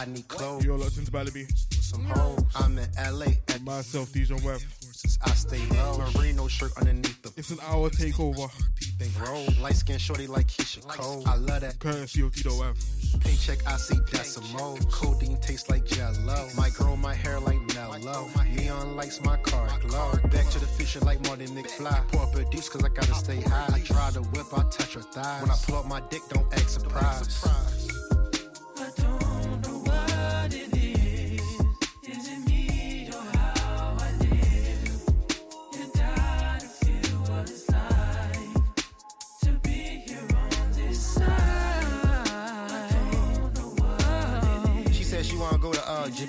[0.00, 0.64] You're Prada, I need clothes.
[0.64, 1.50] you're locked into Balamii.
[1.82, 2.42] Some hoes.
[2.54, 4.60] I'm in LA at Myself, DJ Web.
[5.24, 6.02] I stay low.
[6.16, 8.50] Merino shirt underneath the It's an hour takeover,
[8.98, 9.46] thing roll.
[9.60, 11.22] Light skin shorty like Keyshia Cole.
[11.26, 12.76] I love that courtesy of Tito Web.
[13.20, 13.66] paycheck.
[13.66, 14.76] I see that's a mo.
[14.90, 16.48] Codeine tastes like jello.
[16.56, 18.28] Might grow my hair like Nello.
[18.54, 20.12] Neon lights my car glow.
[20.30, 22.08] Back to the future like Martin McFly.
[22.08, 23.68] Pour up a deuce cause I gotta stay high.
[23.74, 25.40] I try to whip, I touch her thigh.
[25.42, 27.46] When I pull up my dick, don't act surprised.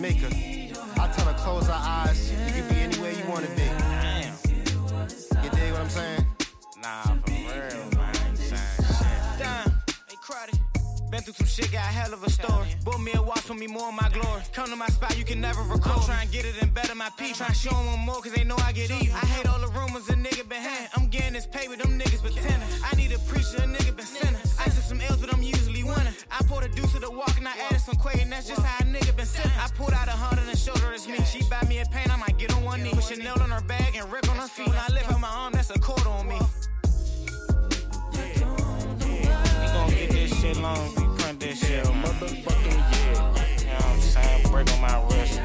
[0.02, 0.82] Go to Jamaica.
[1.00, 2.32] I tell her close her eyes.
[2.32, 3.68] You can be anywhere you wanna be.
[3.78, 4.34] Damn.
[5.44, 6.26] You dig what I'm saying?
[6.82, 7.50] Nah, for real,
[7.96, 8.16] man.
[8.16, 9.40] I ain't saying shit.
[9.40, 9.70] Damn,
[10.10, 10.60] hey crowded.
[11.12, 12.68] Been through some shit, got a hell of a story.
[12.86, 14.42] Bought me a watch, put me more in my glory.
[14.54, 15.92] Come to my spot, you can never record.
[15.92, 17.38] I'm trying to get it and better my peace.
[17.38, 19.14] Trying to show them more, cause they know I get even.
[19.16, 20.90] I hate all the rumors a nigga been had.
[20.96, 22.68] I'm getting this paper, them niggas pretending.
[22.84, 24.42] I need a preacher, a nigga been sinning.
[24.60, 26.14] I took some L's, but I'm usually winning.
[26.32, 28.62] I poured a deuce to the walk and I added some quay, and that's just
[28.62, 29.52] how a nigga been sitting.
[29.60, 31.24] I pulled out a hundred and showed her it's me.
[31.26, 32.92] She buy me a pain, I might get on one knee.
[32.92, 34.68] Put Chanel on her bag and Rick on her feet.
[34.68, 36.40] When I lift up my arm, that's a cord on me.
[38.14, 40.96] We gon' get this shit long.
[40.96, 42.04] We print this shit, man.
[42.04, 43.12] Motherfucking yeah.
[43.60, 44.52] You know what I'm saying?
[44.52, 45.40] Break on my wrist.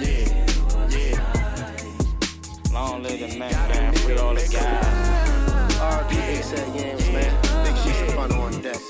[0.00, 0.46] Yeah.
[0.88, 2.72] Yeah.
[2.72, 3.94] Long live the neck, man.
[3.94, 5.08] Free all the guys.
[5.78, 7.64] RP ASAP Yams, man.
[7.64, 8.87] Big shit some fun on deck.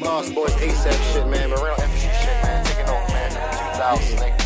[0.00, 1.50] Lost Boys ASAP shit, man.
[1.50, 2.64] But real infantry shit, man.
[2.64, 3.30] Taking over, man.
[3.74, 4.38] 2000, nigga.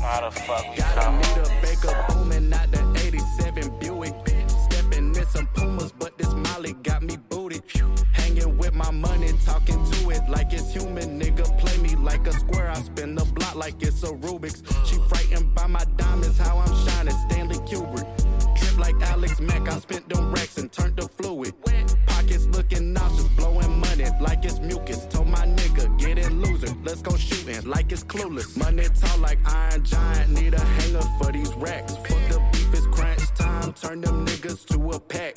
[0.00, 1.16] How the fuck we Gotta come?
[1.16, 4.14] meet a Baker booming out the 87 Buick.
[4.70, 7.62] Stepping in some Pumas, but this Molly got me booted.
[8.12, 11.18] Hanging with my money, talking to it like it's human.
[11.20, 12.70] Nigga, play me like a square.
[12.70, 14.62] I spin the block like it's a Rubik's.
[14.88, 17.14] She frightened by my diamonds, how I'm shining.
[17.28, 18.06] Stanley Kubrick.
[18.56, 21.54] Trip like Alex Mack, I spent them racks and turned the fluid.
[22.64, 25.04] Looking nauseous, blowing money like it's mucus.
[25.10, 26.74] Told my nigga, get it loser.
[26.82, 28.56] Let's go shooting like it's clueless.
[28.56, 31.94] Money tall like Iron Giant, need a hanger for these racks.
[31.96, 33.74] Fuck the beef, it's crunch time.
[33.74, 35.36] Turn them niggas to a pack.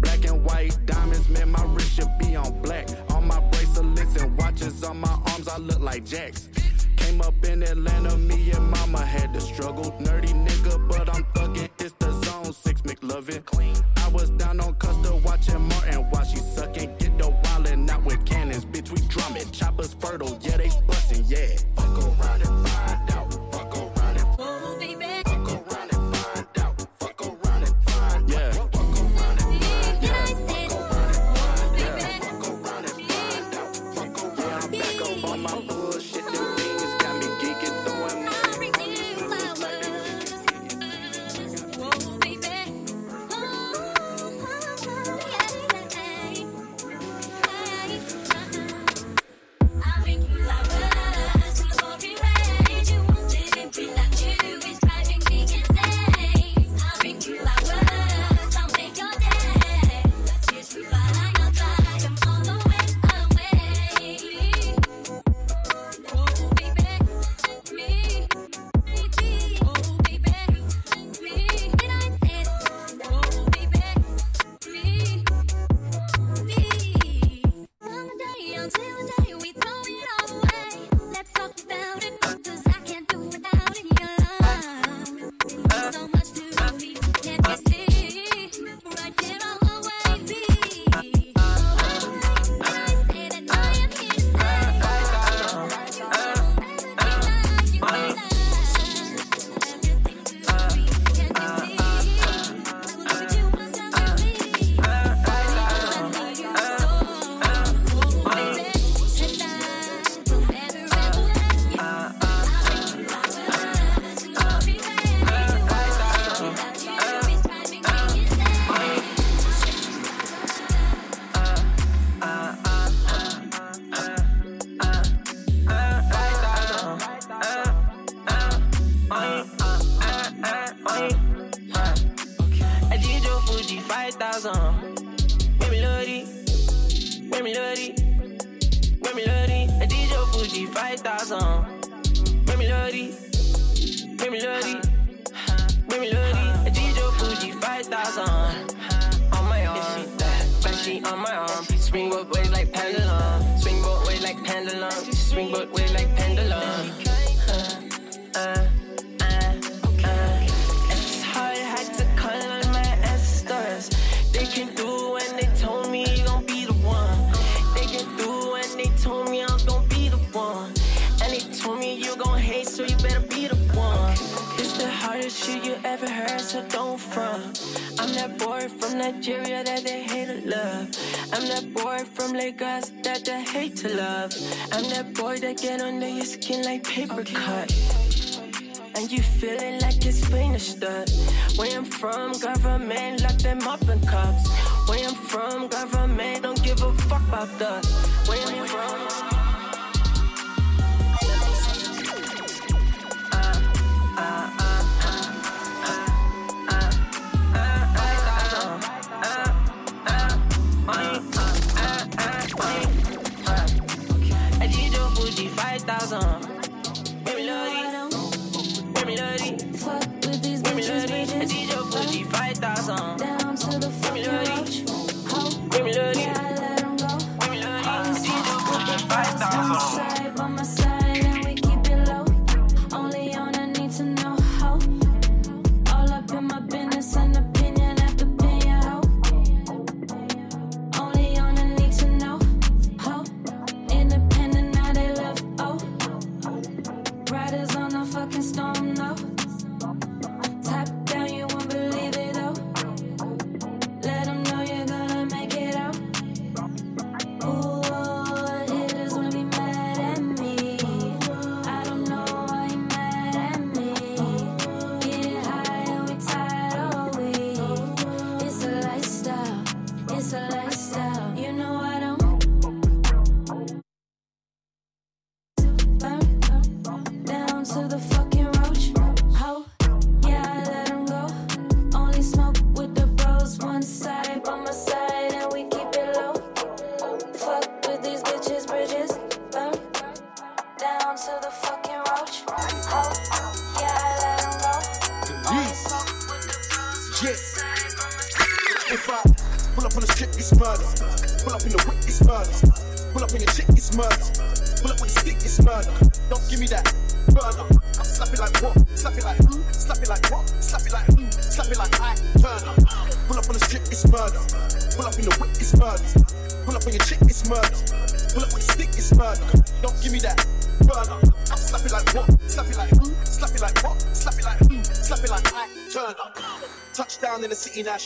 [0.00, 2.86] Black and white diamonds, man, my wrist should be on black.
[3.14, 6.50] On my bracelets and watches on my arms, I look like Jacks.
[6.98, 9.90] Came up in Atlanta, me and mama had to struggle.
[9.92, 11.70] Nerdy nigga, but I'm thuggin'.
[11.78, 12.12] It's the
[12.52, 13.44] zone, six McLovin.
[13.44, 13.76] Clean.
[13.96, 16.96] I was down on Custer watching Martin while she sucking.
[16.98, 19.50] Get the wildin' out with cannons, bitch, we drumming.
[19.50, 20.57] Choppers fertile, yeah,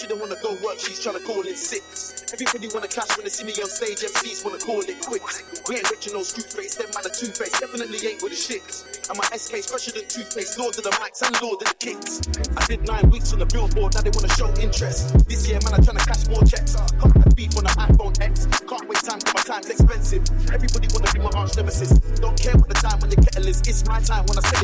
[0.03, 2.27] she don't wanna go work, she's trying to call in six.
[2.35, 5.47] Everybody wanna clash when they see me on stage, MCs wanna call it quits.
[5.69, 8.35] We ain't rich in no screw face, them man a two face, definitely ain't with
[8.35, 8.83] the shits.
[9.07, 12.19] And my SK's fresher than toothpaste, lord of the mics and lord of the kicks.
[12.59, 15.15] I did nine weeks on the billboard, now they wanna show interest.
[15.31, 16.75] This year, man, I'm trying to cash more checks.
[16.75, 20.27] Got that beef on the iPhone X, can't wait time, cause my time's expensive.
[20.51, 21.95] Everybody wanna be my arch nemesis.
[22.19, 24.62] Don't care what the time when the kettle is, it's my time when I said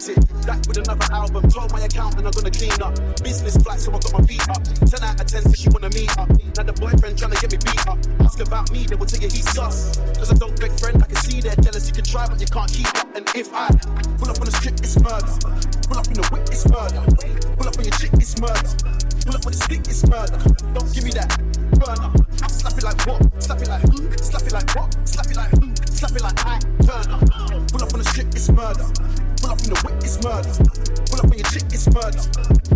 [0.00, 0.46] I it.
[0.46, 2.96] Back with another album, told my account and I'm gonna clean up.
[3.22, 4.62] Business flight, so I got my feet up.
[4.64, 6.28] 10 out of 10 says she wanna meet up.
[6.56, 7.98] Now the boyfriend trying to get me beat up.
[8.20, 9.96] Ask about me, they will tell you he's sus.
[10.16, 11.86] Cause I don't beg friend, I can see they're jealous.
[11.88, 13.14] You can try, but you can't keep up.
[13.14, 13.68] And if I
[14.16, 15.36] pull up on the strip, it's murder.
[15.84, 17.02] Pull up in the whip, it's murder.
[17.56, 18.72] Pull up on your chick, it's murder.
[19.26, 20.49] Pull up with the stick, it's murder.
[30.22, 30.52] Murder.
[31.06, 32.22] Pull up on your chick, it's murder.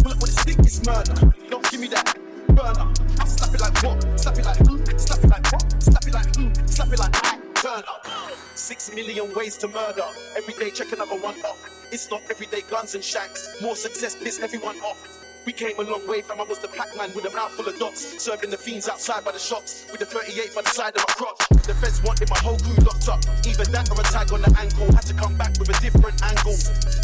[0.03, 1.15] Pull up with a stick, it's murder.
[1.51, 2.17] Don't give me that
[2.49, 2.93] burner.
[3.21, 4.21] I slap it like what?
[4.21, 4.85] Slap it like who?
[4.99, 5.83] Slap it like what?
[5.83, 6.51] Slap it like who?
[6.67, 8.07] Slap it like I turn up.
[8.55, 10.05] Six million ways to murder.
[10.37, 11.59] Every day check another one off.
[11.93, 13.61] It's not everyday guns and shanks.
[13.61, 14.99] More success piss everyone off.
[15.45, 18.01] We came a long way from I was the Pac-Man with a mouthful of dots,
[18.23, 21.13] serving the fiends outside by the shops with the 38 by the side of my
[21.21, 21.37] crotch.
[21.69, 24.49] The feds wanted my whole crew locked up, either that or a tag on the
[24.57, 24.89] ankle.
[24.97, 26.57] Had to come back with a different angle.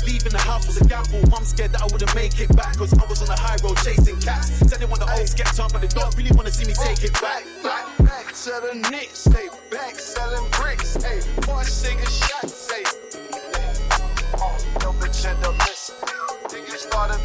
[0.08, 1.20] Leaving the house was a gamble.
[1.28, 3.76] Mum scared that I wouldn't make it back, cause I was on the high road
[3.84, 4.48] chasing cats.
[4.64, 7.04] Said they want the get up, but they don't really want to see me take
[7.04, 7.44] it back.
[7.60, 9.28] Back, back to the Knicks,
[9.68, 10.96] back selling bricks.
[10.96, 12.88] Hey, one single shot, say.
[14.40, 16.00] Oh, no bitch end up missing.
[16.48, 17.20] Niggas started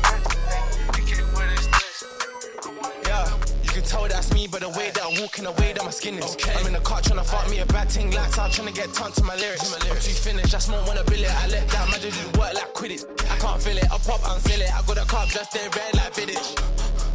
[3.86, 6.38] tell that's me by the way that I'm walking, the way that my skin is.
[6.58, 8.74] I'm in the car trying to fuck me a bad thing, lights out trying to
[8.74, 9.74] get tongue to my lyrics.
[9.74, 11.32] I'm too finished, I smoke when I bill it.
[11.32, 13.06] I let that man just work like quit it.
[13.30, 14.72] I can't feel it, I pop and sell it.
[14.74, 17.15] I got a car just there red like Vidic.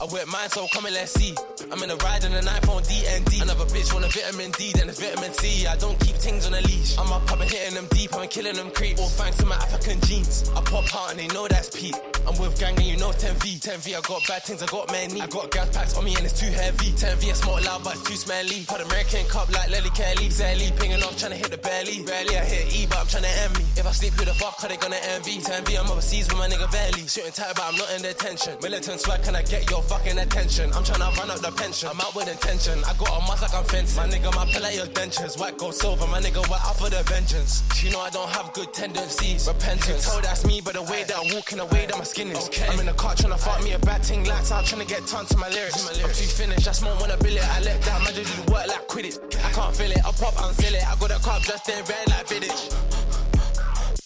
[0.00, 1.34] I whip mine, so come and let's see.
[1.70, 3.42] I'm in a ride in an iPhone DND.
[3.42, 5.66] Another bitch want a vitamin D, then it's vitamin C.
[5.66, 6.96] I don't keep things on a leash.
[6.96, 8.98] I'm up, I've been hitting them deep, I'm killing them creep.
[8.98, 10.50] All thanks to my African jeans.
[10.56, 11.94] I pop out and they know that's Pete.
[12.26, 13.60] I'm with gang and you know 10V.
[13.60, 15.20] 10V, I got bad things, I got many.
[15.20, 16.92] I got gas packs on me and it's too heavy.
[16.96, 18.64] 10V, I smoke loud, but it's too smelly.
[18.68, 20.32] Put American cup like Lily Kelly.
[20.32, 22.02] Zelly, pinging off, trying to hit the belly.
[22.04, 23.64] Barely I hit E, but I'm trying to envy.
[23.76, 25.44] If I sleep, who the fuck are they gonna envy?
[25.44, 27.06] 10V, I'm overseas with my nigga Valley.
[27.06, 28.56] Shooting tight, but I'm not in detention.
[28.62, 30.70] Militant swag, can I get your fucking attention?
[30.72, 31.88] I'm trying to run up the pension.
[31.90, 32.78] I'm out with intention.
[32.86, 33.98] I got a mask like I'm fencing.
[33.98, 35.38] My nigga, my pill at your dentures.
[35.38, 37.66] White gold silver, my nigga, we're out for the vengeance.
[37.74, 39.48] She know I don't have good tendencies.
[39.48, 40.06] Repentance.
[40.06, 42.46] Tell that's me, but the way that I'm walking, the way that my skin is.
[42.46, 42.68] Okay.
[42.70, 44.24] I'm in the car trying to fuck me a bad thing.
[44.24, 45.82] Lights out, trying to get tons to my lyrics.
[45.82, 47.42] I'm too finished, I smoke when I bill it.
[47.42, 49.18] I let that man do work like quit it.
[49.42, 50.86] I can't feel it, I pop and sell it.
[50.86, 52.99] I got a cup just in red like Vidic.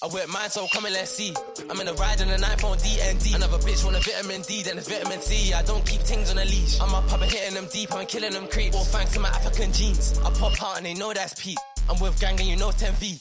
[0.04, 1.32] I whip mine, so come and let's see.
[1.70, 3.37] I'm in a ride in an iPhone DND.
[3.37, 5.54] Another bitch want a vitamin D, then it's vitamin C.
[5.54, 6.78] I don't keep things on a leash.
[6.78, 8.75] I'm up, I've been hitting them deep, I'm killing them creep.
[8.75, 10.20] All thanks to my African jeans.
[10.23, 11.56] I pop out and they know that's Pete.
[11.88, 13.18] I'm with gang and you know 10V.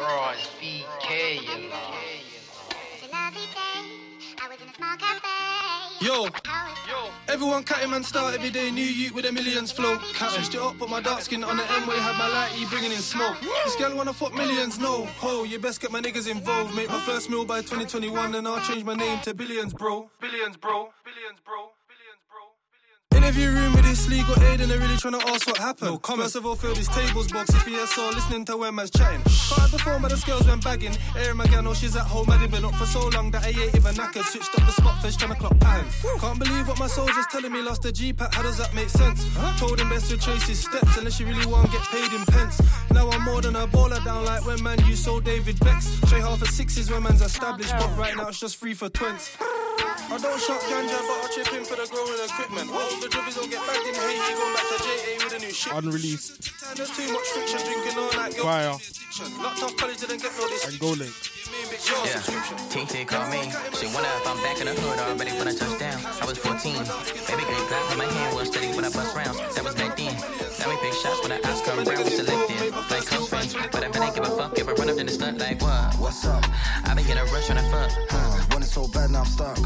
[0.00, 1.86] Right, BK, you know.
[6.06, 7.10] Yo, yo.
[7.26, 9.98] everyone cutting man start every day, new youth with a millions flow.
[10.14, 12.92] Switched it up, put my dark skin on the M-way, had my light E bringing
[12.92, 13.36] in smoke.
[13.64, 15.06] This girl wanna fuck millions, no.
[15.18, 16.76] Ho, you best get my niggas involved.
[16.76, 20.08] Make my first meal by 2021, and I'll change my name to Billions, bro.
[20.20, 20.92] Billions, bro.
[21.04, 21.75] Billions, bro.
[23.26, 25.90] Interview room with this legal aid and they're really trying to ask what happened.
[25.90, 26.26] No comment.
[26.26, 29.20] First of all, fill this tables box if ESR listening to when man's chatting.
[29.24, 30.96] Can't perform but the scales when bagging.
[31.18, 33.48] Airing my gal, know she's at home, I been up for so long that I
[33.48, 34.22] ain't even knackered.
[34.26, 35.92] Switched up the spot fish, trying to clock patterns.
[36.20, 39.26] Can't believe what my soldier's telling me, lost the G-Pack, how does that make sense?
[39.58, 42.24] Told him best to trace his steps unless you really want to get paid in
[42.26, 42.62] pence.
[42.92, 45.86] Now I'm more than a baller down like when man you sold David Bex.
[46.06, 49.36] Straight half of sixes when man's established, but right now it's just free for twins.
[50.08, 52.70] I don't shop ganja, but I chip in for the growing equipment.
[52.70, 54.20] Hope the dribbies don't get bagged in hate.
[54.20, 55.72] He going back to JA with a new shit.
[55.72, 56.76] Unreleased.
[56.76, 58.36] There's too much friction, drinking all night.
[58.36, 58.44] girl.
[58.44, 58.76] Fire.
[59.40, 60.44] Locked college, didn't get no.
[60.68, 61.14] And go link.
[62.04, 62.20] Yeah,
[62.68, 63.48] TT called me.
[63.78, 65.96] She wonder if I'm back in the hood already when I touch down.
[66.20, 66.74] I was 14.
[66.76, 69.38] Baby girl clap in my hand was steady when I bust rounds.
[69.54, 70.12] That was back then.
[70.60, 72.04] Now we pick shots when the eyes come round.
[72.04, 73.54] We selected like close friends.
[73.72, 75.62] But if I didn't give a fuck, if I run up in the stunt like
[75.62, 75.94] what?
[75.96, 76.44] What's up?
[76.84, 77.90] I been getting a rush when I fuck.
[78.10, 79.58] Huh, want it so bad now I'm stuck.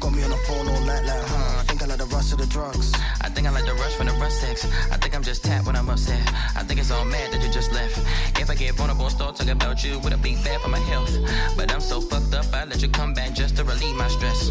[0.00, 1.62] Got me on the phone all night like, huh?
[1.64, 2.92] Think I like the rush of the drugs.
[3.20, 4.64] I think I like the rush from the rush sex.
[4.90, 6.26] I think I'm just tapped when I'm upset.
[6.56, 7.98] I think it's all mad that you just left.
[8.40, 11.14] If I get vulnerable, start talking about you would a be bad for my health.
[11.54, 14.50] But I'm so fucked up, I let you come back just to relieve my stress.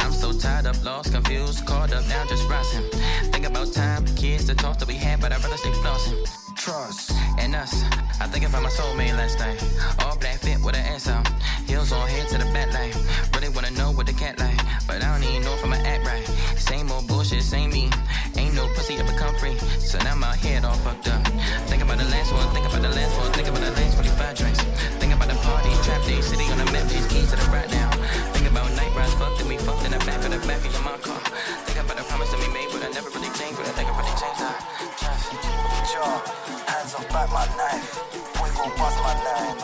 [0.00, 2.82] I'm so tired up, lost, confused, caught up now, just rising.
[3.30, 6.18] Think about time, kids, the talks that we had, but I'd rather stay flossing.
[6.56, 7.12] Trust.
[7.38, 7.84] And us,
[8.20, 9.62] I think I found my soulmate last night.
[10.00, 11.28] All black fit with an ass out.
[11.68, 12.92] Heels on head to the back line.
[13.34, 16.02] Really wanna know what the cat like, but I don't even know if I'ma act
[16.08, 16.24] right.
[16.56, 17.92] Same old bullshit, same me.
[18.40, 21.20] Ain't no pussy ever come free, so now my head all fucked up.
[21.68, 24.34] Think about the last one, think about the last one, think about the last 25
[24.34, 24.60] drinks.
[24.98, 27.68] Think about the party, trap day, city on the map, these keys to the right
[27.70, 27.92] now.
[28.32, 30.82] Think about night rides, fucked we fucked in the back of the back of your
[30.82, 31.20] mom car.
[31.68, 33.92] Think about the promise that we made, but I never really changed, but I think
[33.92, 34.40] I really changed.
[34.40, 34.56] I
[34.96, 36.16] just Jaw,
[36.64, 37.92] hands off back my knife.
[38.40, 39.58] Boy gon' bust my line.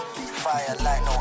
[0.45, 1.17] Fire like no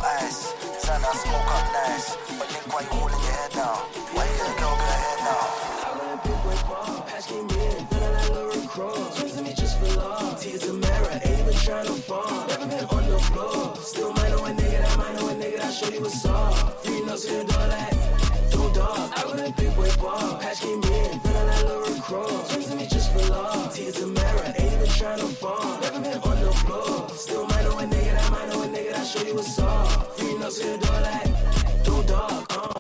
[13.84, 16.84] Who's that, mind on a nigga, that show you what's up.
[16.84, 19.12] Free nuts in the door, like, don't dog.
[19.16, 22.46] I go to big boy bar, patch came in, then I let Lauren crawl.
[22.46, 25.80] Swings to me just for love, tears a mirror, ain't even trying to fall.
[25.82, 28.92] Never been on the floor, still mind on a nigga, that mind on a nigga,
[28.94, 30.18] that show you what's up.
[30.18, 32.74] Free nuts in the door, like, don't dog, uh.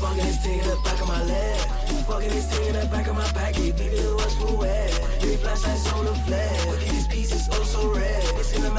[0.00, 1.22] Fucking this thing in the back of my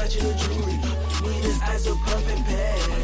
[0.04, 1.32] clutching the jewelry.
[1.32, 3.03] Need his eyes so puffin' pad.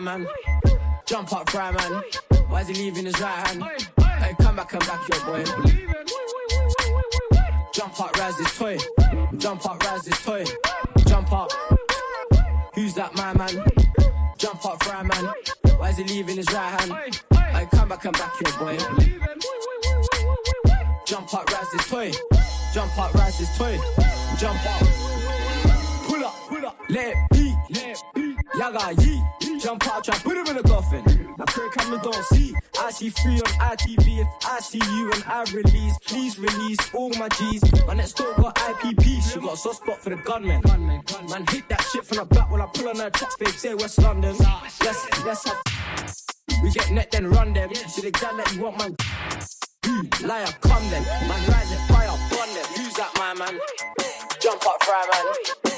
[0.00, 0.26] Man?
[1.06, 2.02] Jump up, fry man.
[2.48, 3.62] Why is he leaving his right hand?
[4.00, 5.44] Hey, come back and back your boy.
[7.72, 8.78] Jump up, rise this toy.
[9.38, 10.44] Jump up, rise this toy.
[11.06, 11.50] Jump up.
[12.74, 13.64] Who's that, my man?
[14.36, 15.32] Jump up, fry man.
[15.78, 17.16] Why is he leaving his right hand?
[17.32, 18.76] Hey, come back and back your boy.
[21.06, 22.12] Jump up, rise this toy.
[22.74, 23.78] Jump up, rise this toy.
[24.36, 24.80] Jump up.
[26.06, 26.76] Pull up, pull up.
[26.88, 27.47] Let it
[28.58, 28.72] beat.
[28.72, 29.60] got yeet.
[29.60, 31.02] Jump out, try put him in a coffin.
[31.40, 32.54] I pray camera don't see.
[32.78, 34.20] I see free on ITV.
[34.20, 37.62] If I see you and I release, please release all my G's.
[37.86, 39.32] My next door got IPP.
[39.32, 40.62] She got a soft spot for the gunman.
[41.28, 43.48] Man, hit that shit from the back when I pull on her tracks, babe.
[43.48, 44.36] Say West London.
[44.82, 46.62] Yes, yes, I.
[46.62, 47.74] We get net then run them.
[47.74, 48.96] See the gal that you want, man.
[49.86, 51.02] Ooh, Liar, come then.
[51.28, 52.66] Man, rise it, fire, burn them.
[52.76, 53.60] Who's that, my man?
[54.40, 55.26] Jump up, fry man.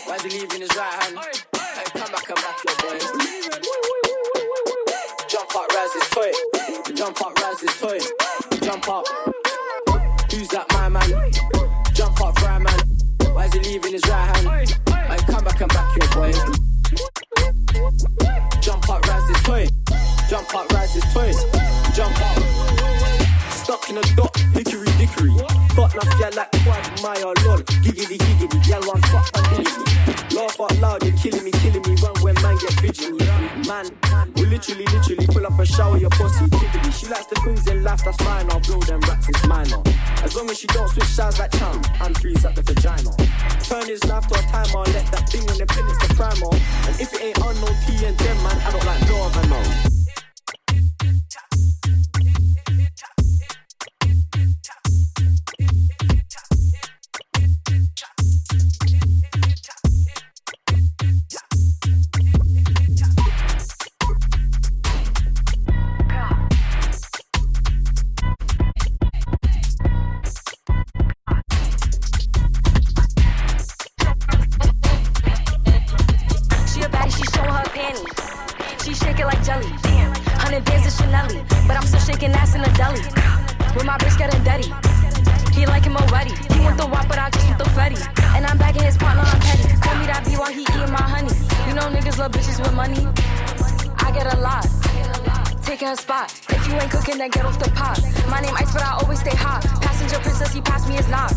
[0.07, 1.19] Why's he leaving his right hand?
[1.19, 2.99] Hey, come back and back your boy.
[5.29, 6.31] Jump up, rise this toy.
[6.95, 7.99] Jump up, rise this toy.
[8.61, 9.07] Jump up.
[10.31, 11.33] Who's that, my man?
[11.95, 12.79] Jump up, fry man.
[13.33, 14.69] Why's he leaving his right hand?
[14.91, 16.33] Hey, come back and back your boy.
[18.61, 19.69] Jump up, rise this toy.
[20.29, 21.33] Jump up, rise this toy.
[21.95, 22.43] Jump up.
[23.53, 25.33] Stuck in a dot, hickory dickory.
[25.75, 26.51] Fuck enough gal like
[27.01, 27.59] Quagmire, lol.
[27.83, 30.37] Giggity giggity, gal one fuck and diggity.
[30.37, 31.97] Laugh out loud, you're killing me, killing me.
[32.03, 33.25] Run when man get fidgety.
[33.67, 33.87] Man,
[34.37, 36.45] we literally, literally pull up and shower your pussy.
[36.45, 36.93] Giggity.
[36.93, 38.51] She likes the things in life, that's fine.
[38.51, 39.83] I'll blow them rats, it's minor.
[39.85, 40.23] Oh.
[40.23, 43.11] As long as she don't switch sides like charm, and freeze at the vagina.
[43.65, 46.53] Turn his life to a timer, let that thing on the pin, it's the primer.
[46.87, 49.91] And if it ain't unknown T and them, man, I don't like no other no.
[81.71, 83.01] But I'm still shaking ass in the deli.
[83.77, 85.00] With my bitch getting dirty.
[85.61, 86.33] He like him already.
[86.55, 88.01] He want the wop, but I just want the fetty.
[88.35, 89.69] And I'm bagging his partner, I'm petty.
[89.85, 91.37] Call me that B while he eating my honey.
[91.69, 93.05] You know niggas love bitches with money.
[94.01, 94.65] I get a lot.
[95.61, 96.33] Taking her spot.
[96.49, 98.01] If you ain't cooking, then get off the pot.
[98.33, 99.61] My name Ice, but I always stay hot.
[99.85, 101.31] Passenger princess, he passed me his knock.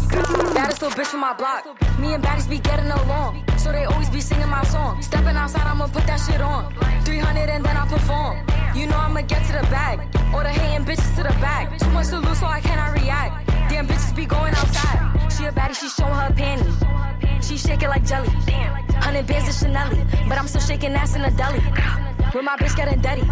[0.56, 1.68] Baddest little bitch from my block.
[2.00, 3.44] Me and baddies be getting along.
[3.58, 5.02] So they always be singing my song.
[5.02, 6.74] Stepping outside, I'ma put that shit on.
[7.04, 8.40] 300 and then I perform.
[8.74, 10.00] You know I'ma get to the bag.
[10.34, 11.78] Or the hating bitches to the back.
[11.78, 13.53] Too much to lose, so I cannot react.
[13.74, 15.34] Damn bitches be going outside.
[15.34, 17.44] She a baddie, she showing her panty.
[17.44, 18.30] She shake it like jelly.
[19.02, 19.90] Hundred bands of Chanel,
[20.30, 21.58] but I'm still shaking ass in a deli.
[22.36, 23.26] With my bitch getting dirty.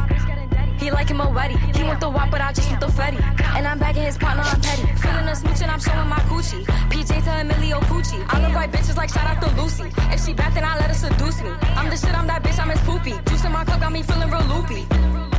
[0.83, 1.57] He like him already.
[1.77, 3.21] He want the wop, but I just want the fetty.
[3.55, 4.81] And I'm bagging his partner, I'm petty.
[5.03, 6.65] Feeling a smooch and I'm showing my coochie.
[6.89, 8.25] PJ to Emilio Pucci.
[8.27, 9.93] I look like bitches like shout out to Lucy.
[10.09, 11.51] If she bad, then I let her seduce me.
[11.77, 13.13] I'm the shit, I'm that bitch, I'm his poopy.
[13.29, 14.87] Juice in my cup got me feeling real loopy.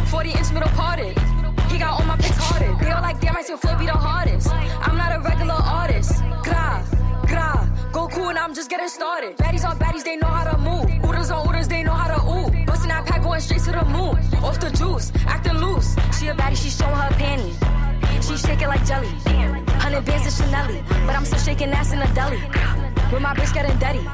[0.07, 1.19] 40 inch middle parted.
[1.73, 2.79] He got all my pics hearted.
[2.81, 4.49] They all like, damn, I still flow be the hardest.
[4.53, 6.23] I'm not a regular artist.
[6.43, 6.85] Gra,
[7.27, 7.69] gra.
[7.93, 9.37] Go cool and I'm just getting started.
[9.39, 10.87] Baddies on baddies, they know how to move.
[11.05, 12.67] Ooders on ooders, they know how to ooh.
[12.67, 14.17] Bustin' that pack going straight to the moon.
[14.45, 15.97] Off the juice, acting loose.
[16.19, 17.53] She a baddie, she showing her panty.
[18.23, 19.09] She shake it like jelly.
[19.83, 22.39] Hundred bands of Chanel, but I'm still shaking ass in the deli.
[23.13, 24.05] With my bitch getting dirty.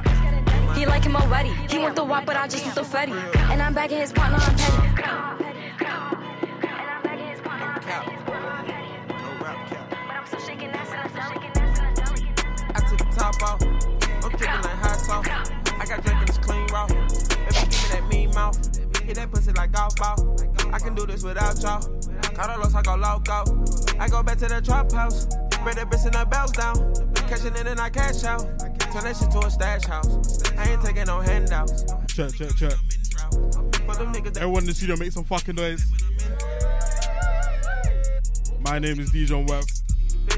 [0.79, 1.51] He like him already.
[1.69, 3.13] He want the wop, but I just want the fetty.
[3.51, 5.48] And I'm bagging his partner, I'm petty.
[13.29, 13.63] Top off.
[13.63, 15.27] I'm dripping like hot sauce.
[15.27, 16.87] I got drink in this clean raw.
[16.89, 18.57] If you give me that mean mouth,
[19.05, 20.35] hit that pussy like golf ball.
[20.73, 21.83] I can do this without y'all.
[22.33, 23.45] Carlos, I go loco.
[24.01, 25.25] I go back to the trap house.
[25.53, 26.95] Spread that bitch in the bells down.
[27.29, 28.41] Catch it and I cash out.
[28.93, 30.43] Turn that shit to a stash house.
[30.57, 31.85] I ain't taking no handouts.
[32.09, 32.73] Check, check, check.
[33.85, 35.85] For them niggas that Everyone in the studio make some fucking noise.
[38.61, 39.65] My name is Dijon Web.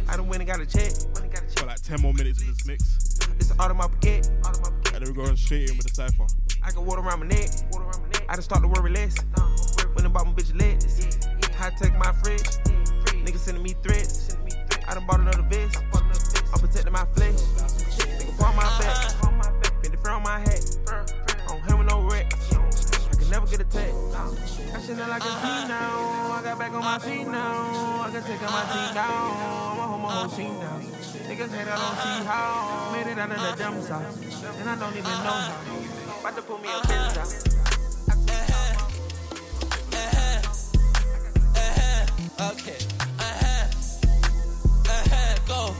[0.08, 0.90] I done went and got a check.
[1.90, 3.18] For like 10 more minutes of this mix.
[3.38, 4.28] It's an Audemars Piguet.
[4.94, 6.26] And then we're going straight in with the cypher.
[6.62, 7.48] I got water around my neck.
[7.70, 8.24] Water around my neck.
[8.28, 9.16] I just start to worry less.
[9.94, 11.18] When I about my bitch legs.
[11.56, 12.42] High tech my fridge.
[13.24, 14.36] Niggas sending me threats.
[14.86, 15.82] I done bought another vest.
[15.92, 17.34] I'm protecting my flesh.
[17.34, 19.82] Nigga bought my back.
[19.82, 21.19] Been the front of my hat.
[23.30, 23.94] Never get a tech.
[23.94, 26.32] I shit like a G now.
[26.34, 28.02] I got back on my feet now.
[28.02, 29.30] I can take out my team down.
[29.70, 30.82] I'ma hold my whole team down.
[30.82, 32.90] Niggas hate I don't see how.
[32.92, 34.42] Made it out of the dumb sauce.
[34.58, 36.20] And I don't even know how.
[36.20, 37.50] About to put me a pins out.
[42.40, 42.78] Okay.
[43.20, 43.66] Uh-huh.
[44.88, 45.36] Uh-huh.
[45.46, 45.74] Go.
[45.74, 45.79] Go.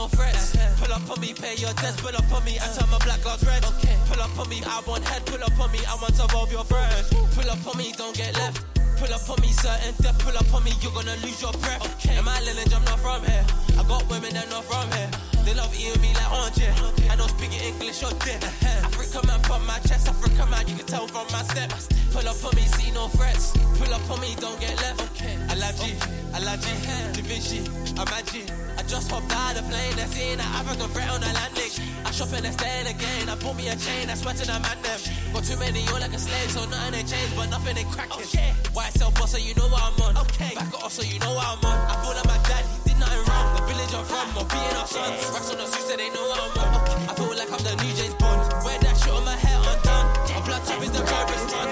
[0.00, 0.56] No threats.
[0.80, 2.00] Pull up on me, pay your debts.
[2.00, 3.62] Pull up on me, I turn my black clouds red.
[4.08, 5.24] Pull up on me, I want head.
[5.26, 7.08] Pull up on me, I want to rob your friends.
[7.36, 8.64] Pull up on me, don't get left.
[8.98, 10.18] Pull up on me, certain death.
[10.24, 11.84] Pull up on me, you're gonna lose your breath.
[11.96, 12.16] Okay.
[12.16, 13.44] In my lineage, I'm not from here.
[13.78, 15.29] I got women that not from here.
[15.50, 16.62] They love eating me like orange.
[17.10, 18.38] I don't speak English or dick.
[18.86, 20.06] African man from my chest.
[20.06, 21.74] African man, you can tell from my step.
[22.14, 23.50] Pull up on me, see no threats.
[23.74, 25.02] Pull up on me, don't get left.
[25.10, 25.34] Okay.
[25.50, 25.98] I love G,
[26.34, 27.66] I love G, Da Vinci,
[27.98, 28.46] I'm G.
[28.78, 31.72] I just hopped out of the plane, I seen an African threat on the landing.
[32.06, 33.28] I shop and I staying again.
[33.28, 35.00] I bought me a chain, I swear to the man them.
[35.34, 38.22] Got too many, you're like a slave, so nothing they change, but nothing they cracking.
[38.22, 38.54] Okay.
[38.72, 40.16] White cell boss, so you know what I'm on.
[40.30, 40.54] Okay.
[40.54, 41.78] Back off, so you know what I'm on.
[41.90, 43.48] I feel like my dad, he did nothing wrong.
[43.56, 45.18] The village I'm from, or being our sons.
[45.32, 47.08] Racks on the suits, so they know what I'm on.
[47.08, 48.44] I feel like I'm the new James Bond.
[48.62, 50.06] Wear that shit on my hair undone.
[50.36, 51.26] A blood is the one.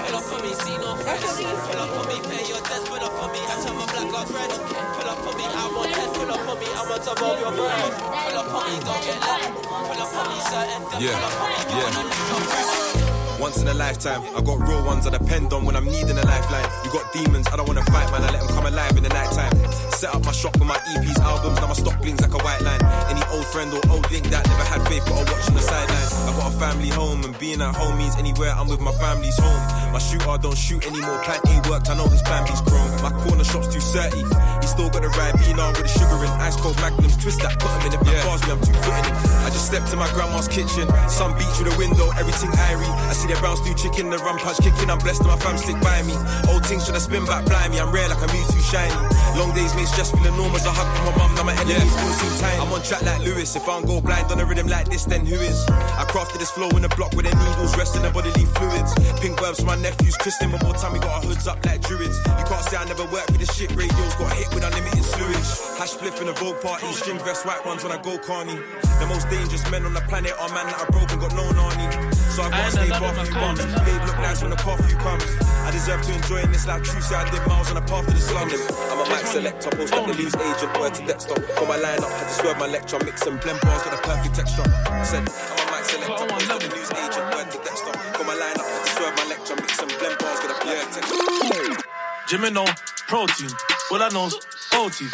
[0.09, 1.37] Pull up on me, see no threats.
[1.37, 2.85] Pull up on me, pay your debts.
[2.89, 4.51] Pull up on me, I turn my black clouds red.
[4.97, 6.09] Pull up on me, I want head.
[6.17, 7.93] Pull up on me, I want to rob your friend.
[7.93, 9.47] Pull up on me, don't get left.
[9.63, 11.01] Pull up on me, certain death.
[11.01, 11.91] Yeah, Pull up on me, yeah.
[11.93, 12.99] don't lose your friend.
[13.39, 16.25] Once in a lifetime, I got real ones I depend on when I'm needing a
[16.25, 16.67] lifeline.
[16.83, 18.23] You got demons, I don't wanna fight, man.
[18.23, 19.88] I let them come alive in the nighttime.
[19.99, 22.61] Set up my shop with my EPs, albums, now my stock blings like a white
[22.61, 22.79] line.
[23.11, 26.07] Any old friend or old link that never had faith, gotta watch on the sideline.
[26.23, 29.35] I got a family home, and being at home means anywhere I'm with my family's
[29.35, 29.59] home.
[29.91, 32.87] My shooter don't shoot anymore, plan A worked, I know his family's grown.
[32.95, 33.11] chrome.
[33.11, 34.23] My corner shop's too dirty.
[34.63, 37.67] He still got the bean with the sugar in, ice cold magnums, twist that, put
[37.67, 38.23] him in the yeah.
[38.23, 39.15] bars me, I'm two footing it.
[39.43, 42.87] I just stepped to my grandma's kitchen, sun beat through the window, everything airy.
[42.87, 45.59] I see the brown stew chicken, the rum punch kicking, I'm blessed and my fam
[45.59, 46.15] stick by me.
[46.47, 48.95] Old things should I spin back, blind me, I'm rare like I'm too shiny.
[49.35, 52.13] Long days make stress feel enormous, a hug from my mum, now my enemies all
[52.13, 52.61] seem tiny.
[52.61, 55.05] I'm on track like Lewis, if I don't go blind on a rhythm like this,
[55.05, 55.65] then who is?
[55.69, 58.93] I crafted this flow in the block with the needles resting the bodily fluids.
[59.21, 62.17] Pink for my nephews, Kristen, but more time we got our hoods up like druids.
[62.17, 65.49] You can't say I never worked for this shit, radios got hit with unlimited sewage.
[65.77, 68.57] Hash spliff in a Vogue party, string vest, white ones when I go carny.
[68.99, 71.51] The most dangerous men on the planet are man that I broke and got no
[71.51, 72.08] nanny.
[72.39, 73.59] So I gotta stay far from you bums.
[73.59, 75.27] Babe look nice when the curfew comes.
[75.67, 78.07] I deserve to enjoy in this life, true, say I did miles on the path
[78.07, 78.55] to the slums.
[78.87, 81.35] I'm a max selector, post up the leaves agent, word to Dexter.
[81.35, 84.01] Got my line up, had to swerve my lecture, mix and blend bars, got a
[84.07, 84.63] perfect texture.
[85.03, 87.91] Said, I'm a max selector, post up the news agent, word to Dexter.
[87.91, 90.57] Got my line up, had to swerve my lecture, mix and blend bars, got a
[90.63, 91.83] perfect texture.
[92.31, 92.63] Jimmy no
[93.11, 93.51] protein.
[93.91, 94.39] All I know's
[94.73, 95.05] OT.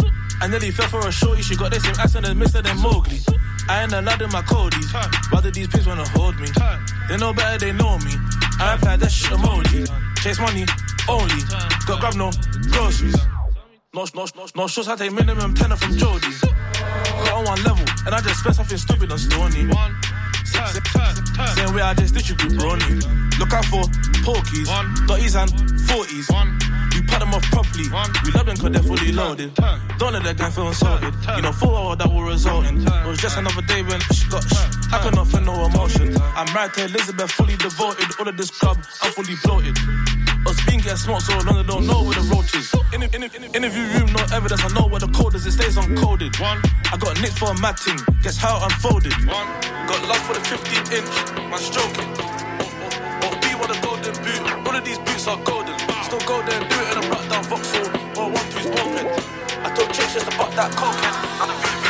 [0.41, 1.41] I nearly fell for a shorty.
[1.41, 2.63] She got the same accent as Mr.
[2.63, 3.19] Than Mowgli.
[3.67, 4.93] I ain't a lad in my codies.
[5.31, 6.47] Whether these pigs wanna hold me.
[7.09, 8.13] They know better, they know me.
[8.59, 9.87] I apply that shit emoji.
[10.21, 10.65] Chase money
[11.09, 11.41] only.
[11.87, 12.31] Got grab no
[12.71, 13.15] groceries.
[13.93, 14.87] No, no, no, no shows.
[14.87, 16.27] I take minimum tenner from Jody.
[16.43, 19.71] Got on one level, and I just spent something stupid on Stony.
[21.55, 23.39] Same way I just distribute brony.
[23.39, 23.83] Look out for
[24.23, 24.67] porkies,
[25.07, 25.49] dotties and
[25.89, 26.29] forties.
[27.15, 27.87] We them off properly.
[28.25, 29.55] We love them cause they're fully loaded.
[29.55, 31.13] Don't let that guy feel insulted.
[31.35, 32.83] You know, full hour that will result in.
[32.85, 36.11] It was just another day when she got sh- I could not feel no emotion.
[36.35, 38.11] I'm married to Elizabeth, fully devoted.
[38.19, 39.77] All of this club, I'm fully bloated.
[40.45, 42.67] Us being get smart so long they don't know where the roach is.
[42.91, 44.59] In, in, in, interview room, no evidence.
[44.59, 45.45] I know where the code is.
[45.45, 46.35] It stays uncoded.
[46.41, 46.59] One.
[46.91, 47.95] I got nicked for a mad thing.
[48.23, 49.15] Guess how it unfolded.
[49.23, 49.47] One.
[49.87, 51.15] Got love for the 15 inch.
[51.47, 52.11] My stroking.
[53.23, 54.67] Or be what a golden boot.
[54.67, 55.94] All of these boots are golden.
[56.05, 59.07] Still go there and do it in a brought down Vauxhall or one piece open.
[59.65, 61.17] I told Chase just to butt that cocaine.
[61.41, 61.84] I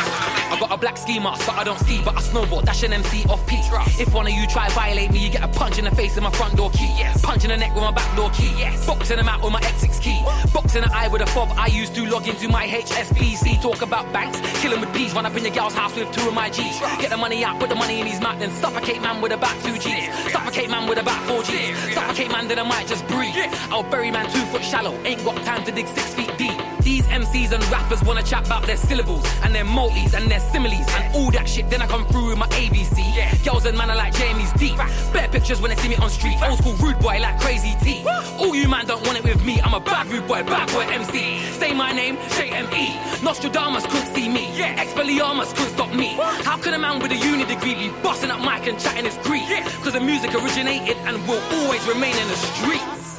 [0.68, 3.24] got a black ski mask, but I don't ski, but I snowboard, dash an MC
[3.28, 3.60] off peak.
[3.98, 6.24] If one of you try violate me, you get a punch in the face with
[6.24, 6.90] my front door key.
[7.22, 8.52] Punch in the neck with my back door key.
[8.86, 10.20] Box in the mouth with my X6 key.
[10.52, 13.60] Box in the eye with a fob I used to log into my HSBC.
[13.62, 16.34] Talk about banks, killing with peas, run up in your gal's house with two of
[16.34, 16.78] my G's.
[17.00, 19.56] Get the money out, put the money in his mouth, then suffocate man with about
[19.62, 20.08] two G's.
[20.32, 21.94] Suffocate man with about four G's.
[21.94, 23.34] Suffocate man, then I might just breathe.
[23.70, 26.58] I'll bury man two foot shallow, ain't got time to dig six feet deep.
[26.80, 30.88] These MCs and rappers wanna chat about their syllables and their multis and their similes
[30.96, 31.68] and all that shit.
[31.68, 32.96] Then I come through with my ABC.
[33.14, 33.34] Yeah.
[33.44, 34.76] Girls and man are like Jamie's deep.
[35.12, 36.38] Better pictures when they see me on street.
[36.42, 38.04] Old school rude boy like Crazy T.
[38.40, 39.60] All you man don't want it with me.
[39.60, 41.40] I'm a bad rude boy, bad boy MC.
[41.60, 42.84] Say my name, J-M-E.
[43.22, 44.44] Nostradamus couldn't see me.
[44.56, 44.82] Yeah.
[44.82, 46.10] Expelliarmus couldn't stop me.
[46.48, 49.18] How can a man with a uni degree be busting up mic and chatting his
[49.28, 49.48] grief?
[49.82, 53.18] Cause the music originated and will always remain in the streets.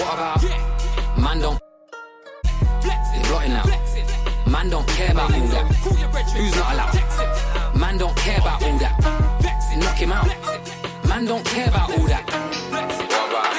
[0.00, 0.42] What about
[1.18, 1.60] man don't
[2.86, 3.83] it's blotting now.
[4.54, 5.66] Man don't care about all that.
[6.36, 7.74] Who's not allowed?
[7.76, 8.94] Man don't care about all that.
[9.76, 10.28] Knock him out.
[11.08, 12.24] Man don't care about all that.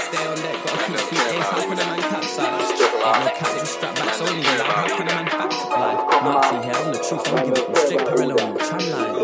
[0.07, 1.43] Stay on deck, gotta keep feet ace.
[1.51, 2.71] How can a man capsize?
[2.71, 5.99] Ain't no captain strap back, so anyway, how can a man fact lie?
[6.23, 9.14] Nazi here, I'm the truth, I'm giving straight parallel on the tram line.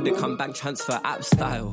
[0.00, 1.70] Could it come bank transfer app style?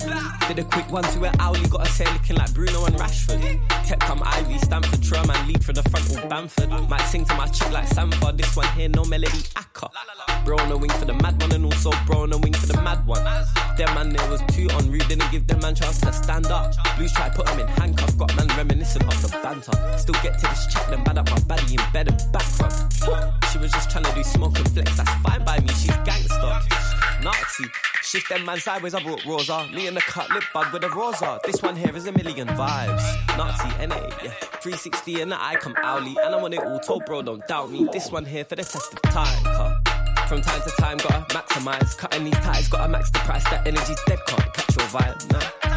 [0.48, 3.42] Did a quick one to where you got a say looking like Bruno and Rashford.
[3.86, 6.70] Tech come Ivy, Stanford, Trum and lead for the front of Bamford.
[6.90, 8.38] Might sing to my chick like Sanford.
[8.38, 9.90] This one here, no melody, acca.
[10.44, 12.68] Bro on a wing for the mad one and also bro on a wing for
[12.68, 13.24] the mad one.
[13.78, 16.74] Them man there was two on route, didn't give them man chance to stand up.
[16.98, 19.98] Blues try put them in handcuffs, got man reminiscent of the banter.
[19.98, 23.44] Still get to this chat, then bad up my body in bed and back rub.
[23.52, 26.60] She was just trying to do smoke and flex, that's fine by me, she's gangster.
[27.24, 27.66] Nazi.
[28.04, 29.68] Shift them man sideways, I brought Rosa.
[29.74, 31.40] Me and the cut lip bud with a Rosa.
[31.46, 33.38] This one here is a million vibes.
[33.38, 34.32] Nazi, NA, yeah.
[34.62, 36.16] 360 and the eye come owly.
[36.24, 37.88] And I want it all told, bro, don't doubt me.
[37.92, 39.82] This one here for the test of time.
[40.28, 41.98] From time to time, gotta maximize.
[41.98, 43.44] Cutting these ties, gotta max the price.
[43.46, 45.77] That energy's dead, can't catch your vibe, no.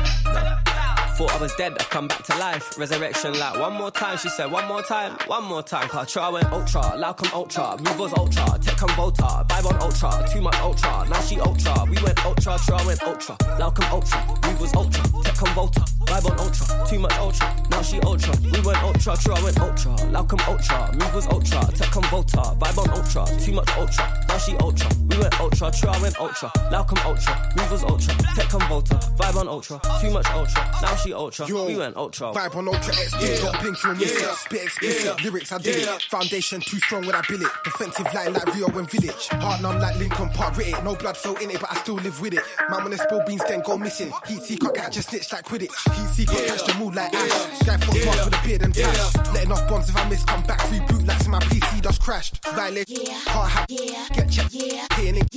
[1.21, 2.79] Thought I was dead, I come back to life.
[2.79, 4.17] Resurrection, like one more time.
[4.17, 5.87] She said, one more time, one more time.
[5.91, 7.77] Contra went ultra, loud come ultra.
[7.77, 9.45] Move ultra, tech come volta.
[9.47, 11.07] Vibe on ultra, too much ultra.
[11.11, 11.85] Now she ultra.
[11.91, 13.37] We went ultra, Tra went ultra.
[13.59, 15.03] Loud come ultra, move ultra.
[15.23, 16.00] Tech come volta.
[16.11, 17.57] Vibe on ultra, too much ultra.
[17.71, 18.35] Now she ultra.
[18.43, 19.95] We went ultra, Tra went ultra.
[20.11, 21.61] Loud ultra, move was ultra.
[21.73, 22.39] Tech come volta.
[22.59, 24.25] Vibe on ultra, too much ultra.
[24.27, 24.91] Now she ultra.
[25.09, 26.51] We went ultra, Tra went ultra.
[26.73, 28.15] Loud ultra, move was ultra.
[28.35, 28.95] Tech come volta.
[28.95, 30.71] Vibe on ultra, too much ultra.
[30.83, 31.47] Now she ultra.
[31.47, 32.33] Yo, we went ultra.
[32.33, 33.43] Vibe on ultra X, yeah.
[33.43, 34.29] got pink, you'll miss it.
[34.35, 36.03] Spit explicit, lyrics, I did it.
[36.11, 37.51] Foundation too strong when I build it.
[37.63, 39.29] Defensive line like Rio and Vidic.
[39.41, 40.83] Heart numb like Linkin Park, writ it.
[40.83, 42.43] No blood flow in it, but I still live with it.
[42.69, 44.13] Man, when they spill beans, then go missing.
[44.27, 46.00] Heat see, can't catch a snitch like Quidditch.
[46.01, 47.63] Heat see, can't catch the mood like Ash.
[47.67, 49.17] Guy four smart with a beard and tash.
[49.35, 50.61] Letting off bombs if I miss, come back.
[50.63, 52.41] Free boot like my PC just crashed.
[52.55, 52.89] Violate,
[53.29, 55.29] heart hack, get checked, hitting it.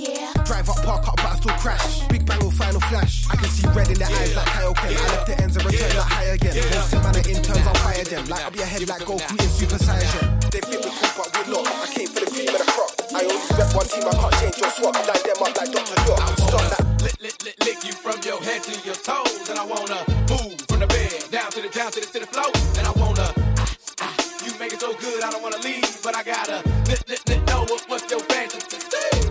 [0.45, 2.07] Drive up, park up, but I still crash.
[2.07, 3.27] Big bang or final flash.
[3.29, 4.95] I can see red in their eyes like Kaioken.
[4.95, 6.55] I left the ends and return like high again.
[6.55, 8.25] Most of man are interns, I'll fire them.
[8.27, 10.51] Light up your head like Goku in Super Saiyan.
[10.51, 11.67] They think we cool, but we're not.
[11.67, 12.91] I came for the cream of the crop.
[13.13, 14.95] I only rep one team, I can't change your swap.
[14.95, 15.95] Line them up like Dr.
[16.07, 16.37] Doc.
[16.39, 16.82] Stop that.
[17.23, 19.47] Lick, lick, lick, you from your head to your toes.
[19.49, 19.95] And I wanna
[20.27, 22.51] move from the bed down to the down to the to the floor.
[22.75, 23.31] And I wanna
[23.63, 26.99] ah, ah, you make it so good, I don't wanna leave, but I gotta lick,
[27.07, 28.75] lick, lick, know what, what's your fantasy.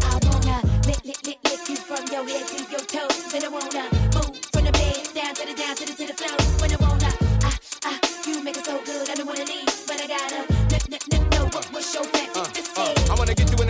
[0.09, 3.29] I wanna lick, lick, lick, lick you from your head to your toes.
[3.37, 3.85] And I wanna
[4.17, 6.41] move from the bed down to the down to the to the floor.
[6.65, 7.13] When I wanna
[7.45, 7.59] ah
[7.93, 10.52] ah, you make it so good, I don't wanna leave, but I gotta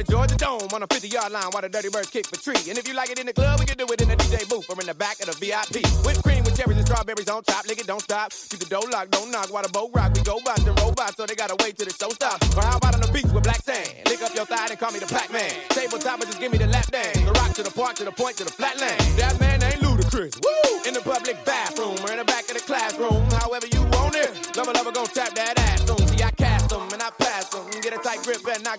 [0.05, 2.59] the Georgia Dome on a 50 yard line while the dirty birds kick the tree.
[2.69, 4.49] And if you like it in the club, we can do it in the DJ
[4.49, 5.85] booth or in the back of the VIP.
[6.05, 7.67] Whipped cream with cherries and strawberries on top.
[7.67, 8.33] It, don't stop.
[8.33, 10.13] Keep the door locked, don't knock while the boat rock.
[10.15, 12.43] We go bots and robots, so they gotta wait till the show stops.
[12.57, 13.89] Or how about on the beach with black sand?
[14.07, 15.51] Lick up your thigh and call me the Pac Man.
[15.71, 17.19] Tabletop and just give me the lap dance.
[17.19, 19.01] The rock to the park, to the point, to the flat land.
[19.17, 20.41] That man ain't Ludacris.
[20.43, 20.83] Woo!
[20.87, 23.23] In the public bathroom or in the back of the classroom.
[23.39, 24.57] However you want it.
[24.57, 26.03] Lover, lover, gon' tap that ass soon.
[26.09, 27.65] See, I cast them and I pass them.
[27.81, 28.77] Get a tight grip and I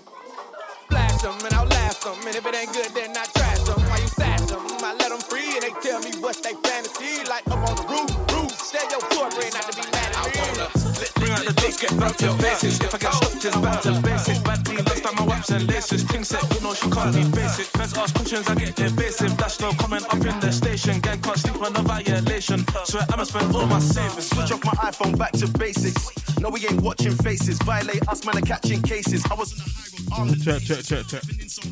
[0.94, 2.18] blast them and outlast them.
[2.28, 3.82] And if it ain't good, then I trash them.
[3.90, 4.62] Why you stash them?
[4.90, 7.26] I let them free and they tell me what's they fantasy.
[7.28, 8.52] Like up on the roof, roof.
[8.52, 9.93] Say your corporate not to be.
[11.44, 12.80] The dust, get back to basics.
[12.80, 14.40] If I get stopped, it's back to basics.
[14.40, 16.04] Bad B, lost on my waps and laces.
[16.04, 17.66] King set, you know she can't be basic.
[17.76, 19.36] Feds ask questions, I get evasive.
[19.36, 21.00] That's no comment up in the station.
[21.02, 22.66] Gang can't sleep on a violation.
[22.86, 24.30] Swear I'ma spend all my savings.
[24.30, 26.12] Switch off my iPhone back to basics.
[26.40, 27.58] No, we ain't watching faces.
[27.64, 29.26] Violate us, man, are catching cases.
[29.30, 29.52] I was
[30.44, 31.24] Check, check, check, check.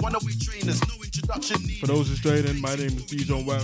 [0.01, 1.10] Runaway trainers, no introduction.
[1.31, 3.63] For those who's in, my name is Dijon Webb.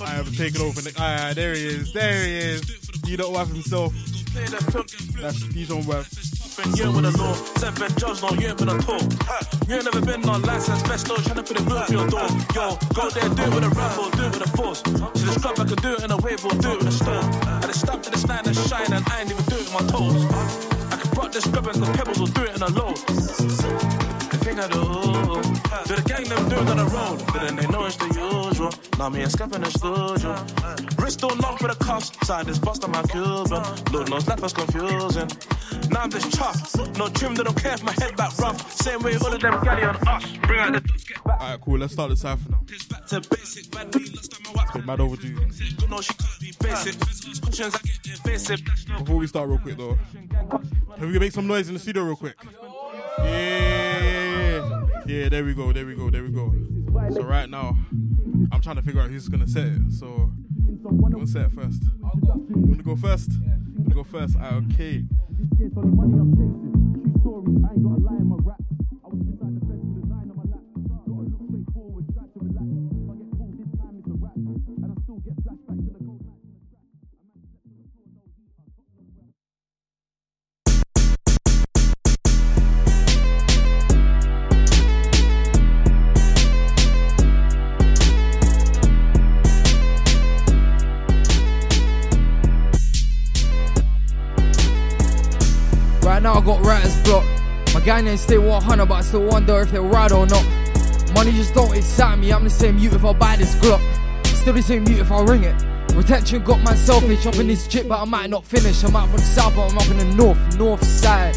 [0.00, 0.80] I have taken over.
[0.80, 1.92] The, ah, there he is.
[1.92, 2.62] There he is.
[3.06, 3.92] You don't have himself.
[4.34, 6.06] That's Dijon Webb.
[6.76, 9.02] You ain't with a law, seven judge, no, you ain't with a talk.
[9.68, 12.06] You ain't never been on license, best though, trying to put a bill for your
[12.06, 12.28] door.
[12.54, 14.78] Yo, go there, do it with a rebel, do it with a force.
[14.78, 16.92] See the scrub, I can do it in a wave or do it with a
[16.92, 17.24] stone.
[17.58, 19.74] And it's stuck to the stand and shine, and I ain't even do it with
[19.74, 20.24] my toes.
[20.92, 23.93] I can rock the scrub and the pebbles or do it in a load.
[24.54, 27.18] The thing I do, do the gang them do it on the road.
[27.34, 28.72] Then they know it's the usual.
[28.98, 30.36] Now me and Scap in the studio.
[31.08, 33.62] Still knock for the cuffs, side is bust on my Cuban.
[33.92, 35.28] Lord knows life was confusing.
[35.90, 36.98] Now I'm just chuffed.
[36.98, 38.72] No trim, they don't care if my head back rough.
[38.72, 40.24] Same way all of them galley on us.
[40.46, 41.40] Bring out the dust, get back.
[41.40, 41.78] Alright, cool.
[41.78, 42.60] Let's start the cipher now.
[42.90, 45.28] Back to basic, bad B, lost on my mad overdue.
[45.28, 46.98] You know she can't be basic.
[47.42, 48.60] Questions I get evasive.
[48.98, 49.98] Before we start, real quick though,
[50.96, 52.36] can we make some noise in the studio, real quick?
[53.18, 53.63] Yeah,
[55.06, 55.28] yeah.
[55.28, 55.72] There we go.
[55.72, 56.10] There we go.
[56.10, 56.54] There we go.
[57.12, 57.76] So right now,
[58.52, 59.92] I'm trying to figure out who's gonna set it.
[59.92, 60.30] So
[60.66, 61.82] you wanna set it first?
[61.82, 63.32] You wanna go first?
[63.32, 63.40] You
[63.78, 64.36] wanna go first?
[64.40, 65.04] Ah, okay.
[97.94, 100.44] Ain't stay 100, but I still wonder if they're right or not.
[101.14, 102.32] Money just don't excite me.
[102.32, 103.80] I'm the same mute if I buy this Glock.
[104.26, 105.54] Still the same mute if I ring it.
[105.94, 108.82] Retention got my selfish up in this chip, but I might not finish.
[108.82, 111.36] I'm out from the south, but I'm up in the north, north side.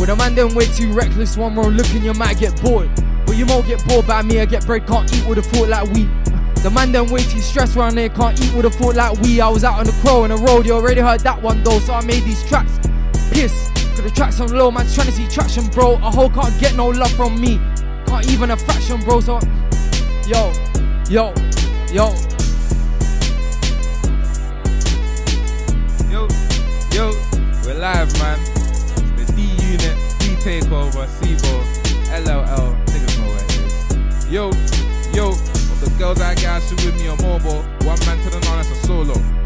[0.00, 2.90] With a man then way too reckless, one wrong look and you might get bored.
[3.24, 5.68] But you won't get bored by me, I get bread, can't eat with a thought
[5.68, 6.08] like we.
[6.62, 9.40] The man then way too stressed round there, can't eat with a thought like we.
[9.40, 11.78] I was out on the crow on the road, you already heard that one though,
[11.78, 12.80] so I made these tracks.
[13.30, 13.70] Piss,
[14.06, 15.94] the tracks on low, man trying to see traction, bro.
[15.94, 17.58] A hoe can't get no love from me,
[18.06, 19.20] can't even a fraction, bro.
[19.20, 19.40] So,
[20.28, 20.52] yo,
[21.10, 21.34] yo,
[21.90, 22.14] yo.
[26.08, 26.28] Yo,
[26.94, 27.10] yo,
[27.66, 28.38] we're live, man.
[29.16, 31.54] The D Unit, D Takeover, Ceebo,
[32.14, 34.30] LLL, niggas know where it is.
[34.30, 34.52] Yo,
[35.12, 38.38] yo, of the girls I got shit with me on mobile, one man to the
[38.44, 39.45] nine, that's a solo.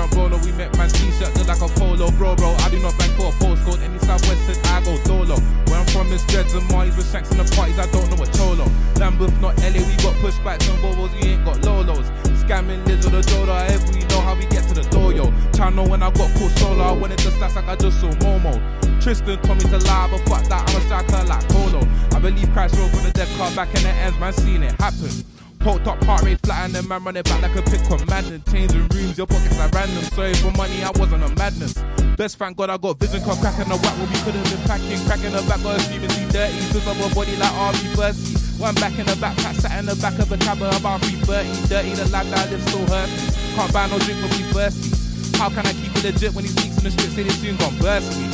[0.00, 0.08] On
[0.40, 2.56] we met man t-shirt look like a polo, bro, bro.
[2.64, 5.36] I do not bank for a postcode, any southwest said I go dolo.
[5.68, 8.16] Where I'm from is dreads and Marlies with shanks in the parties, I don't know
[8.16, 8.64] what cholo.
[8.96, 12.08] Lambeth, not LA, we got pushbacks and Volvos, we ain't got Lolos.
[12.40, 15.28] Scamming lids or the Jodo, however we know how we get to the door, yo.
[15.70, 18.56] Know when I got caught solo, I wanted to stats like I just saw Momo.
[19.02, 21.86] Tristan told me to lie, but fuck that, I'm a striker like Polo.
[22.16, 24.72] I believe Christ rose from the dead car back in the ends, man, seen it
[24.80, 25.39] happen.
[25.60, 28.40] Poked up heart rate flat and the man running back like a pick on madness.
[28.48, 30.04] Rooms, your pockets are random.
[30.16, 31.76] Sorry for money, I wasn't a madness.
[32.16, 34.96] Best thank God I got vision, cause cracking the whack when we couldn't been packing.
[35.04, 36.00] Cracking the back, got a see
[36.32, 36.56] dirty.
[36.72, 38.32] Twist up a body like RB Bursty.
[38.56, 41.68] One back in the backpack, sat in the back of a cab at about 330.
[41.68, 43.12] Dirty, the life that I live still hurts.
[43.52, 44.96] Can't buy no drink when we thirsty.
[45.36, 47.56] How can I keep it legit when these leaks in the street say they soon
[47.60, 48.24] gone burst me?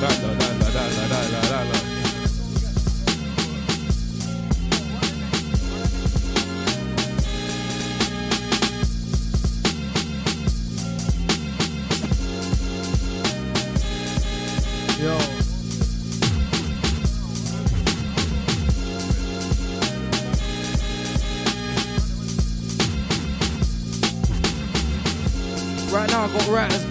[0.00, 1.75] La, la, la, la, la, la, la, la, la.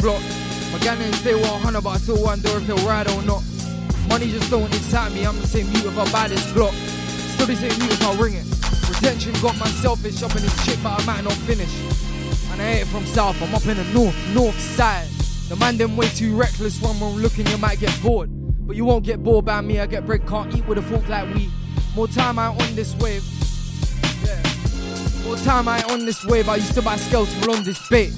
[0.06, 0.22] Block.
[0.72, 3.42] My gang stay 100, but I still wonder if they'll ride or not.
[4.08, 5.26] Money just don't excite me.
[5.26, 6.74] I'm the same mute if I buy this Glock.
[7.34, 8.46] Still the same mute if I ring it.
[8.88, 11.74] Retention got my selfish up in this chip, but I might not finish.
[12.52, 15.08] And I ain't it from south, I'm up in the north, north side.
[15.50, 18.30] The man them way too reckless, one wrong looking, you might get bored.
[18.68, 21.10] But you won't get bored by me, I get bread, can't eat with a fork
[21.10, 21.50] like we.
[21.96, 23.24] More time I on this wave.
[24.24, 25.26] Yeah.
[25.26, 28.14] More time I on this wave, I used to buy scales from on this bait.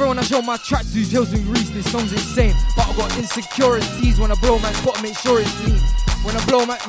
[0.00, 2.56] And everyone I show my tracks to tells me Reese, this song's insane.
[2.74, 5.76] But I got insecurities when I blow, my gotta make sure it's clean.
[6.24, 6.80] When I blow, my.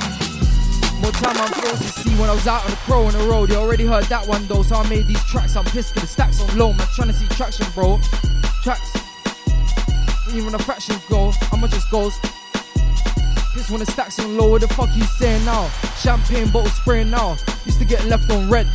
[1.01, 3.19] More time I'm forced to see when I was out on the crow on the
[3.27, 3.49] road.
[3.49, 5.57] You already heard that one though, so I made these tracks.
[5.57, 6.87] I'm pissed pissed 'cause the stacks on low, man.
[6.95, 7.99] Trying to see traction, bro.
[8.63, 8.89] Tracks.
[10.33, 12.13] Even a fraction go, I'ma just goes.
[13.53, 15.69] This when the stacks on low, what the fuck you saying now?
[15.99, 17.35] Champagne bottle spraying now.
[17.65, 18.67] Used to get left on red.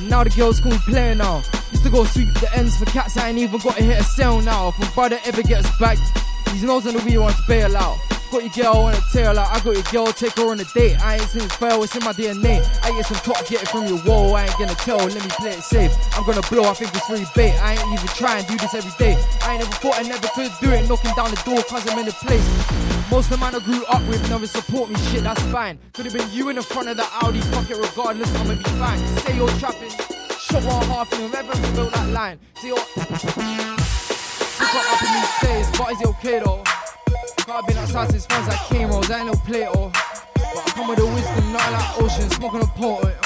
[0.00, 1.42] Now the girls call player now.
[1.88, 4.42] To go sweep the ends for cats, I ain't even got to hit a sale
[4.42, 4.68] now.
[4.68, 5.96] If my brother ever gets back,
[6.52, 7.96] he's knows on the wheel wants to bail out.
[8.30, 10.64] Got your girl on a tail out, I got your girl, take her on a
[10.76, 11.00] date.
[11.00, 12.60] I ain't seen it fail, it's in my DNA.
[12.84, 15.30] I get some top, get it from your wall, I ain't gonna tell, let me
[15.40, 15.96] play it safe.
[16.12, 17.56] I'm gonna blow, I think it's free bait.
[17.56, 19.16] I ain't even try and do this every day.
[19.40, 21.98] I ain't never thought I never could do it, knocking down the door cause I'm
[22.00, 22.44] in the place.
[23.10, 25.78] Most of the man I grew up with never support me, shit, that's fine.
[25.94, 28.62] Could have been you in the front of the Audi, fuck it, regardless, I'ma be
[28.76, 28.98] fine.
[29.24, 30.17] Say you're trapping,
[30.52, 32.38] one half, that line.
[32.54, 32.76] Say you're.
[34.60, 36.62] Look up in these days, but is it okay though?
[38.28, 38.72] Fans like
[39.10, 39.90] I ain't no.
[40.34, 43.16] But I come with the wisdom, not like ocean, smoking a potent.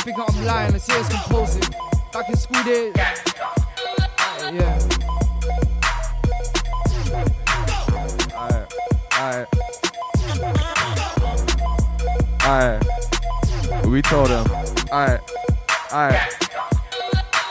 [0.00, 1.62] Think I'm lying, let's see it's composing.
[2.12, 2.94] Back in school days.
[2.96, 4.78] Yeah.
[8.34, 9.48] Alright.
[12.44, 13.86] Alright.
[13.86, 14.46] We told him.
[14.90, 15.20] Alright.
[15.92, 16.39] Alright.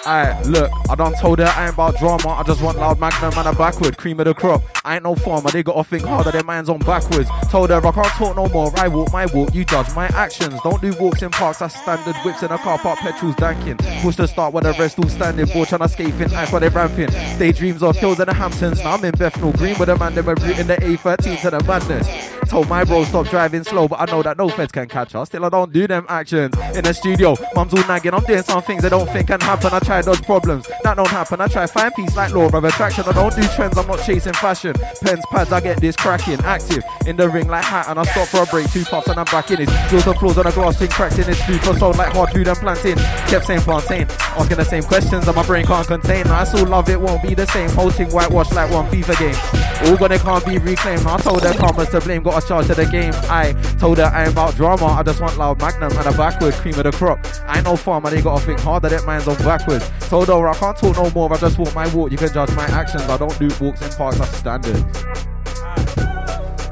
[0.10, 2.30] Alright, look, I done told her I ain't about drama.
[2.30, 3.96] I just want loud magnum and a backward.
[3.96, 4.64] Cream of the crop.
[4.84, 7.30] I ain't no farmer, they gotta think harder, their minds on backwards.
[7.52, 8.72] Told her I can't talk no more.
[8.80, 10.60] I walk my walk, you judge my actions.
[10.64, 12.16] Don't do walks in parks, that's standard.
[12.26, 13.78] Whips in a car park, petrol's danking.
[14.02, 15.46] Push the start while the rest all standing.
[15.46, 17.10] Boy trying to escape in ice while they ramping.
[17.38, 18.80] Daydreams of kills in the Hamptons.
[18.80, 21.64] Now I'm in Bethnal Green with a man, they were rooting the A13 to the
[21.66, 22.39] madness.
[22.50, 25.30] Told my bro stop driving slow, but I know that no feds can catch us.
[25.30, 27.36] Still, I don't do them actions in the studio.
[27.56, 28.14] Mum's all nagging.
[28.14, 29.70] I'm doing some things I don't think can happen.
[29.72, 31.40] I try dodge problems that don't happen.
[31.40, 33.04] I try find peace like law of attraction.
[33.08, 33.78] I don't do trends.
[33.78, 34.74] I'm not chasing fashion.
[35.02, 36.40] Pens, pads, I get this cracking.
[36.42, 38.72] Active in the ring like hat, and I stop for a break.
[38.72, 39.70] Two puffs and I'm back in it.
[39.90, 42.32] Drills and floors on a glass thing cracked in this food for sound like hard
[42.32, 42.98] food and plantain.
[43.28, 44.08] Kept saying plantain.
[44.10, 46.26] Asking the same questions that my brain can't contain.
[46.28, 47.70] I still love it, won't be the same.
[47.70, 49.88] Whole thing whitewashed like one FIFA game.
[49.88, 51.06] All gonna can't be reclaimed.
[51.06, 52.24] I told her karma's to blame.
[52.24, 53.14] Got a charge to the game.
[53.30, 54.86] I told her I ain't about drama.
[54.86, 57.20] I just want loud magnum and a backward cream of the crop.
[57.48, 58.10] I no farmer.
[58.10, 58.90] They gotta think harder.
[58.90, 59.90] That man's on backwards.
[60.10, 61.34] Told her I can't talk no more.
[61.34, 62.12] I just walk my walk.
[62.12, 63.04] You can judge my actions.
[63.04, 64.18] I don't do walks in parks.
[64.18, 64.76] That's standard.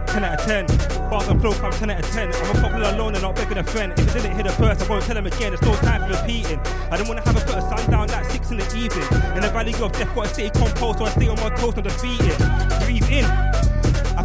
[0.08, 0.66] 10 out of 10.
[1.10, 2.34] Bars and flow come 10 out of 10.
[2.34, 3.94] I'm a popular alone and not begging a friend.
[3.98, 5.52] If I didn't hit it first, I won't tell him again.
[5.52, 6.60] There's no time for repeating.
[6.92, 9.36] I don't wanna have a put a sundown like 6 in the evening.
[9.36, 11.84] In the valley of death, gotta stay composed, so I stay on my toes, not
[11.84, 12.38] defeated.
[12.84, 13.77] Breathe in.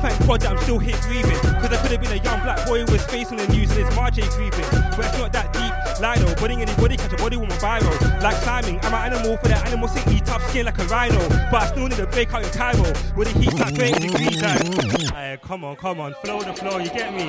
[0.02, 1.38] I thank God that I'm still here breathing.
[1.62, 3.86] Cause I could have been a young black boy with space in the news and
[3.86, 4.66] it's Marjay breathing.
[4.96, 5.72] But it's not that deep.
[6.02, 8.20] Lino, body anybody catch a body with my viral.
[8.20, 11.20] Like climbing, I'm an animal for that animal sick me tough skin like a rhino.
[11.52, 12.82] But I still need a break out in Cairo.
[13.14, 15.14] Where the heat's like 30 degrees like.
[15.14, 17.28] Aye, come on, come on, flow the flow, you get me?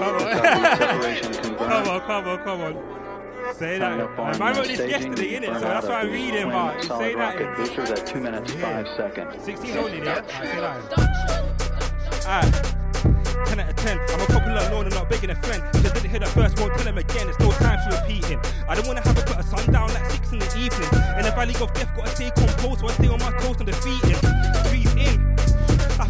[0.00, 0.26] come on.
[1.56, 3.03] come on, come on, come on.
[3.52, 4.00] Say that.
[4.18, 5.54] I wrote this yesterday, innit?
[5.54, 7.56] So that's why I'm reading, but you say that.
[7.56, 9.44] Boosters at 2 minutes, 5 seconds.
[9.44, 10.26] 16 only, yeah?
[10.26, 10.82] Say that.
[12.26, 12.74] Alright.
[13.46, 13.98] 10 out of 10.
[13.98, 15.62] I'm a popular alone and not begging a friend.
[15.74, 17.28] If I didn't hear that first, won't tell him again.
[17.28, 18.40] It's no time for repeating.
[18.68, 20.88] I don't wanna have a put a sundown like 6 in the evening.
[21.18, 23.66] In the valley of death, gotta stay composed, so I stay on my toes and
[23.66, 24.33] defeating.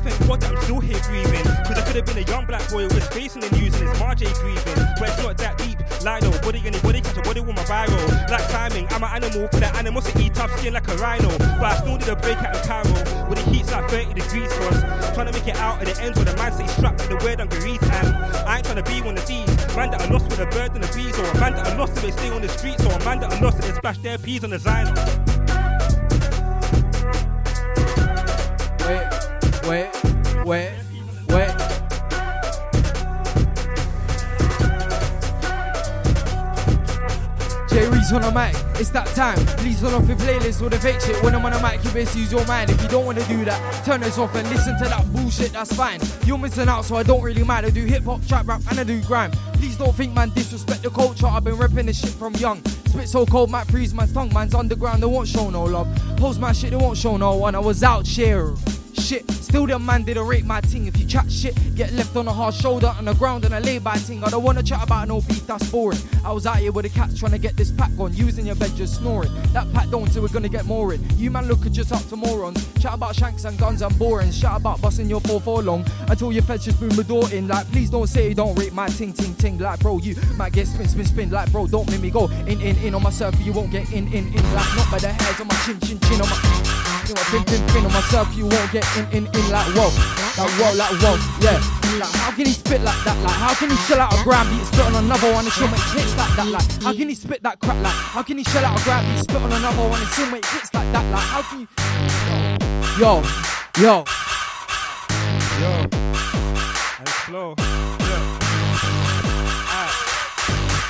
[0.04, 1.44] God I'm still here breathing.
[1.64, 3.88] Cause I could have been a young black boy with face in the news and
[3.88, 4.86] it's Marjay grieving.
[4.98, 5.78] But it's not that deep.
[6.04, 8.30] Lino, body anybody catch a body with my viral.
[8.30, 9.74] Like timing, I'm an animal for that
[10.20, 11.28] eat tough skin like a rhino.
[11.38, 12.92] But I still need a break out in Cairo.
[13.28, 14.82] Where the heat's like 30 degrees cause
[15.14, 17.16] trying to make it out at the ends where the man say strapped to the
[17.24, 17.82] word dungarees.
[17.82, 18.08] And
[18.44, 19.48] I ain't trying to be one of these.
[19.76, 21.18] Man that I lost with a bird and the bees.
[21.18, 22.84] Or a man that I lost if they stay on the streets.
[22.84, 25.43] Or a man that are lost if they splash their peas on the Zyno.
[29.66, 29.88] Wait,
[30.44, 30.72] wait,
[31.28, 31.54] wait.
[37.70, 39.38] J Reese on the mic, it's that time.
[39.56, 41.20] Please turn off your playlist or the fake shit.
[41.22, 42.70] When I'm on the mic, you best use your mind.
[42.70, 45.74] If you don't wanna do that, turn this off and listen to that bullshit, that's
[45.74, 45.98] fine.
[46.26, 47.64] You're missing out, so I don't really mind.
[47.64, 49.30] I do hip hop, trap rap, and I do grime.
[49.54, 51.26] Please don't think man disrespect the culture.
[51.26, 52.62] I've been repping this shit from young.
[52.86, 54.30] Spit so cold, might freeze man's tongue.
[54.34, 55.88] Man's underground, they won't show no love.
[56.18, 57.54] Post my shit, they won't show no one.
[57.54, 58.54] I was out here.
[58.94, 60.86] Shit, still the man didn't rate my ting.
[60.86, 63.60] If you chat shit, get left on a hard shoulder on the ground and a
[63.60, 64.22] lay by ting.
[64.24, 65.98] I don't wanna chat about no beef, that's boring.
[66.24, 68.54] I was out here with the cats trying to get this pack on, using your
[68.56, 69.30] bed just snoring.
[69.52, 71.04] That pack don't, so we're gonna get more in.
[71.18, 72.66] You man look at just up to morons.
[72.80, 74.30] Chat about shanks and guns and boring.
[74.30, 77.48] Shout about busting your 4 for long until your feds just boom the door in.
[77.48, 79.58] Like, please don't say you don't rate my ting ting ting.
[79.58, 81.30] Like, bro, you might get spin spin spin.
[81.30, 83.10] Like, bro, don't make me go in in in on my.
[83.40, 84.54] You won't get in in in.
[84.54, 86.84] Like, not by the hairs on my chin chin chin on my.
[87.08, 89.90] You know, pin pin pin on myself, you won't get in in in like whoa,
[90.38, 91.60] like whoa, like whoa, yeah.
[91.94, 93.16] Like how can he spit like that?
[93.22, 95.68] Like how can he shell out a gram beat, spit on another one and show
[95.68, 96.48] make hits like that?
[96.48, 97.76] Like how can he spit that crap?
[97.82, 100.30] Like how can he shell out a gram beat, spit on another one and still
[100.30, 101.04] make hits like that?
[101.14, 101.68] Like how can you?
[102.98, 103.22] Yo,
[103.78, 104.04] yo,
[105.60, 105.70] yo,
[106.98, 108.22] and slow, yeah.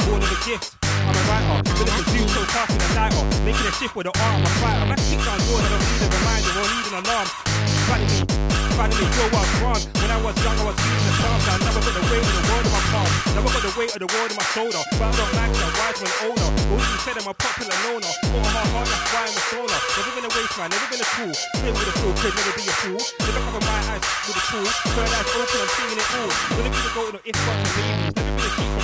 [0.09, 0.77] Born with a gift.
[0.85, 4.07] I'm a writer, but if it's so fast in a lighter, making a shift with
[4.09, 4.87] the arm, I'm a fighter.
[4.89, 7.54] Man, kick down doors, I don't need a reminder or need an alarm.
[7.85, 8.25] Funny me,
[8.81, 9.85] funny me, yo, I was.
[10.01, 11.45] When I was young, I was feeling the stars.
[11.53, 13.11] I never got the weight of the world in my palm.
[13.37, 14.81] Never got the weight of the world in my shoulder.
[14.97, 16.49] But I don't like that when older.
[16.65, 18.13] But you said I'm a popular loner.
[18.25, 19.81] Got my heart, that's why I'm a stoner.
[20.01, 21.35] Never been a waste man, never been a fool.
[21.61, 23.01] Been with a fool, could never be a fool.
[23.21, 24.69] Never cover my eyes with a tool.
[24.97, 26.31] Third eyes open, I'm seeing it all.
[26.57, 28.34] Wouldn't be the golden if a baby.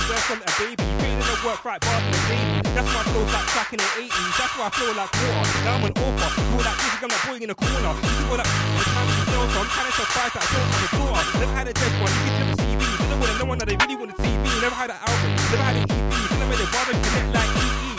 [0.01, 0.81] Never a from a baby.
[1.05, 2.57] In the work right, bar from a baby.
[2.73, 4.33] That's why I flow like track in the 80s.
[4.33, 5.61] That's why I flow like water.
[5.61, 6.29] Now I'm an author.
[6.41, 7.93] Feel like this, I'm not boy in the corner.
[8.01, 10.73] You what I, the time to know, so I'm trying to surprise that I don't
[10.73, 11.37] have a daughter.
[11.37, 12.89] Never had a dead one, you can never see me.
[12.97, 14.49] Never wanna know one that they really wanna see me.
[14.57, 16.13] Never had an album, never had an EP.
[16.33, 17.93] Never made a brother connect like EE.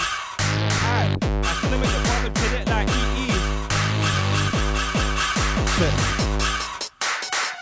[0.91, 3.31] Aye, I still made a brother connect like EE.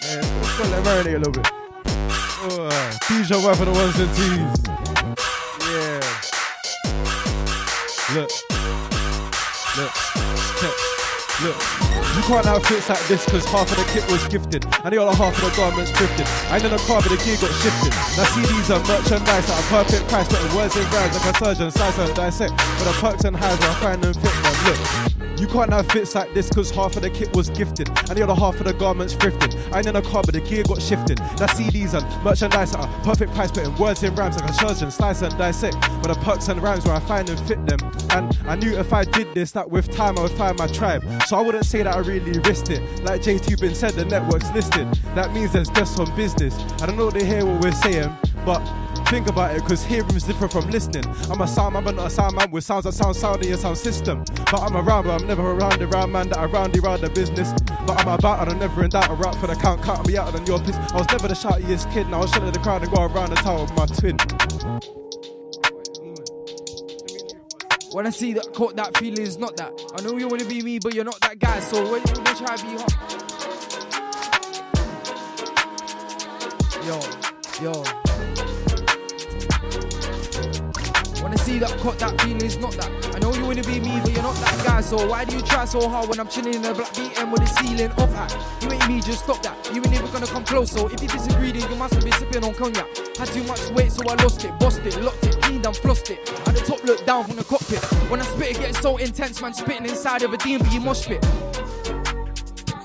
[0.01, 1.60] Yeah, let's go let marinate a little bit.
[2.43, 2.71] Uh,
[3.03, 4.29] DJ one for the ones and twos.
[5.69, 6.01] Yeah.
[8.15, 8.31] Look.
[9.77, 9.93] Look.
[10.59, 11.00] Check.
[11.43, 11.57] Look,
[12.17, 15.01] you can't have fits like this because half of the kit was gifted and the
[15.01, 16.29] other half of the garments thrifted.
[16.51, 17.93] I ain't in the car, but the gear got shifted.
[18.13, 21.71] Now CDs are merchandise at a perfect price, putting words in rhymes like a surgeon,
[21.71, 22.53] slice and dissect.
[22.57, 24.57] But the perks and highs, I find them fit them.
[24.67, 28.11] Look, you can't have fits like this because half of the kit was gifted and
[28.11, 29.57] the other half of the garments thrifted.
[29.73, 31.19] I ain't in the car, but the gear got shifted.
[31.19, 34.91] Now CDs and merchandise at a perfect price, putting words in rhymes like a surgeon,
[34.91, 35.81] slice and dissect.
[36.03, 37.79] But the perks and rhymes where I find them fit them.
[38.11, 41.03] And I knew if I did this, that with time I would find my tribe.
[41.31, 42.83] So I wouldn't say that I really risked it.
[43.05, 44.93] Like J2 been said, the network's listed.
[45.15, 46.59] That means there's just some business.
[46.83, 48.13] I don't know they hear what we're saying,
[48.45, 48.59] but
[49.07, 51.05] think about it, cause hearing is different from listening.
[51.31, 53.49] I'm a sound man, but not a sound man with sounds that sound sound in
[53.51, 54.25] your sound system.
[54.51, 57.11] But I'm around, but I'm never around the round man that I round around the
[57.11, 57.53] business.
[57.87, 59.09] But I'm about I'm never in doubt.
[59.09, 60.75] I rap for the count, cut me out than your piss.
[60.75, 63.31] I was never the shoutiest kid, now I was shutting the crowd and go around
[63.31, 65.10] the town with my twin.
[67.93, 69.73] When I see that caught that feeling is not that.
[69.97, 71.59] I know you wanna be me, but you're not that guy.
[71.59, 72.95] So when you try to be hot.
[76.87, 78.10] Yo, yo.
[81.25, 82.91] I see that caught that feeling is not that.
[83.15, 84.81] I know you wanna be me, but you're not that guy.
[84.81, 87.41] So why do you try so hard when I'm chilling in a black BM with
[87.41, 88.63] the ceiling off?
[88.63, 89.57] You ain't me, just stop that.
[89.75, 90.71] You ain't even gonna come close.
[90.73, 92.87] So if you disagree, then you must have been sipping on cognac.
[93.17, 96.11] Had too much weight, so I lost it, bossed it, locked it, cleaned and flossed
[96.11, 96.19] it.
[96.49, 97.83] At the top, look down from the cockpit.
[98.11, 101.25] When I spit, it gets so intense, man, spitting inside of a DMB mosh pit.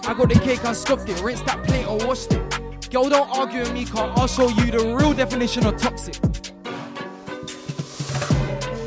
[0.07, 2.91] I got the cake, I scoffed it, rinsed that plate or washed it.
[2.91, 4.13] Girl, don't argue with me, car.
[4.15, 6.15] I'll show you the real definition of toxic.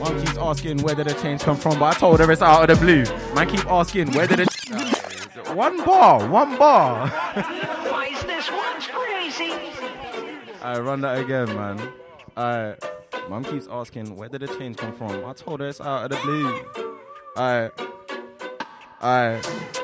[0.08, 2.68] Mom keeps asking where did the change come from, but I told her it's out
[2.68, 3.04] of the blue.
[3.34, 4.48] Man keep asking where did it.
[5.54, 7.08] one bar, one bar.
[7.08, 9.52] Why is this one's crazy?
[10.62, 11.92] I run that again, man.
[12.38, 12.76] I.
[13.28, 15.26] Mom keeps asking where did the change come from.
[15.26, 16.64] I told her it's out of the blue.
[17.36, 17.70] I.
[19.02, 19.77] I.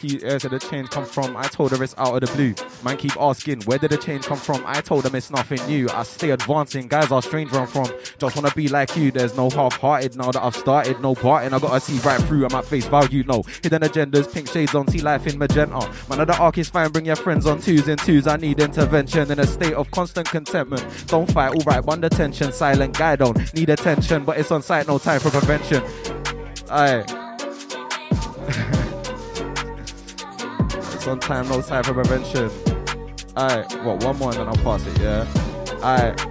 [0.00, 1.36] He uh, said the change come from.
[1.36, 2.54] I told her it's out of the blue.
[2.82, 4.62] Man keep asking where did the change come from.
[4.66, 5.88] I told them it's nothing new.
[5.90, 6.88] I stay advancing.
[6.88, 7.90] Guys are strange where I'm from.
[8.18, 9.10] Just wanna be like you.
[9.10, 11.00] There's no half-hearted now that I've started.
[11.00, 11.52] No parting.
[11.52, 12.46] I gotta see right through.
[12.46, 13.24] I'm at face value.
[13.24, 14.32] No hidden agendas.
[14.32, 14.88] Pink shades on.
[14.88, 15.90] See life in magenta.
[16.08, 16.90] Man of the arc is fine.
[16.90, 18.26] Bring your friends on twos and twos.
[18.26, 20.84] I need intervention in a state of constant contentment.
[21.08, 21.52] Don't fight.
[21.54, 21.84] All right.
[21.84, 22.52] One detention.
[22.52, 24.88] Silent guy don't need attention, but it's on site.
[24.88, 25.82] No time for prevention.
[26.70, 27.29] Aye.
[31.10, 32.50] On time, no time for prevention.
[33.36, 35.26] Alright, what, one more and then I'll pass it, yeah?
[35.82, 36.26] Alright.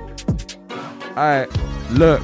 [1.18, 1.50] Alright,
[1.92, 2.22] look,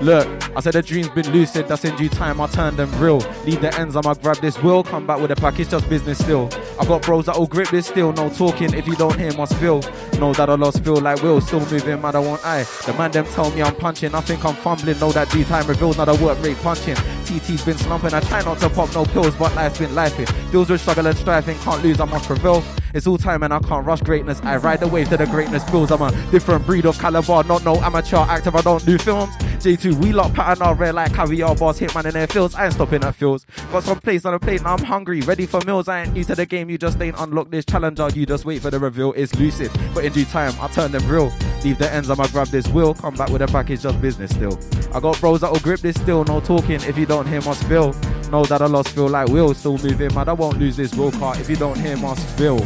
[0.00, 0.56] look.
[0.56, 3.18] I said the dream's been lucid, that's in due time, I turn them real.
[3.46, 4.82] Leave the ends, I'ma grab this will.
[4.82, 6.48] Come back with a package, just business still.
[6.80, 8.74] I got bros that'll grip this still, no talking.
[8.74, 9.80] If you don't hear, must feel.
[10.18, 12.64] Know that I lost feel like will, still moving, man, I want I.
[12.86, 14.98] The man them tell me I'm punching, I think I'm fumbling.
[14.98, 16.96] Know that due time reveals, not a work rate punching.
[17.24, 20.28] TT's been slumping, I try not to pop no pills, but life's been lifing.
[20.50, 22.62] Deals with struggle and striving, can't lose, I must prevail.
[22.94, 24.40] It's all time and I can't rush greatness.
[24.42, 25.90] I ride the wave to the greatness feels.
[25.90, 28.54] I'm a different breed of caliber, not no amateur active.
[28.54, 29.34] I don't do films.
[29.62, 32.54] J2, we lot pattern our rare like caviar bars, hitman in their fields.
[32.54, 33.46] I ain't stopping at fields.
[33.70, 35.88] Got some place on the plate, now I'm hungry, ready for meals.
[35.88, 38.08] I ain't new to the game, you just ain't unlocked this challenger.
[38.14, 39.12] You just wait for the reveal.
[39.14, 41.32] It's lucid, but in due time, I turn them real.
[41.64, 42.94] Leave the ends, I'ma grab this wheel.
[42.94, 44.58] Come back with a package, just business still.
[44.94, 46.82] I got bros that'll grip this still, no talking.
[46.82, 47.94] If you don't hear, my feel.
[48.30, 49.54] Know that I lost feel like will.
[49.54, 50.28] Still moving, man.
[50.28, 51.38] I won't lose this will car.
[51.38, 52.60] If you don't hear, my feel.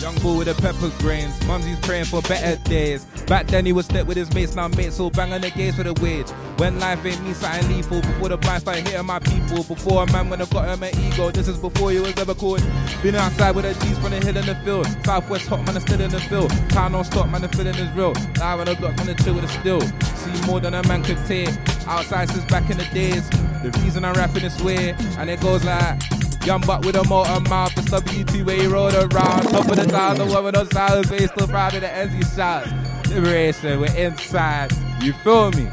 [0.00, 1.34] Young bull with the pepper grains.
[1.46, 3.04] Mumsy's praying for better days.
[3.26, 5.76] Back then he was step with his mates, now mates all bang on the gates
[5.76, 6.30] for the weird.
[6.58, 8.00] When life ain't me something lethal.
[8.00, 9.64] Before the blind started hitting my people.
[9.64, 11.30] Before a man when I got him an ego.
[11.32, 12.62] This is before he was ever caught.
[13.02, 14.86] Been outside with the G's from the hill in the field.
[15.04, 16.50] Southwest hot man is still in the field.
[16.70, 18.12] Town don't stop man, the feeling is real.
[18.36, 19.80] Now on the block on the chill with the still.
[19.80, 21.50] See more than a man could take.
[21.88, 23.28] Outside since back in the days.
[23.62, 24.94] The reason I'm rapping this way.
[25.18, 26.00] And it goes like.
[26.48, 29.42] Young buck with a motor mouth, a WT he rode around.
[29.50, 32.14] Top of the town, the woman on silence, but he's still proud of the ends
[32.14, 32.70] he shouts.
[33.10, 34.72] Liberation, we're inside.
[35.02, 35.68] You feel me?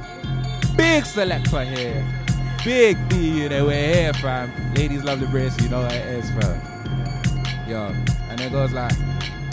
[0.76, 2.06] Big selector here.
[2.66, 4.52] Big B, you we're here, fam.
[4.74, 6.60] Ladies love liberation, you know what it is, fam.
[7.70, 7.96] Yo,
[8.30, 8.92] and it goes like.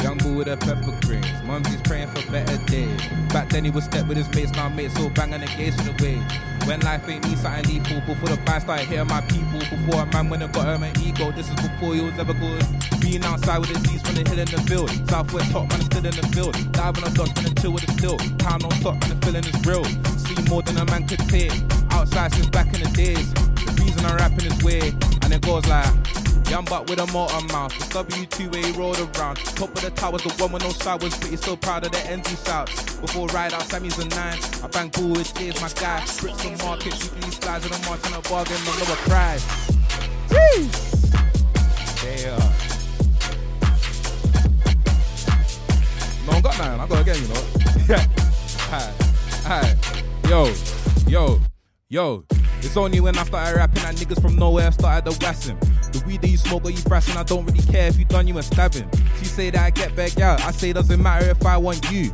[0.02, 1.31] Young bull with a pepper greens.
[1.84, 2.98] Praying for better days.
[3.28, 5.92] Back then he was step with his mates, now mates all banging the gates for
[5.92, 6.16] the way.
[6.66, 10.06] When life ain't me something lethal, before the band started hitting my people, before a
[10.06, 12.64] man when I got him an ego, this is before he was ever good.
[13.02, 14.88] Being outside with his D's from the hill in the field.
[15.10, 16.72] Southwest top man still in the field.
[16.72, 18.16] Dive on a dodge and chill with the still.
[18.38, 19.84] Town don't stop and the feeling is real.
[20.16, 21.52] See more than a man could take.
[21.90, 23.28] Outside since back in the days.
[23.34, 26.31] The reason I'm rapping is weird, and it goes like.
[26.52, 27.72] Young buck with a motor mouth.
[27.78, 29.36] The W2 where he rode around.
[29.36, 31.16] Top of the towers, the one with no showers.
[31.16, 32.96] But he's so proud of the he shouts.
[32.96, 34.38] Before ride out, Sammy's a nine.
[34.62, 36.04] I bang bull with Jay's my guy.
[36.20, 39.44] Bricks on market, weekly slides on the march on a bargain, no lower price.
[42.04, 42.36] Yeah.
[42.36, 42.52] Uh.
[46.26, 46.80] No, I got nine.
[46.80, 47.44] I got again, you know.
[47.88, 48.06] Yeah.
[48.68, 48.94] Alright,
[49.46, 49.76] alright.
[50.28, 50.52] Yo,
[51.08, 51.40] yo,
[51.88, 52.24] yo.
[52.58, 55.58] It's only when I started rapping that niggas from nowhere started the wassing.
[55.92, 58.26] The weed that you smoke or you brassing, I don't really care if you done
[58.26, 58.88] you a stabbing.
[59.18, 61.90] She say that I get back out, I say it doesn't matter if I want
[61.90, 62.12] you.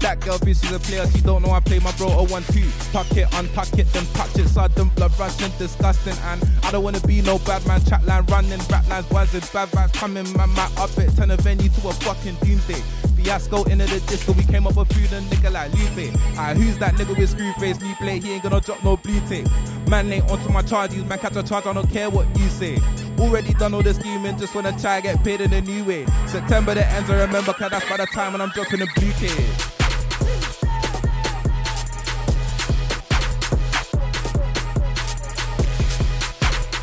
[0.00, 2.44] That girl thinks she's a player, she don't know I play my bro a one
[2.52, 2.68] two.
[2.92, 6.14] Tuck it, untuck it, then touch it, sudden blood rushing, disgusting.
[6.24, 9.68] And I don't wanna be no bad man, chat line running, rap lines buzzing, bad
[9.70, 12.82] vibes coming, man, my up it, turn a venue to a fucking doomsday.
[13.26, 16.14] Fiasco into the disco, we came up with food and nigga like Lupe.
[16.38, 18.22] Alright, who's that nigga with screw face, new plate?
[18.22, 19.48] He ain't gonna drop no blue tape.
[19.88, 22.78] Man ain't onto my charges, man catch a charge, I don't care what you say.
[23.18, 26.06] Already done all the scheming, just wanna try get paid in a new way.
[26.28, 29.10] September the ends, I remember, cause that's by the time when I'm dropping the blue
[29.18, 29.32] tape.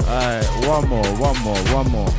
[0.10, 2.10] Alright, one more, one more, one more.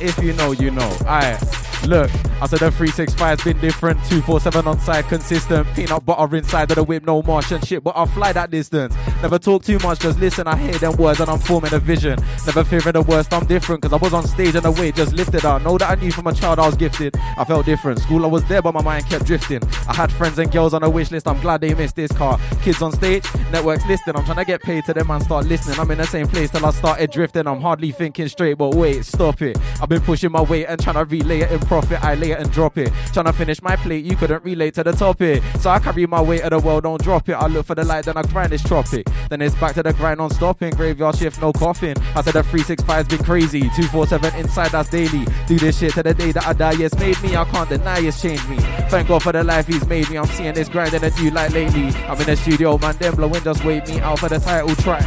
[0.00, 0.90] If you know, you know.
[1.02, 1.38] Alright,
[1.86, 2.10] look.
[2.40, 3.98] I said the 365's been different.
[4.04, 5.66] 247 on side, consistent.
[5.74, 8.94] Peanut butter inside of the whip, no Martian shit, but I'll fly that distance.
[9.22, 10.46] Never talk too much, just listen.
[10.46, 12.18] I hear them words and I'm forming a vision.
[12.46, 15.12] Never fearing the worst, I'm different, cause I was on stage and the weight just
[15.12, 15.44] lifted.
[15.44, 17.14] I know that I knew from a child I was gifted.
[17.36, 17.98] I felt different.
[17.98, 19.60] School I was there, but my mind kept drifting.
[19.86, 22.40] I had friends and girls on a wish list, I'm glad they missed this car.
[22.62, 24.16] Kids on stage, networks listed.
[24.16, 25.78] I'm trying to get paid to them and start listening.
[25.78, 27.46] I'm in the same place till I started drifting.
[27.46, 29.58] I'm hardly thinking straight, but wait, stop it.
[29.82, 32.02] I've been pushing my weight and trying to relay it in profit.
[32.02, 32.90] I lay it and drop it.
[33.12, 35.42] Trying to finish my plate, you couldn't relate to the topic.
[35.60, 37.34] So I carry my weight of the world, don't drop it.
[37.34, 39.06] I look for the light, then I grind this tropic.
[39.28, 40.70] Then it's back to the grind on stopping.
[40.74, 41.96] Graveyard shift, no coughing.
[42.14, 43.60] I said the 365's been crazy.
[43.60, 45.26] 247 inside, that's daily.
[45.46, 46.72] Do this shit to the day that I die.
[46.72, 47.36] Yes, made me.
[47.36, 48.56] I can't deny it's changed me.
[48.88, 50.18] Thank God for the life he's made me.
[50.18, 51.88] I'm seeing this grind in a new light lately.
[52.06, 55.06] I'm in the studio, man, them blowing just wait me out for the title track.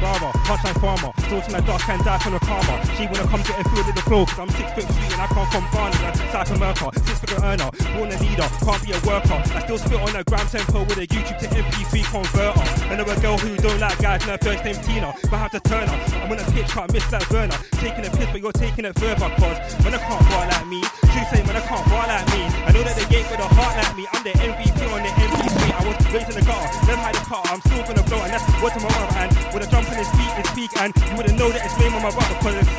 [0.00, 2.80] Barber, punchline farmer, sorting like dark and die from a karma.
[2.96, 5.20] She wanna come get a feel of the flow, cause I'm six foot three and
[5.20, 6.00] I come from Barney,
[6.32, 6.88] South America.
[7.04, 9.36] Six figure earner, born a leader, can't be a worker.
[9.52, 12.64] I still spit on a gram tempo with a YouTube to MP3 converter.
[12.88, 15.88] Another girl who don't like guys, no first name Tina, but I have to turn
[15.88, 15.98] her.
[16.20, 17.56] I'm on a pitch, can't miss that burner.
[17.78, 20.80] Taking a piss, but you're taking it further, cause when I can't bar like me,
[21.12, 22.42] true say when I can't bar like me.
[22.66, 25.12] I know that they ain't with a heart like me, I'm the MVP on the
[25.12, 25.60] MVP.
[25.72, 28.32] I was raised in the gutter, never had a car, I'm still gonna blow, and
[28.32, 29.28] that's what's in my other.
[29.54, 31.94] With a jump in his feet, his peak, and you wouldn't know that it's blame
[31.94, 32.70] on my brother, cause it's,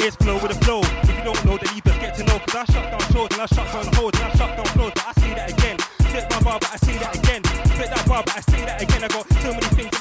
[0.00, 0.82] it's flow with a flow.
[1.04, 3.28] If you don't know, then you best get to know, cause I shut down shows,
[3.32, 5.78] and I shut down holes and I shut down flows, but I see that again.
[6.08, 7.42] Flip my bar, but I see that again.
[7.76, 9.04] Flip that bar, but I see that again.
[9.04, 9.37] I got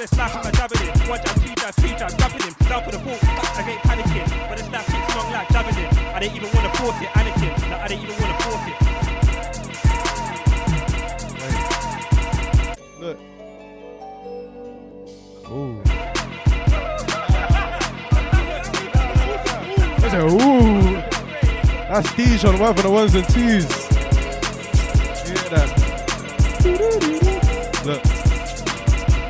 [0.09, 1.09] this life, I'm jabbing it.
[1.09, 2.53] One jab, two jab, three jab, grabbing him.
[2.67, 4.49] Down for the ball, I ain't panicking.
[4.49, 5.93] But this life keeps long like jabbing it.
[6.13, 7.69] I didn't even wanna force it, Anakin.
[7.69, 8.75] No, I didn't even wanna force it.
[12.99, 13.17] Look.
[15.51, 15.81] Ooh.
[20.03, 21.01] I said, ooh.
[21.87, 23.65] That's Dijon, one for the ones and twos.
[25.27, 25.86] You hear that?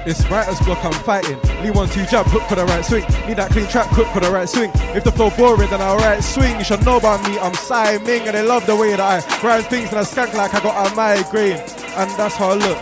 [0.07, 1.37] It's writer's block, I'm fighting.
[1.61, 3.03] Lee one two jump, hook for the right swing.
[3.27, 4.71] Need that clean trap, hook for the right swing.
[4.95, 6.57] If the flow boring, then I'll right swing.
[6.57, 9.65] You should know about me, I'm Saiming, and they love the way that I grind
[9.65, 11.59] things and I skank like I got a migraine.
[11.99, 12.77] And that's how I look.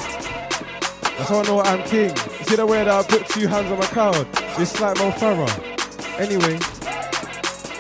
[1.17, 2.09] That's how I know I'm king.
[2.09, 4.27] You see the way that I put two hands on my crowd?
[4.59, 5.49] It's like Mo Farah.
[6.19, 6.59] Anyway,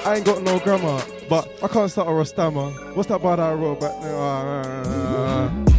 [0.05, 2.71] I ain't got no grammar, but I can't start a stammer.
[2.95, 4.15] What's that bar that I wrote back there?
[4.15, 5.74] Ah, ah, ah,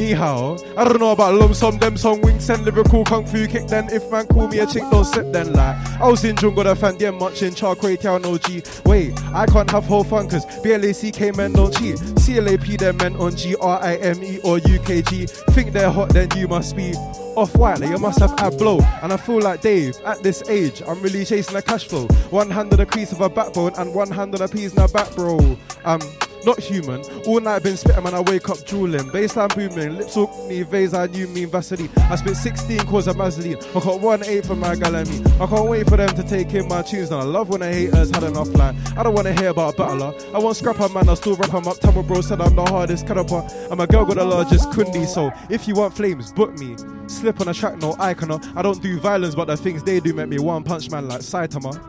[0.00, 0.14] Ni.
[0.14, 3.90] I don't know about lump sum, them song wings and lyrical kung fu kick then.
[3.90, 5.76] If man call me a chick, don't sit then like.
[6.00, 8.62] I was in jungle, the fan, yeah, much in char kway teow no G.
[8.86, 11.98] Wait, I can't have whole fun cause BLACK men don't cheat.
[12.16, 15.28] CLAP them men on G R I M E or UKG.
[15.52, 16.94] Think they're hot, then you must be
[17.36, 18.80] off white, like you must have ab blow.
[19.02, 22.06] And I feel like Dave, at this age, I'm really chasing a cash flow.
[22.30, 24.82] One hand on the crease of a backbone and one hand on a piece in
[24.82, 25.58] a back, bro.
[25.84, 26.00] Um,
[26.44, 27.02] not human.
[27.26, 28.14] All night I've been spitting, man.
[28.14, 29.10] I wake up drooling.
[29.10, 31.90] Baseline booming, lips all me, vase, I knew me, Vaseline.
[32.10, 33.56] I spit 16 cause of Vaseline.
[33.74, 35.30] I got one eight for my gal and me.
[35.40, 37.10] I can't wait for them to take in my tunes.
[37.10, 38.76] And I love when the haters had enough line.
[38.96, 40.14] I don't want to hear about a battler.
[40.34, 41.08] I want scrapper, man.
[41.08, 41.78] I still rap 'em up.
[41.80, 43.46] Tamil bro said I'm the hardest caliber.
[43.70, 45.06] And my girl got the largest kundi.
[45.06, 46.76] So if you want flames, book me.
[47.06, 48.30] Slip on a track, no icon.
[48.56, 51.20] I don't do violence, but the things they do make me one punch man like
[51.20, 51.80] Saitama.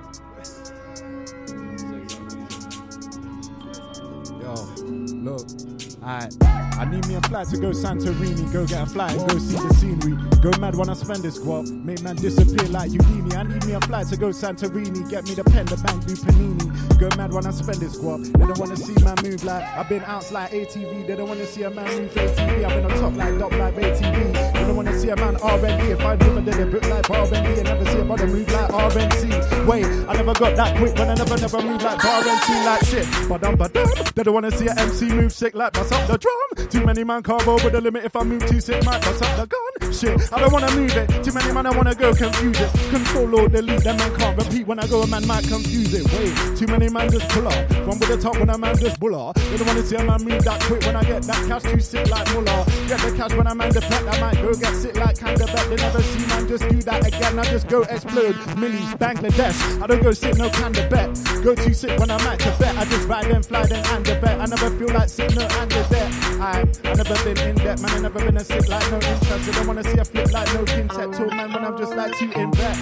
[4.92, 5.48] Look.
[6.04, 9.38] Alright, I need me a flight to go Santorini, go get a flight and go
[9.38, 10.18] see the scenery.
[10.42, 13.36] Go mad when I spend this guap, make man disappear like Houdini.
[13.36, 16.16] I need me a flight to go Santorini, get me the pen, the bank, do
[16.16, 16.98] panini.
[16.98, 18.26] Go mad when I spend this guap.
[18.26, 21.06] They don't wanna see man move like I've been outs like ATV.
[21.06, 22.66] They don't wanna see a man move ATV.
[22.66, 24.54] I've been on top like Dop like ATV.
[24.54, 25.68] They don't wanna see a man R&B.
[25.68, 28.72] If I never did a bit like R&B, I never see a brother move like
[28.72, 29.68] RNC.
[29.68, 33.30] Wait, I never got that quick, but I never, never move like RNC like shit.
[33.30, 33.72] But I'm but
[34.16, 36.68] they don't wanna see a MC move sick like bust up the drum.
[36.70, 38.06] Too many man can't over the limit.
[38.06, 39.94] If I move too sick, might bust up the gun.
[39.94, 41.24] Shit, I don't wanna move it.
[41.24, 42.72] Too many man, I wanna go confuse it.
[42.90, 44.68] Control or delete, that man can't repeat.
[44.68, 46.06] When I go, a man might confuse it.
[46.14, 47.72] Wait, too many man just pull up.
[47.88, 49.36] One with the top when a man just bull up.
[49.36, 51.80] They don't wanna see a man move that quick when I get that cash too
[51.80, 52.66] sick like Muller.
[52.88, 55.70] Get the cash when a man deflect, I might go get sick like Kanda Bet.
[55.70, 57.40] They never see man just do that again.
[57.40, 58.36] I just go explode.
[58.58, 59.82] Millies, Bangladesh.
[59.82, 61.10] I don't go sick, no Kanda Bet.
[61.44, 62.78] Go too sick when I'm at Tibet.
[62.78, 64.40] I just ride and fly then and the bet.
[64.40, 67.92] I never feel like sick, no and I, I never been in debt, man.
[67.92, 69.46] I never been a sick like no interest.
[69.46, 70.90] They don't wanna see a flip like no quintet.
[70.92, 72.78] tattoo, man when I'm just like too in bet.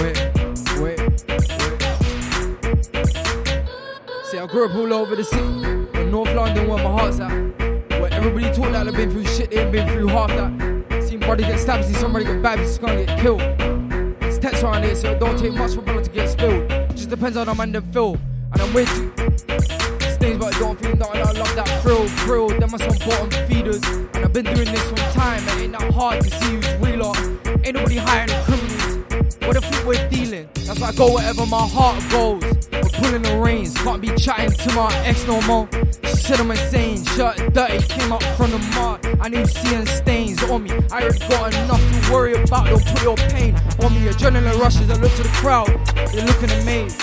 [0.00, 0.16] Wait,
[0.80, 1.00] wait, wait.
[4.30, 6.00] See, I grew up all over the city.
[6.00, 7.30] In North London, where my heart's at.
[8.00, 11.02] Where everybody talk like they've been through shit, they ain't been through half that.
[11.02, 13.85] Seen somebody get stabbed, see somebody get bagged, it's gonna get killed.
[14.46, 16.68] Tense around here, so it don't take much for blood to get spilled.
[16.90, 18.16] Just depends on how man them feel.
[18.52, 19.12] And I'm with you.
[20.08, 21.20] stains, but I don't feel nothing.
[21.20, 22.46] I love that thrill, thrill.
[22.50, 23.82] Them are some bottom feeders.
[24.14, 25.42] And I've been doing this from time.
[25.48, 27.16] It ain't that hard to see who's real or
[27.64, 28.75] ain't nobody higher than criminals.
[29.46, 30.48] What the fuck we're dealing?
[30.66, 32.42] That's why I go wherever my heart goes.
[32.72, 35.68] We're pulling the reins, can't be chatting to my ex no more.
[36.04, 39.00] She said I'm insane, shirt dirty, came up from the mud.
[39.20, 40.70] I knew seeing stains on me.
[40.92, 42.66] I already got enough to worry about.
[42.66, 44.06] Don't put your pain on me.
[44.10, 44.90] Adrenaline rushes.
[44.90, 45.68] I look to the crowd,
[46.12, 46.98] they're looking amazed.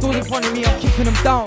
[0.00, 1.46] Doors in front of me, I'm kicking them down,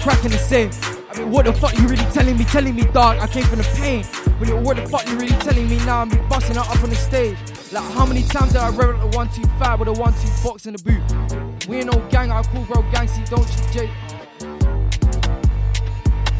[0.00, 0.72] cracking the safe.
[1.10, 2.44] I mean, what the fuck you really telling me?
[2.44, 4.04] Telling me, dog, I came from the pain.
[4.46, 6.00] You, what the fuck you really telling me now?
[6.00, 7.36] I'm busting it up on the stage.
[7.70, 10.64] Like, how many times did I rev up the 125 with a 1 2 box
[10.64, 11.68] in the boot?
[11.68, 13.90] We ain't no gang, I call bro gang, see, don't you, Jay?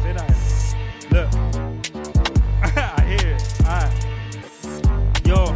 [0.01, 0.75] Say that.
[1.11, 1.29] Look.
[2.75, 3.43] I hear it.
[3.61, 3.93] Alright.
[5.27, 5.53] Yo,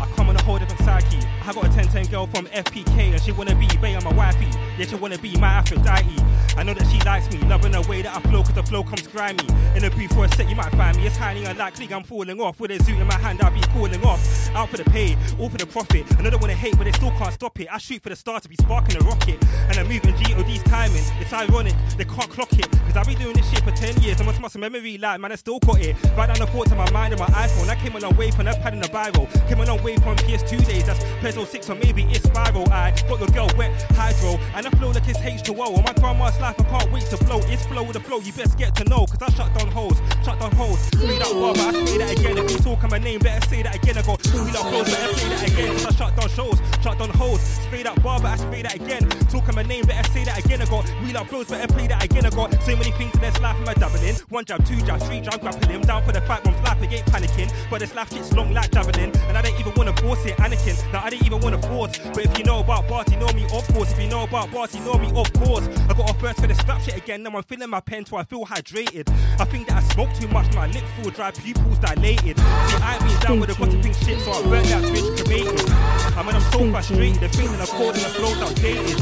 [0.00, 1.27] I come on a whole different psyche.
[1.48, 4.48] I got a 10-10 girl from FPK and she wanna be Bay on my wifey.
[4.76, 6.22] Yeah, she wanna be my Aphrodite.
[6.58, 8.82] I know that she likes me, loving the way that I flow, cause the flow
[8.82, 9.46] comes grimy.
[9.74, 11.06] In a booth for a set, you might find me.
[11.06, 12.60] It's highly unlikely I'm falling off.
[12.60, 14.20] With a zoot in my hand, I'll be calling off.
[14.54, 16.04] Out for the pay, all for the profit.
[16.18, 17.68] I know they wanna hate, but they still can't stop it.
[17.72, 19.42] I shoot for the star to be sparking a rocket.
[19.68, 21.04] And I'm moving GOD's timing.
[21.18, 22.70] It's ironic, they can't clock it.
[22.70, 24.20] Cause I've been doing this shit for 10 years.
[24.20, 25.96] I must muscle memory like, man, I still got it.
[26.14, 27.70] Right down the thoughts of my mind and my iPhone.
[27.70, 29.28] I came a long way from that pad in the Bible.
[29.48, 30.84] Came a long way from PS2 days.
[30.84, 31.02] That's
[31.44, 32.68] 6 or maybe it's Spiral.
[32.70, 34.38] I got your girl wet, hydro.
[34.54, 35.76] And I flow like it's H2O.
[35.76, 37.40] On my grandma's life, I can't wait to flow.
[37.46, 39.06] It's flow with the flow, you best get to know.
[39.06, 40.80] Cause I shut down holes, shut down holes.
[40.80, 42.38] Straight up bar, but I say that again.
[42.38, 43.98] If you talk on my name, better say that again.
[43.98, 45.72] I got straight up flows, better play that again.
[45.74, 47.40] Cause I shut down shows, shut down holes.
[47.40, 49.08] Straight that bar, but I say that again.
[49.30, 50.62] Talk on my name, better say that again.
[50.62, 52.26] I got real up flows, better play that again.
[52.26, 54.16] I got so many things in this life, am I doubling?
[54.28, 55.82] One jab, two jab, three jab, grappling.
[55.82, 57.52] Down for the fight, life, I ain't panicking.
[57.70, 59.12] But this life shit's long like javelin.
[59.28, 60.76] And I don't even wanna force it, Anakin.
[60.92, 61.98] Now I don't even wanna force.
[61.98, 63.92] But if you know about Barty, know me, of course.
[63.92, 65.68] If you know about Barty, know me, of course.
[65.88, 67.22] I got off first for the scrap shit again.
[67.22, 69.08] Now I'm filling my pen till I feel hydrated.
[69.38, 72.38] I think that I smoke too much, my lip full dry, pupils dilated.
[72.38, 75.16] See, I ain't been down with the gotta think shit, so I burnt that bitch
[75.18, 75.70] cremated.
[76.16, 77.20] I mean, I'm so frustrated.
[77.20, 78.98] The things in the code and the flows outdated.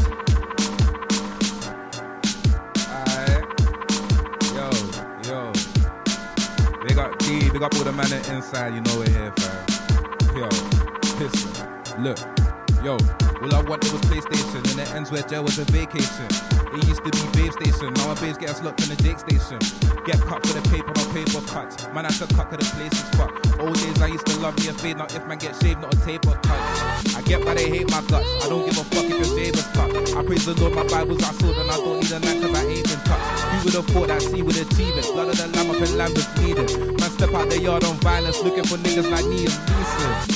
[4.56, 4.70] Yo,
[5.28, 5.52] yo.
[6.86, 10.36] Big up D, big up all the man inside, you know we're here, fam.
[10.36, 10.48] Yo,
[11.18, 12.18] listen, look,
[12.82, 12.96] yo,
[13.42, 16.28] all I wanted was PlayStation, and it ends where jail was a vacation.
[16.76, 19.18] It used to be babe station, now my babes get us locked in the Jake
[19.18, 19.58] station.
[20.04, 21.86] Get cut for the paper, my paper cuts.
[21.94, 23.60] Man, I took cut cause the place is fucked.
[23.60, 25.94] Old days I used to love me a fade, now if man get shaved, not
[25.94, 26.60] a taper cut.
[27.16, 28.28] I get why they hate my guts.
[28.44, 29.90] I don't give a fuck if your neighbor's cut.
[30.16, 32.54] I praise the Lord, my Bible's I sold, and I don't need a knife cause
[32.54, 33.40] I ain't been touched.
[33.40, 35.06] Who would have thought that C would achieve it?
[35.12, 36.68] Blood of the lamb up and lamb was needed.
[37.00, 40.35] Man, step out the yard on violence, looking for niggas like me and Neeson.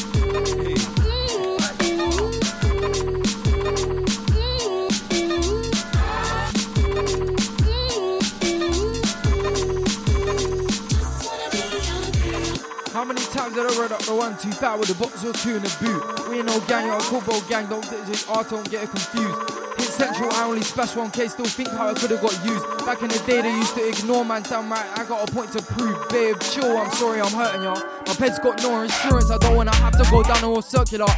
[13.41, 15.63] Times did I run up the one, two, that with a box or two in
[15.63, 16.29] the boot?
[16.29, 19.39] We ain't no gang, a Corbo gang, don't get it, art, don't get it confused.
[19.81, 22.65] Hit central, I only splash one case, still think how I could have got used.
[22.85, 25.53] Back in the day, they used to ignore man, damn right, I got a point
[25.53, 25.97] to prove.
[26.11, 27.81] Babe, chill, I'm sorry, I'm hurting y'all.
[28.07, 31.07] My pet's got no insurance, I don't wanna have to go down the whole circular.
[31.09, 31.15] Uh,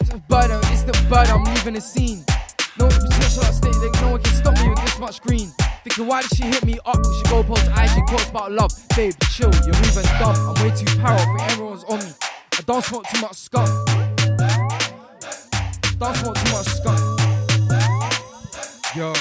[0.00, 2.24] it's the burden, it's the burden, I'm leaving the scene.
[2.78, 5.52] No potential at stake, like no one can stop me with this much green.
[5.82, 6.98] Thinking, why did she hit me up?
[7.16, 8.70] She go post IG quotes about love.
[8.94, 10.36] Babe, chill, you're moving dumb.
[10.36, 12.12] I'm way too powerful, everyone's on me.
[12.58, 13.68] I don't smoke too much skunk.
[15.98, 17.00] Don't smoke too much skunk.
[18.94, 19.14] Yo,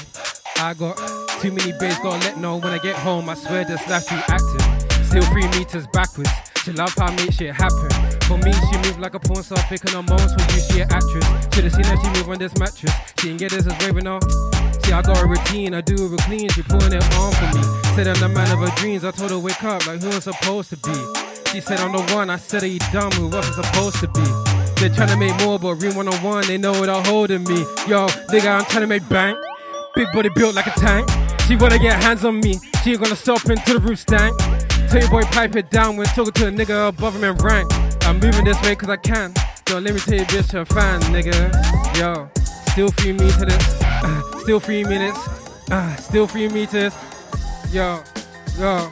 [0.58, 0.98] I got
[1.40, 3.30] Too many babes gotta let know when I get home.
[3.30, 5.06] I swear this life too active.
[5.08, 6.30] Still three meters backwards.
[6.66, 7.90] She love how I make shit happen.
[8.24, 10.60] For me, she move like a porn star, picking her moans for you.
[10.60, 11.56] She an actress.
[11.56, 12.92] Should've seen her she move on this mattress.
[13.20, 14.49] She didn't get this as raving off.
[14.90, 16.50] See, I got a routine, I do it real clean.
[16.50, 17.62] She pulling it on for me.
[17.94, 19.06] Said I'm the man of her dreams.
[19.06, 20.98] I told her wake up like who I'm supposed to be.
[21.52, 22.32] She said I'm the one.
[22.32, 23.12] I said are you dumb?
[23.12, 24.26] Who was I supposed to be?
[24.82, 27.60] They're trying to make more, but Real 101, they know I'm holding me.
[27.86, 29.38] Yo, nigga, I'm trying to make bank.
[29.94, 31.08] Big body built like a tank.
[31.46, 32.58] She wanna get hands on me.
[32.84, 34.36] She ain't gonna stop until the roof stank.
[34.90, 37.72] Tell your boy pipe it down when talking to a nigga above him in rank.
[38.06, 39.36] I'm moving this way cause I can.
[39.66, 41.54] Don't let me tell you bitch a fan, nigga.
[42.00, 42.28] Yo,
[42.72, 43.79] still three meters.
[44.02, 45.20] Uh, still three minutes.
[45.72, 46.94] Uh, still three meters.
[47.72, 48.02] Yo,
[48.58, 48.92] yo,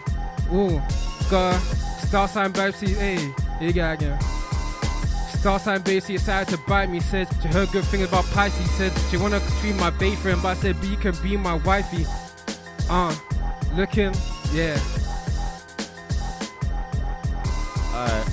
[0.53, 0.81] ooh,
[1.29, 1.59] got
[2.07, 4.19] star sign Babsy, hey, you got again.
[5.39, 8.91] Star sign Babsy decided to bite me, said she heard good things about Pisces, said
[9.09, 12.05] she wanna treat my baby friend, but I said, B, can be my wifey.
[12.89, 13.15] Uh,
[13.75, 14.13] looking,
[14.53, 14.77] yeah.
[17.93, 18.27] Alright.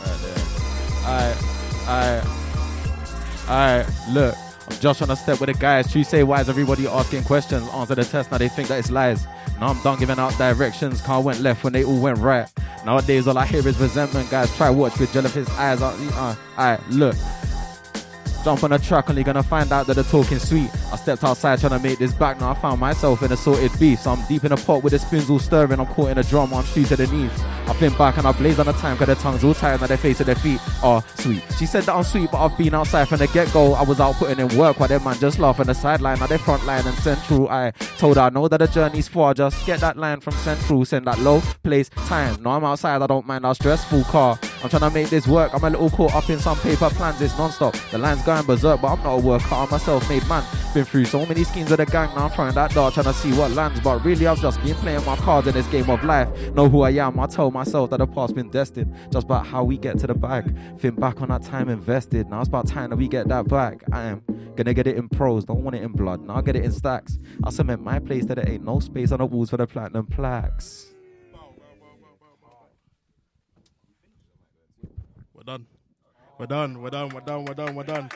[0.00, 0.40] Right there.
[1.04, 2.24] Alright.
[2.24, 2.45] Alright.
[3.48, 3.86] Alright.
[4.10, 4.34] Look.
[4.68, 5.94] I'm just on a step with the guys.
[5.94, 7.68] You say why is everybody asking questions?
[7.68, 8.30] Answer the test.
[8.32, 9.24] Now they think that it's lies.
[9.60, 11.00] Now I'm done giving out directions.
[11.00, 12.50] Car went left when they all went right.
[12.84, 14.28] Nowadays all I hear is resentment.
[14.30, 15.82] Guys try watch with his eyes.
[15.82, 17.14] Uh, uh, Alright, look.
[18.44, 20.70] Jump on the track, only gonna find out that the talking sweet.
[21.06, 22.40] Stepped outside trying to make this back.
[22.40, 24.00] Now I found myself in a sorted beef.
[24.00, 25.78] So I'm deep in a pot with the spoons all stirring.
[25.78, 27.30] I'm caught in a drum, I'm shoot to the knees.
[27.68, 29.86] I think back and I blaze on the time, cause their tongues all tired, now
[29.86, 31.44] their face and their feet are sweet.
[31.58, 33.74] She said that I'm sweet, but I've been outside from the get go.
[33.74, 36.18] I was out putting in work while them man just laugh on the sideline.
[36.18, 37.48] Now they front line and central.
[37.48, 39.32] I told her I know that the journey's far.
[39.32, 42.42] Just get that line from central, send that low place time.
[42.42, 44.40] No, I'm outside, I don't mind our stressful car.
[44.62, 45.54] I'm trying to make this work.
[45.54, 47.20] I'm a little caught up in some paper plans.
[47.20, 47.76] It's non-stop.
[47.90, 49.54] The line's going berserk, but I'm not a worker.
[49.54, 50.44] I'm a self-made man.
[50.74, 52.14] Been through so many schemes of the gang.
[52.14, 53.80] Now I'm trying that dart, trying to see what lands.
[53.80, 56.28] But really, I've just been playing my cards in this game of life.
[56.54, 57.18] Know who I am.
[57.20, 58.94] I tell myself that the past been destined.
[59.10, 60.56] Just about how we get to the bag.
[60.78, 62.28] Think back on that time invested.
[62.28, 63.84] Now it's about time that we get that back.
[63.92, 64.22] I am
[64.56, 65.44] gonna get it in pros.
[65.44, 66.26] Don't want it in blood.
[66.26, 67.18] Now I'll get it in stacks.
[67.44, 70.06] I cement my place that there ain't no space on the walls for the platinum
[70.06, 70.85] plaques.
[75.46, 75.66] Done.
[76.38, 76.82] We're done.
[76.82, 77.08] We're done.
[77.10, 77.44] We're done.
[77.44, 77.74] We're done.
[77.74, 78.10] We're done.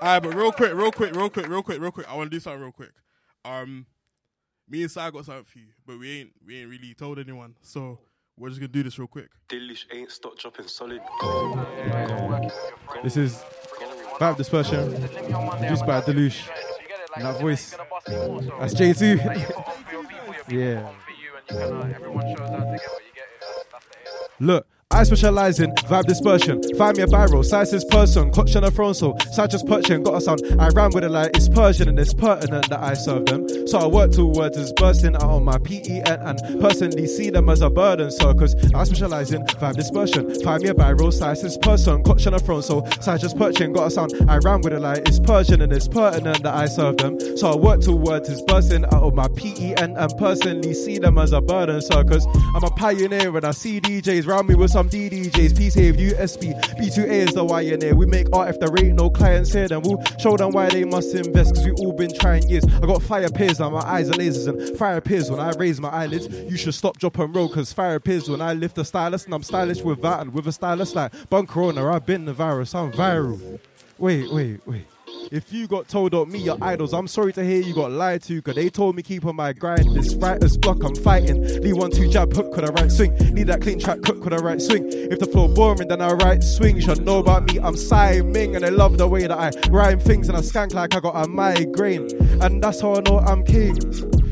[0.00, 2.08] Alright, but real quick, real quick, real quick, real quick, real quick.
[2.08, 2.92] I want to do something real quick.
[3.44, 3.84] Um,
[4.68, 7.56] me and Sai got something for you, but we ain't we ain't really told anyone.
[7.62, 7.98] So
[8.38, 9.28] we're just gonna do this real quick.
[9.48, 11.00] Delish ain't stop dropping solid.
[13.02, 13.42] This is
[14.20, 14.94] Vibe Dispersion,
[15.58, 16.48] produced by Deluge.
[17.16, 17.74] And that voice,
[18.60, 19.18] that's J2.
[20.48, 20.92] yeah.
[24.38, 24.66] Look.
[24.90, 26.62] I specialize in vibe dispersion.
[26.78, 30.14] Find me a biro, size is person, on a throne, so side just perching, got
[30.14, 30.40] a sound.
[30.58, 33.46] I ran with it like it's Persian and it's pertinent that I serve them.
[33.68, 37.60] So I work towards is bursting out on my PEN and personally see them as
[37.60, 40.34] a burden, so cause I specialize in vibe dispersion.
[40.42, 43.88] Find me a biro, size is person, on a throne, so side just perching, got
[43.88, 44.14] a sound.
[44.26, 47.20] I ran with it like it's Persian and it's pertinent that I serve them.
[47.36, 51.32] So I work towards is bursting out of my PEN and personally see them as
[51.32, 52.26] a burden, so cause
[52.56, 56.54] I'm a pioneer and I see DJs round me with some DDJs, P save USB,
[56.76, 57.94] B2A is the YNA.
[57.94, 60.84] We make art if there ain't no clients here, then we'll show them why they
[60.84, 62.64] must invest, cause we all been trying years.
[62.64, 65.80] I got fire peers on my eyes are lasers and fire appears when I raise
[65.80, 66.28] my eyelids.
[66.28, 69.34] You should stop, drop and roll, cause fire appears when I lift the stylus, and
[69.34, 71.90] I'm stylish with that and with a stylus like Bunker Owner.
[71.90, 73.58] I've been the virus, I'm viral.
[73.98, 74.86] Wait, wait, wait.
[75.30, 78.22] If you got told on me, your idols, I'm sorry to hear you got lied
[78.22, 79.94] to, cause they told me keep on my grind.
[79.94, 81.42] This writer's block, I'm fighting.
[81.62, 83.14] Lee one, two jab, hook with a right swing.
[83.34, 84.88] Need that clean track, cook with a right swing.
[84.88, 86.76] If the flow boring, then I right swing.
[86.76, 90.00] You should know about me, I'm Saiming, and I love the way that I rhyme
[90.00, 92.08] things and I skank like I got a migraine.
[92.42, 93.76] And that's how I know I'm king.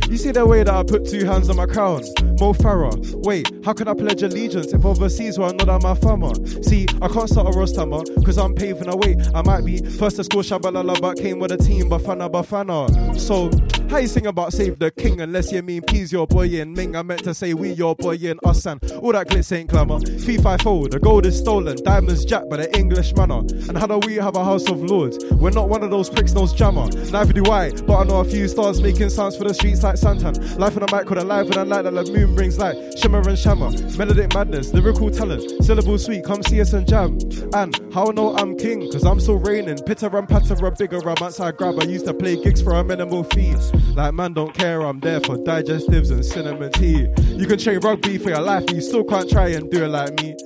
[0.08, 2.02] You see the way that I put two hands on my crown?
[2.38, 2.94] Mo Farah.
[3.24, 6.32] Wait, how can I pledge allegiance if overseas where I'm not on my farmer?
[6.62, 9.16] See, I can't start a rostamer, cause I'm paving a way.
[9.34, 13.18] I might be first to score Tshabalala, but came with a team, Bafana Bafana.
[13.18, 13.50] So,
[13.90, 16.94] how you sing about save the king unless you mean peas your boy and Ming?
[16.94, 20.00] I meant to say we your boy and us and all that glitz ain't glamour.
[20.00, 23.38] Fee fi fo, the gold is stolen, diamonds jacked by the English manner.
[23.38, 25.24] And how do we have a house of lords?
[25.32, 26.86] We're not one of those pricks, nose jammer.
[27.10, 29.95] Neither do I, but I know a few stars making sounds for the streets like
[29.96, 30.58] Santan.
[30.58, 32.76] Life on the mic, could alive and light that the moon brings light.
[32.98, 37.18] Shimmer and shammer, melodic madness, lyrical talent, syllable sweet, come see us and jam.
[37.54, 39.78] And how I know I'm king, cause I'm still reigning.
[39.78, 41.80] Pitter and patter, a bigger rum outside grab.
[41.80, 43.54] I used to play gigs for a minimal fee.
[43.94, 47.08] Like man, don't care, I'm there for digestives and cinnamon tea.
[47.26, 49.88] You can train rugby for your life, but you still can't try and do it
[49.88, 50.36] like me.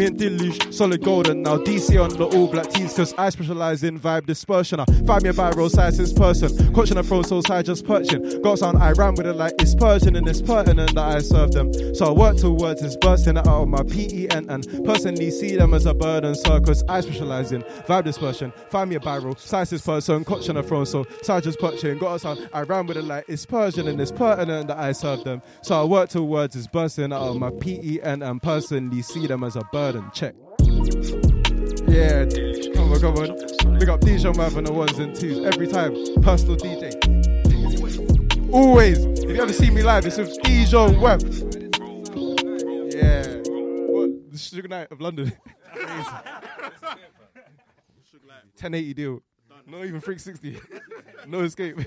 [0.00, 1.42] Mint deluge, solid golden.
[1.42, 4.80] Now DC on the all black tees, cause I specialize in vibe dispersion.
[4.80, 6.72] I find me a viral size since person.
[6.72, 8.40] Coaching a throw so side just perching.
[8.40, 11.52] Got sound I ran with it like it's Persian and it's pertinent that I serve
[11.52, 11.68] them.
[11.94, 15.84] So I work towards this bursting out of my PEN and personally see them as
[15.84, 16.34] a burden.
[16.34, 18.54] So cause I specialize in vibe dispersion.
[18.70, 20.24] Find me a viral size this person.
[20.24, 21.98] Coaching a throne so side just perching.
[21.98, 25.24] Got sound I ran with it like it's Persian and it's pertinent that I serve
[25.24, 25.42] them.
[25.60, 29.56] So I work towards this bursting out of my PEN and personally see them as
[29.56, 29.89] a burden.
[29.90, 30.36] Check.
[31.88, 32.24] Yeah,
[32.74, 33.78] come on, come on.
[33.78, 35.92] Big up DJ Mav and the ones and twos every time.
[36.22, 36.94] Personal DJ.
[38.52, 38.98] Always.
[39.04, 41.22] If you ever see me live, it's with DJ Web.
[42.94, 43.40] Yeah.
[43.90, 44.30] What?
[44.30, 45.32] The Sugar Night of London.
[48.54, 49.22] 1080 deal.
[49.66, 50.60] Not even 360.
[51.26, 51.78] no escape.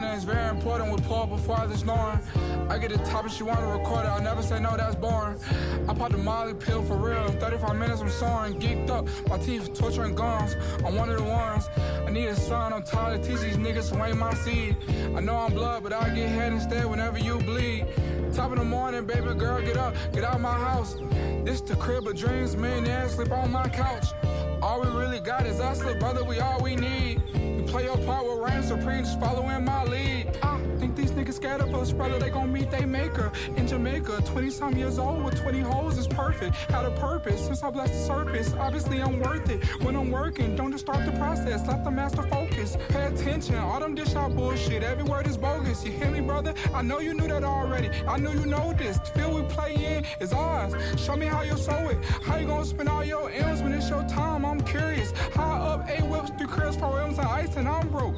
[0.00, 2.20] The is very important with Paul before I snoring.
[2.68, 4.08] I get the top and she wanna record it.
[4.08, 5.38] I'll never say no, that's boring.
[5.88, 7.28] I pop the Molly pill for real.
[7.28, 9.06] 35 minutes, I'm soaring, geeked up.
[9.28, 10.56] My teeth torturing gums.
[10.84, 11.68] I'm one of the ones.
[12.06, 14.76] I need a son, I'm tired of teach these niggas who ain't my seed.
[15.16, 17.86] I know I'm blood, but I get head instead whenever you bleed.
[18.34, 20.96] Top of the morning, baby girl, get up, get out my house.
[21.44, 24.06] This the crib of dreams, millionaire, sleep on my couch.
[24.60, 27.45] All we really got is us, little brother, we all we need.
[27.76, 30.28] Play your with Reign Supreme, just following my lead.
[31.26, 33.32] Niggas scared of us, brother, they gon' meet they maker.
[33.56, 36.54] In Jamaica, 20 some years old with 20 hoes is perfect.
[36.70, 38.52] Had a purpose since I blessed the surface.
[38.52, 39.64] Obviously, I'm worth it.
[39.82, 42.76] When I'm working, don't start the process, let the master focus.
[42.90, 45.84] Pay attention, all them dish out bullshit, every word is bogus.
[45.84, 46.54] You hear me, brother?
[46.72, 47.90] I know you knew that already.
[48.06, 48.96] I know you know this.
[48.98, 50.74] The field we play in is ours.
[50.96, 51.98] Show me how you sow it.
[52.22, 54.44] How you gonna spend all your M's when it's your time?
[54.44, 55.10] I'm curious.
[55.34, 58.14] High up, eight whips, three cribs, four M's and ice, and I'm broke.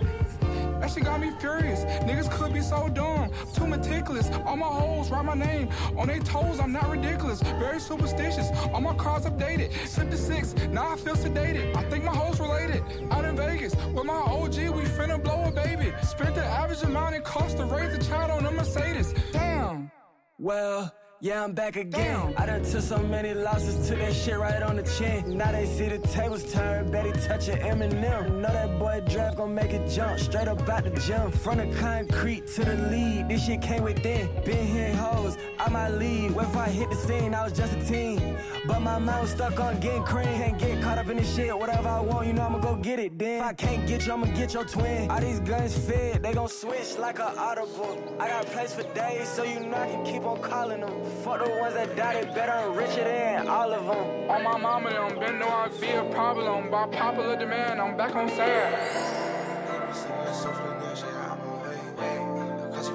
[0.80, 1.84] That shit got me furious.
[2.04, 4.30] Niggas could be so dumb, too meticulous.
[4.46, 6.60] All my hoes write my name on their toes.
[6.60, 8.48] I'm not ridiculous, very superstitious.
[8.72, 9.72] All my cars updated.
[9.86, 11.76] Sip the six, now I feel sedated.
[11.76, 12.82] I think my hoes related.
[13.10, 15.92] Out in Vegas with my OG, we finna blow a baby.
[16.02, 19.14] Spent the average amount it cost to raise a child on a Mercedes.
[19.32, 19.90] Damn.
[20.38, 22.32] Well, yeah, I'm back again.
[22.36, 25.36] I done took so many losses, took that shit right on the chin.
[25.36, 28.40] Now they see the tables turn, Betty touch an Eminem.
[28.40, 31.34] Know that boy draft gon' make it jump, straight up out the jump.
[31.34, 34.28] From the concrete to the lead, this shit came within.
[34.44, 36.36] Been hitting hoes, I might leave.
[36.36, 38.38] What if I hit the scene, I was just a teen.
[38.68, 40.26] But my mind was stuck on getting cream.
[40.26, 43.00] Can't get caught up in this shit, whatever I want, you know I'ma go get
[43.00, 43.40] it then.
[43.40, 45.10] If I can't get you, I'ma get your twin.
[45.10, 48.16] All these guns fed, they gon' switch like an audible.
[48.20, 51.07] I got a place for days, so you know I can keep on calling them.
[51.08, 54.30] Fuck the ones that died, they better I'm richer than all of them.
[54.30, 56.70] On my mama, them been know I'd be a problem.
[56.70, 59.28] By popular demand, I'm back on sad.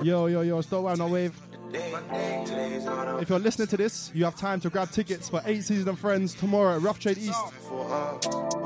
[0.03, 1.33] Yo, yo, yo, stop wow, no wave.
[1.73, 5.97] If you're listening to this, you have time to grab tickets for 8 Season of
[5.97, 7.39] Friends tomorrow at Rough Trade East.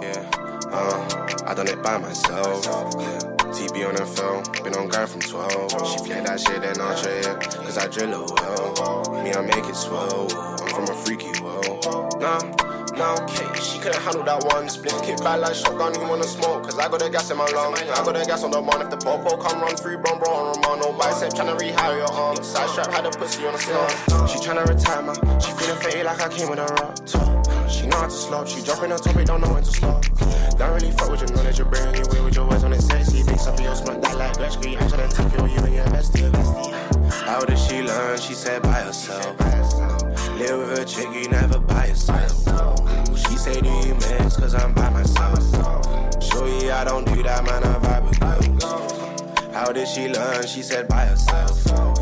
[0.01, 0.29] Yeah,
[0.71, 2.65] uh, I done it by myself.
[2.99, 3.36] Yeah.
[3.51, 5.71] TB on the phone, been on grind from 12.
[5.87, 9.23] She play that shit and I'll it, cause I drill it well.
[9.23, 10.27] Me, I make it swell.
[10.61, 12.19] I'm from a freaky world.
[12.19, 12.39] Nah,
[12.97, 14.67] Now, okay, she couldn't handle that one.
[14.69, 16.63] Split kick back like shotgun, who wanna smoke?
[16.63, 17.75] Cause I got the gas in my lung.
[17.75, 18.81] I got the gas on the one.
[18.81, 20.79] If the popo come run through, bro, bro, on.
[20.79, 22.43] No bicep tryna rehire your arm.
[22.43, 24.27] Side strap had a pussy on the slum.
[24.27, 25.39] She tryna retire, man.
[25.39, 27.36] She feeling fatty like I came with a rock
[27.89, 27.97] top.
[27.97, 28.47] She know how to slop.
[28.47, 30.03] She dropping her topic, don't know when to stop.
[30.57, 32.81] Don't really fuck with your knowledge, you're bringing your way with your words on it
[32.81, 33.23] sexy.
[33.23, 34.81] Big up your smack that like Gretzky.
[34.81, 37.13] I'm tryna take you, you and your bestie.
[37.25, 38.19] How did she learn?
[38.19, 39.39] She said by herself.
[40.37, 42.31] Live with a chick, you never by yourself.
[43.17, 44.37] She say, Do you miss?
[44.37, 45.43] Cause I'm by myself.
[46.23, 47.63] Sure, yeah, I don't do that, man.
[47.63, 49.53] I vibe with girls.
[49.53, 50.45] How did she learn?
[50.45, 51.96] She said by herself.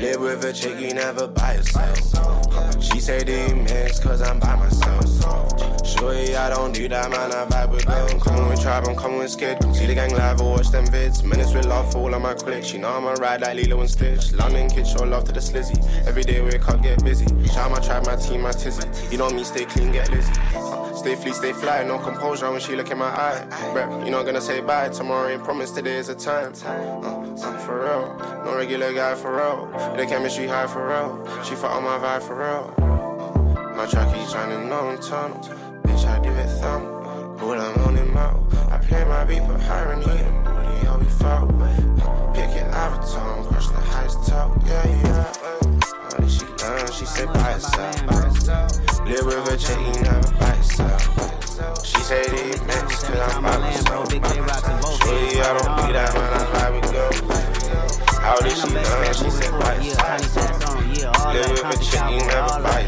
[0.00, 2.82] Live with a chick, you never by yourself.
[2.82, 3.64] She say, you?
[4.00, 5.84] Cause I'm by myself.
[5.84, 7.32] Sure, I don't do that, man.
[7.32, 7.88] I vibe with.
[7.88, 9.58] I'm coming with tribe, I'm coming with skid.
[9.74, 11.24] See the gang live or watch them vids.
[11.24, 12.72] Minutes with love for all of my cliques.
[12.72, 14.32] You know I'm a ride like Lilo and Stitch.
[14.34, 15.76] London kids show love to the slizzy.
[16.06, 17.26] Every day wake up, get busy.
[17.46, 18.86] Shout my tribe, my team, my tizzy.
[19.10, 20.32] You know me, stay clean, get lizzy.
[20.98, 23.46] Uh, Stay fleet, stay fly, no composure when she look in my eye.
[23.72, 24.88] Bruh, you not gonna say bye.
[24.88, 26.52] Tomorrow ain't promised, today is a time.
[26.64, 29.66] Uh, uh, for real, no regular guy for real.
[29.96, 31.24] The chemistry high for real.
[31.44, 32.74] She fuck on my vibe for real.
[33.76, 35.38] My track keeps running on tunnel.
[35.84, 37.36] Bitch, I do it thumb.
[37.38, 38.42] But I'm on him out.
[38.72, 40.42] I play my beat, but higher and heat him.
[40.42, 41.46] Booty, we fall.
[42.34, 44.60] Pick your avatar, crush the highest top.
[44.66, 45.77] Yeah, yeah.
[46.18, 46.92] How did she learn?
[46.92, 49.06] She said by herself.
[49.06, 51.86] Live with a you never by yourself.
[51.86, 54.10] She said it mixed till I'm by myself.
[54.10, 57.20] Shorty, I don't be that man, I vibe with girls.
[58.18, 59.14] How did she learn?
[59.14, 60.74] She said by herself.
[61.34, 62.80] Live with a you never by.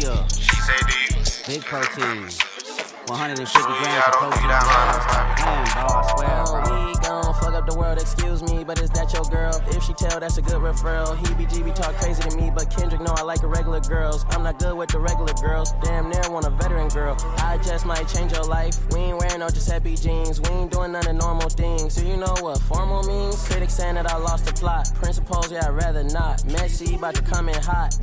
[0.00, 0.26] Yeah.
[0.28, 1.42] She said it.
[1.48, 2.55] Big protein.
[3.08, 4.48] 150 grams of protein.
[4.48, 6.86] Man, bro, I swear, oh, bro.
[6.86, 9.54] We gon' fuck up the world, excuse me, but is that your girl?
[9.68, 11.16] If she tell, that's a good referral.
[11.16, 14.24] He BGB talk crazy to me, but Kendrick know I like the regular girls.
[14.30, 15.72] I'm not good with the regular girls.
[15.82, 17.16] Damn near want a veteran girl.
[17.38, 18.76] I just might change your life.
[18.90, 20.40] We ain't wearing no Giuseppe jeans.
[20.40, 21.94] We ain't doing none of normal things.
[21.94, 23.46] Do you know what formal means?
[23.46, 24.90] Critics saying that I lost the plot.
[24.94, 26.44] Principles, yeah, I'd rather not.
[26.46, 27.96] Messy, about to come in hot.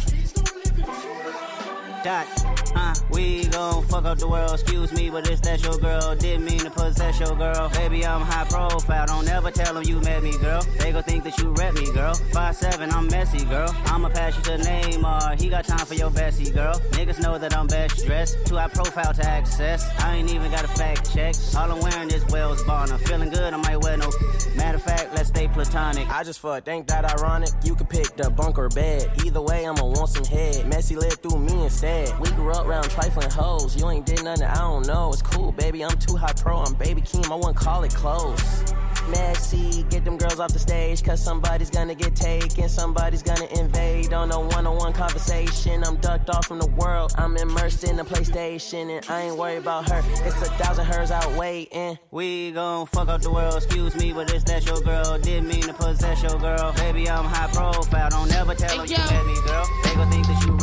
[2.04, 2.28] Dot,
[2.76, 6.14] uh, we gon' fuck up the world, excuse me, but it's that your girl.
[6.16, 7.70] Didn't mean to possess your girl.
[7.70, 10.62] Baby, I'm high profile, don't ever tell them you met me, girl.
[10.80, 12.14] They gon' think that you rep me, girl.
[12.34, 13.74] Five seven, I'm messy, girl.
[13.86, 16.76] I'ma pass you to Neymar, he got time for your Bessie, girl.
[16.92, 19.90] Niggas know that I'm best dressed, too high profile to access.
[20.02, 21.36] I ain't even got a fact check.
[21.56, 22.92] All I'm wearing is Wells Bond.
[22.92, 24.12] I'm feeling good, I might wear no.
[24.58, 26.10] Matter of fact, let's stay platonic.
[26.10, 27.52] I just fuck, think that ironic.
[27.64, 29.10] You could pick the bunk or bed.
[29.26, 30.68] Either way, I'ma want some head.
[30.68, 31.93] Messy led through me instead.
[32.20, 33.76] We grew up around trifling hoes.
[33.76, 35.12] You ain't did nothing, I don't know.
[35.12, 35.84] It's cool, baby.
[35.84, 36.58] I'm too high pro.
[36.60, 37.30] I'm baby Keem.
[37.32, 38.74] I wouldn't call it close.
[39.10, 41.04] Messy, get them girls off the stage.
[41.04, 42.70] Cause somebody's gonna get taken.
[42.70, 45.84] Somebody's gonna invade on a one on one conversation.
[45.84, 47.14] I'm ducked off from the world.
[47.18, 48.98] I'm immersed in the PlayStation.
[48.98, 50.02] And I ain't worried about her.
[50.26, 52.00] It's a thousand hers out waiting.
[52.12, 55.20] We gon' fuck up the world, excuse me, but it's that your girl.
[55.20, 56.72] Didn't mean to possess your girl.
[56.74, 59.66] Baby, I'm high profile, don't ever tell them you met me, girl.
[59.84, 60.54] They gon' think that you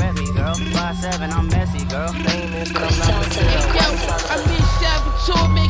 [0.55, 0.73] girl.
[0.73, 2.13] Five seven, I'm messy, girl.
[2.13, 3.31] Famous, but I'm not
[4.31, 5.70] I'm in salat.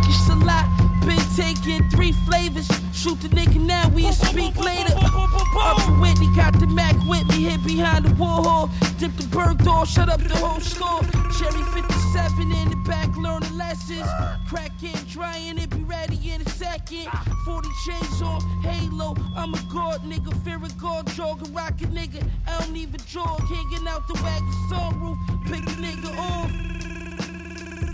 [1.36, 2.68] Been taking three flavors.
[2.92, 4.94] Shoot the nigga now, we speak later.
[4.96, 8.70] Up to Whitney, got the Mac with me, hit behind the wall.
[8.98, 11.02] Dip the bird door, shut up the whole store.
[11.38, 14.06] Cherry 57 in the back, learning lessons.
[14.48, 17.06] Crack it, drying it, be ready in a second.
[17.44, 19.14] 40 chains on, halo.
[19.36, 22.26] I'm a god nigga, fear a god, jog a rocket nigga.
[22.46, 25.18] I don't even jog, hanging out the wagon sunroof.
[25.44, 26.50] Pick a nigga off.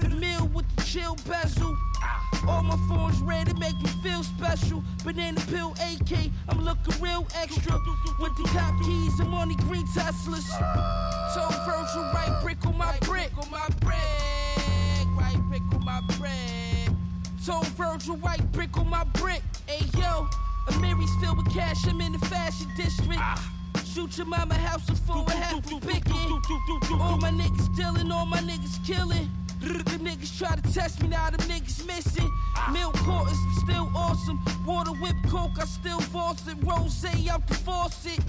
[0.02, 1.76] The mill with the chill bezel.
[2.48, 4.82] All my phones red, it make me feel special.
[5.04, 7.78] Banana pill AK, I'm looking real extra.
[8.20, 10.46] With the top keys, I'm on the green Teslas.
[11.34, 13.30] So Virgil, right brick on my brick.
[13.38, 13.96] On my brick,
[15.18, 16.96] right brick on my brick.
[17.40, 19.42] So Virgil, right brick on my brick.
[19.66, 20.28] Hey yo,
[20.68, 23.20] Amiri's filled with cash, I'm in the fashion district.
[23.84, 26.32] Shoot your mama house is full of half a picking.
[27.00, 29.30] All my niggas dealing, all my niggas killing.
[29.60, 32.30] Them niggas try to test me, now them niggas missing.
[32.72, 34.40] Milk quarters, still awesome.
[34.66, 36.56] Water whip coke, I still force it.
[36.62, 38.20] Rose out the faucet.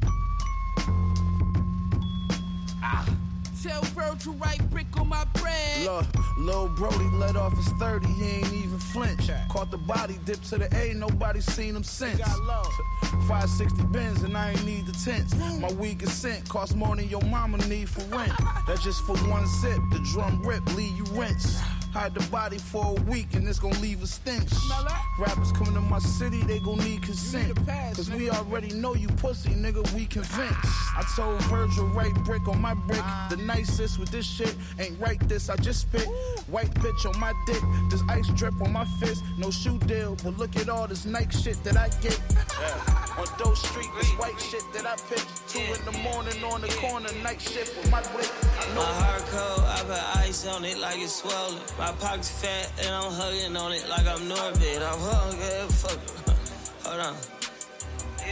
[2.81, 3.26] Ah.
[3.67, 5.83] Tell Virgil right brick on my bread.
[5.83, 6.05] Look,
[6.37, 9.29] Lil Brody let off his 30, he ain't even flinch.
[9.49, 12.21] Caught the body, dip to the A, nobody seen him since.
[12.21, 15.35] 560 bins and I ain't need the tents.
[15.59, 18.31] My weakest scent cost more than your mama need for rent.
[18.67, 21.59] That's just for one sip, the drum rip, leave you rinse.
[21.97, 24.51] Hide the body for a week and it's gonna leave a stench.
[25.17, 27.57] Rappers coming to my city, they gon' need consent.
[27.95, 30.53] Cause we already know you pussy, nigga, we convinced.
[30.63, 30.99] Ah.
[30.99, 33.01] I told Virgil, right brick on my brick.
[33.01, 33.25] Ah.
[33.31, 36.07] The nicest with this shit ain't right this, I just spit.
[36.45, 39.23] White bitch on my dick, this ice drip on my fist.
[39.39, 42.21] No shoe deal, but look at all this Nike shit that I get.
[43.17, 45.25] On Doe Street, this white shit that I pitch.
[45.47, 49.65] Two in the morning on the corner, night shift with my know My heart cold,
[49.65, 51.61] I put ice on it like it's swollen.
[51.77, 54.81] My pocket's fat and I'm hugging on it like I'm Norbit.
[54.81, 55.99] I'm hungry, fuck.
[56.85, 57.13] Hold on.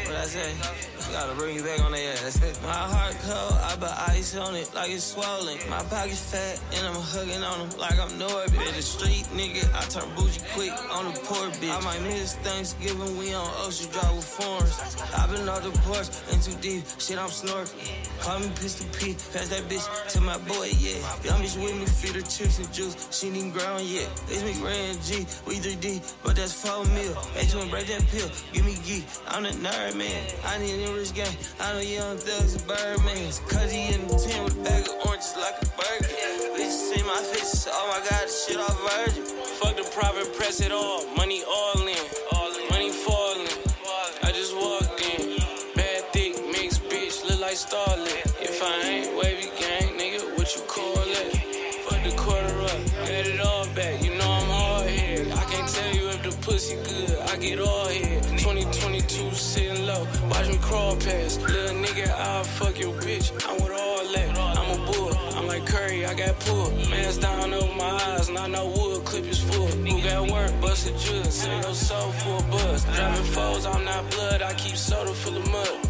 [0.03, 0.51] What I say?
[0.51, 2.41] I gotta bring you back on the ass.
[2.61, 5.57] My heart cold, I put ice on it like it's swollen.
[5.69, 8.75] My pocket's fat and I'm hugging on them like I'm Norbit.
[8.75, 11.71] The street nigga, I turn bougie quick on the poor bitch.
[11.71, 14.77] I might miss Thanksgiving, we on Ocean Drive with foreigners.
[15.15, 18.05] i been off the porch and too deep, shit I'm snorkeling.
[18.25, 20.97] Call me Pistol P, pass that bitch to my boy, yeah.
[21.21, 24.09] Young bitch with me, feed her chips and juice, she ain't even ground yet.
[24.25, 27.13] It's me, Ray and G, we 3D, but that's 4 mil.
[27.37, 30.25] Hey, twin, break that pill, give me geek, I'm the nerd man.
[30.43, 33.45] I need a rich gang, I know young thugs and birdmans.
[33.45, 36.09] Cause he in the 10 with a bag of oranges like a burger.
[36.57, 39.21] Bitches see my face, oh my god, shit all virgin.
[39.61, 41.05] Fuck the private press at all.
[41.13, 42.05] Money all in.
[42.71, 43.54] Money falling.
[47.55, 48.41] Like Starlet.
[48.41, 51.35] If I ain't wavy gang, nigga, what you call it?
[51.85, 54.03] Fuck the quarter up, get it all back.
[54.03, 55.31] You know I'm hard head.
[55.31, 57.17] I can't tell you if the pussy good.
[57.31, 58.23] I get all head.
[58.23, 61.41] 2022 sitting low, watch me crawl past.
[61.43, 63.31] Little nigga, I'll fuck your bitch.
[63.47, 64.37] I'm with all that.
[64.59, 65.13] I'm a bull.
[65.37, 66.73] I'm like Curry, I got pulled.
[66.89, 69.67] Man's down over my eyes, and I know wood clip is full.
[69.67, 72.83] Who got work, bust a jug, send your soul for a buzz.
[72.95, 75.84] Driving foes, I'm not blood, I keep soda full of mud.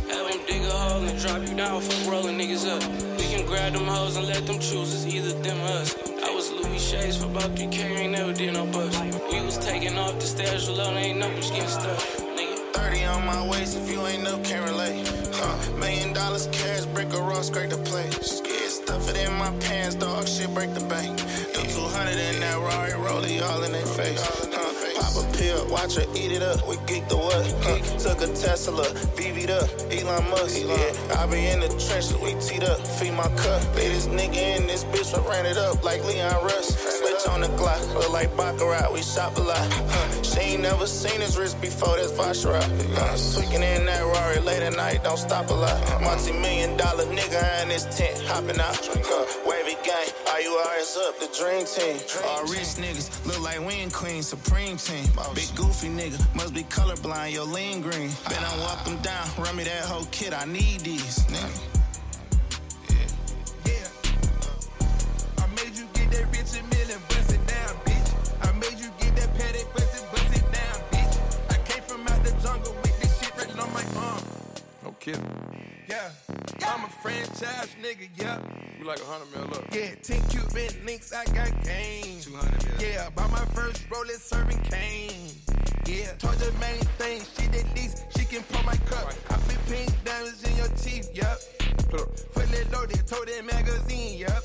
[0.66, 2.82] A hole and drop you down for rolling niggas up.
[3.18, 5.96] We can grab them hoes and let them choose, it's either them or us.
[6.24, 9.00] I was Louis Shades for about 3K, ain't never did no bust.
[9.32, 12.00] We was taking off the stairs alone, ain't no bitch getting stuck.
[12.36, 12.58] Nigga.
[12.74, 15.08] 30 on my waist, if you ain't up, can't relate.
[15.34, 18.42] Huh, million dollars cash, brick or raw, scrape the place.
[18.44, 21.18] Yeah, stuff it in my pants, dog, shit, break the bank.
[21.54, 24.55] Do 200 in that Rari, rollie all in their face.
[24.96, 27.46] Pop a pill, watch her eat it up, we geek the what?
[27.64, 28.86] Huh, took a Tesla,
[29.18, 30.62] VV'd up, Elon Musk.
[30.66, 33.76] Yeah, I be in the trenches, we teed up, feed my cup.
[33.76, 37.05] Lay this nigga in this bitch, I ran it up like Leon Russ.
[37.30, 39.66] On the Glock, look like Baccarat, we shop a lot.
[40.24, 42.62] She ain't never seen his wrist before, that's Vacheron.
[42.96, 46.02] Uh, tweaking in that Rari late at night, don't stop a lot.
[46.02, 48.80] Multi million dollar nigga in this tent, hopping out.
[49.46, 51.98] Wavy gang, IURS up, the dream team.
[52.26, 55.06] All rich niggas look like win queen, supreme team.
[55.34, 58.12] Big goofy nigga, must be colorblind, yo lean green.
[58.30, 61.20] Been on walk them down, run me that whole kit, I need these.
[61.28, 61.72] Nigga.
[65.38, 66.75] I made
[75.06, 75.66] No kidding.
[75.88, 76.10] Yeah,
[76.66, 78.40] I'm a franchise nigga, yeah.
[78.80, 79.74] You like a hundred mil up.
[79.74, 82.22] Yeah, 10 Cuban links, I got game.
[82.22, 82.90] 200 mil.
[82.90, 85.30] Yeah, bought my first Rolex serving cane.
[85.86, 89.14] Yeah, told the main thing, she did least, she can pull my cup.
[89.30, 91.38] I put pink diamonds in your teeth, yep.
[92.34, 94.44] Fully loaded, told that magazine, yep.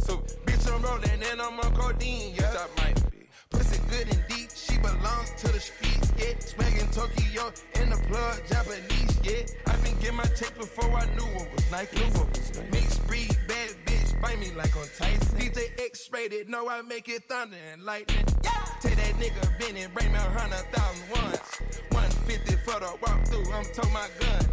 [0.00, 2.52] So, bitch, I'm rolling and I'm on codeine, yep.
[2.52, 3.28] That might be.
[3.50, 4.49] Pussy good and deep, she
[4.82, 6.34] belongs to the streets, yeah.
[6.38, 9.72] Swaggin' Tokyo in the plug, Japanese, yeah.
[9.72, 11.96] I been getting my check before I knew what was Nike.
[11.96, 12.60] Knew what was.
[12.72, 15.38] Mixed breed, bad bitch, bite me like on Tyson.
[15.38, 18.24] DJ X-rated, know I make it thunder and lightning.
[18.44, 18.50] Yeah.
[18.80, 21.60] Take that nigga Benny, bring me a hundred thousand once.
[21.90, 24.46] 150 for the walkthrough, I'm told my gun.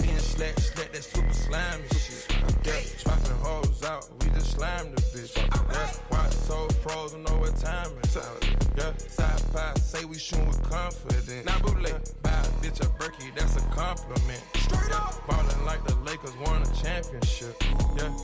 [0.00, 2.26] Me and Slack, Slack, that super slimy shit.
[2.64, 5.36] Yeah, chopping hoes out, we just slammed the bitch.
[5.36, 8.61] Yeah, why it's so frozen, know what time it's out.
[8.76, 11.44] Yeah, side by say we shootin' with confidence.
[11.44, 14.42] Now bootleg, buy a bitch a Berkey, that's a compliment.
[14.56, 17.62] Straight yeah, up, ballin' like the Lakers won a championship.
[17.96, 18.16] Yeah,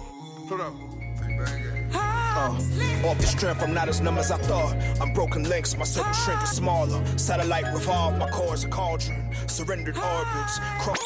[0.48, 0.72] put up.
[1.94, 2.56] Uh,
[3.04, 4.74] off the strength, I'm not as numb as I thought.
[5.00, 7.04] I'm broken links, my circle shrinking smaller.
[7.18, 9.30] Satellite revolve, my core is a cauldron.
[9.46, 10.98] Surrendered orbits, cross.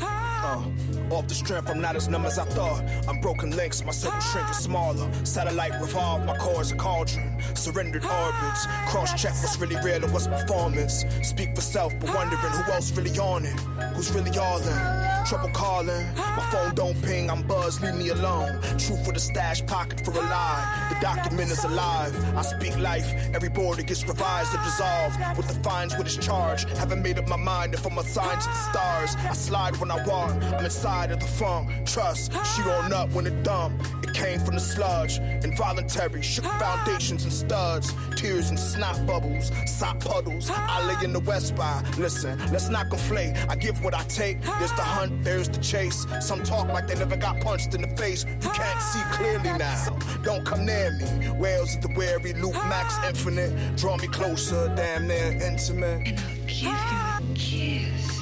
[0.00, 0.62] Uh,
[1.10, 2.82] off the strength, I'm not as numb as I thought.
[3.08, 5.10] I'm broken links, my circle shrinking smaller.
[5.24, 7.36] Satellite revolve, my core is a cauldron.
[7.54, 11.04] Surrendered orbits, cross check what's really real and what's performance.
[11.22, 13.58] Speak for self, but wondering who else really on it,
[13.94, 15.24] who's really all in.
[15.26, 18.60] Trouble calling, my phone don't ping, I'm buzzed, leave me alone.
[18.78, 20.88] Truth for the stash, pocket for a lie.
[20.90, 22.14] The document is alive.
[22.36, 25.18] I speak life, every border gets revised or dissolved.
[25.36, 26.64] With the fines, with his charge.
[26.78, 29.16] Haven't made up my mind if I'm assigned to the stars.
[29.16, 31.86] I slide when I want, I'm inside of the funk.
[31.86, 33.74] Trust, she on up when it dump.
[34.02, 37.92] It came from the sludge, involuntary, shook foundations and studs.
[38.16, 40.50] Tears and snot bubbles, sop puddles.
[40.50, 41.82] I lay in the west by.
[41.98, 43.34] Listen, let's not conflate.
[43.50, 44.40] I give what I take.
[44.42, 46.06] There's the hunt, there's the chase.
[46.20, 48.24] Some talk like they never got punched in the face.
[48.24, 49.98] You can't see clearly now.
[50.22, 51.30] Don't come near me.
[51.30, 53.76] Whales at the wary, Luke Max Infinite.
[53.76, 56.16] Draw me closer, damn near intimate.
[56.46, 58.13] The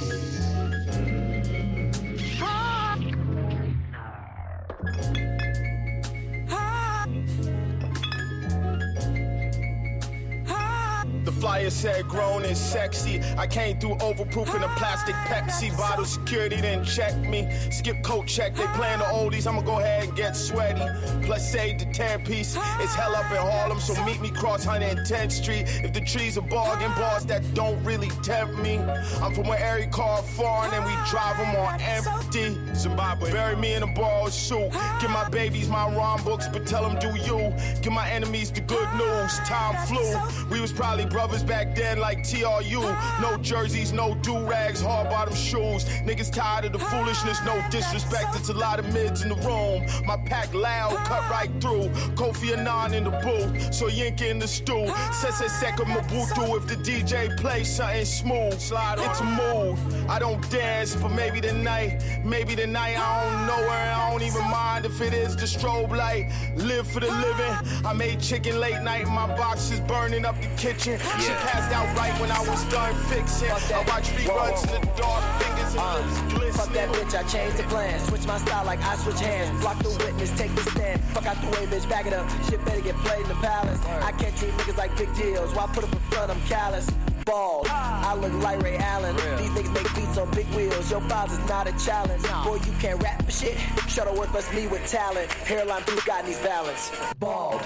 [11.42, 13.20] flyer said grown and sexy.
[13.36, 16.04] I came through overproof in a plastic Pepsi bottle.
[16.04, 17.48] Security didn't check me.
[17.72, 18.54] Skip coat check.
[18.54, 19.48] They playing the oldies.
[19.48, 20.86] I'ma go ahead and get sweaty.
[21.26, 22.56] Plus save the 10 piece.
[22.78, 25.64] It's hell up in Harlem, so meet me cross 110th Street.
[25.82, 28.78] If the trees are bargain bars that don't really tempt me.
[29.20, 32.56] I'm from where every car foreign and we drive them on empty.
[32.76, 33.32] Zimbabwe.
[33.32, 34.70] Bury me in a borrowed suit.
[35.00, 37.52] Give my babies my rhyme books, but tell them do you.
[37.82, 39.38] Give my enemies the good news.
[39.38, 40.12] Time flew.
[40.48, 42.82] We was probably brothers back then like TRU.
[43.20, 45.84] No jerseys, no do-rags, hard bottom shoes.
[46.04, 48.34] Niggas tired of the foolishness, no disrespect.
[48.34, 49.86] It's a lot of mids in the room.
[50.04, 51.88] My pack loud, cut right through.
[52.16, 54.88] Kofi Annan in the booth, so Yinka in the stool.
[55.12, 58.58] Sese Seko Mobutu if the DJ plays something smooth.
[58.60, 60.10] Slide it's a move.
[60.10, 63.92] I don't dance, but maybe tonight, maybe tonight I don't know her.
[63.94, 66.30] I don't even mind if it is the strobe light.
[66.56, 67.84] Live for the living.
[67.86, 70.98] I made chicken late night, my box is burning up the kitchen.
[71.30, 73.48] Out right when I was done fixing.
[73.48, 76.52] I watch reruns in the dark, fingers and uh, lips glistening.
[76.52, 77.98] Fuck that bitch, I changed the plan.
[78.00, 79.60] Switch my style like I switch hands.
[79.60, 81.00] Block the witness, take the stand.
[81.14, 82.28] Fuck out the way, bitch, back it up.
[82.50, 83.80] Shit better get played in the palace.
[83.86, 85.54] I can't treat niggas like big deals.
[85.54, 86.90] Why put up in front, I'm callous.
[87.24, 88.10] Bald, ah.
[88.10, 89.14] I look like Ray Allen.
[89.38, 90.90] These niggas make beats on big wheels.
[90.90, 92.22] Your files is not a challenge.
[92.44, 93.56] Boy, you can't rap for shit.
[93.86, 95.30] Shuttleworth must me with talent.
[95.46, 96.90] Hairline through God needs balance.
[97.20, 97.62] Bald.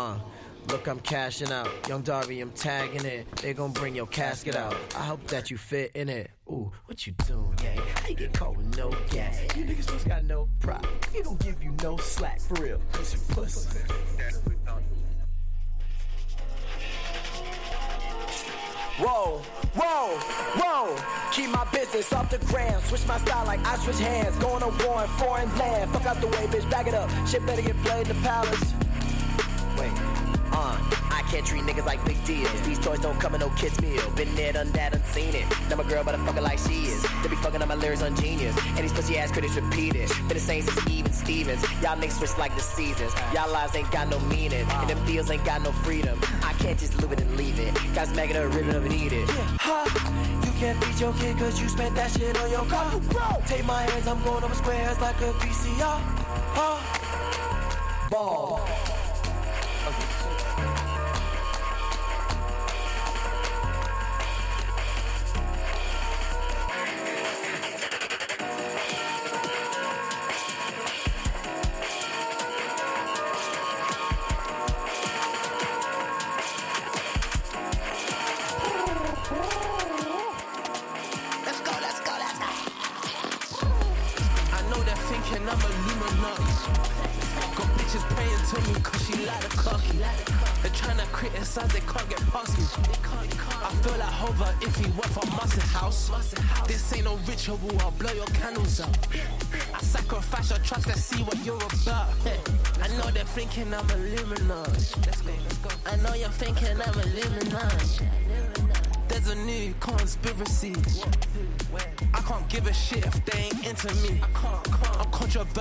[0.00, 0.18] Uh.
[0.68, 1.68] Look, I'm cashing out.
[1.88, 3.26] Young Darby, I'm tagging it.
[3.36, 4.76] They gon' bring your casket out.
[4.96, 6.30] I hope that you fit in it.
[6.48, 7.78] Ooh, what you doing, gang?
[7.96, 9.40] How you get caught with no gas?
[9.56, 10.86] You niggas just got no pride.
[11.12, 12.80] He don't give you no slack, for real.
[12.92, 13.78] Cause you pussy.
[18.98, 19.38] Whoa,
[19.74, 20.18] whoa,
[20.60, 20.96] whoa.
[21.32, 22.80] Keep my business off the gram.
[22.82, 24.36] Switch my style like I switch hands.
[24.36, 25.90] Going to war in foreign land.
[25.90, 26.70] Fuck out the way, bitch.
[26.70, 27.10] Back it up.
[27.26, 28.74] Shit better get played in the palace.
[29.78, 29.92] Wait.
[30.52, 30.76] Uh,
[31.10, 32.60] I can't treat niggas like big deals.
[32.62, 34.02] These toys don't come in no kids meal.
[34.16, 35.44] Been there, done that, unseen it.
[35.68, 37.02] Now my girl, but I fuck her like she is.
[37.22, 38.56] They be fucking on my lyrics on genius.
[38.66, 40.08] And these pussy ass critics repeat it.
[40.26, 41.62] Been the same since even Stevens.
[41.82, 43.12] Y'all niggas switch like the seasons.
[43.32, 44.66] Y'all lives ain't got no meaning.
[44.68, 46.18] And them deals ain't got no freedom.
[46.42, 47.72] I can't just live it and leave it.
[47.94, 49.28] Got smack it up, rip it up and eat it.
[49.28, 49.86] Huh?
[50.44, 52.90] You can't feed your kid cause you spent that shit on your car.
[53.46, 56.00] Take my hands, I'm going over squares like a VCR.
[56.58, 58.08] Huh?
[58.10, 58.99] Ball.
[59.86, 60.19] Let's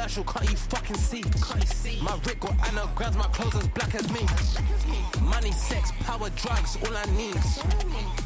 [0.10, 2.02] controversial, can't you fucking see?
[2.02, 4.22] My Rick got anagrams, my clothes as black as me.
[5.22, 7.38] Money, sex, power, drugs, all I need.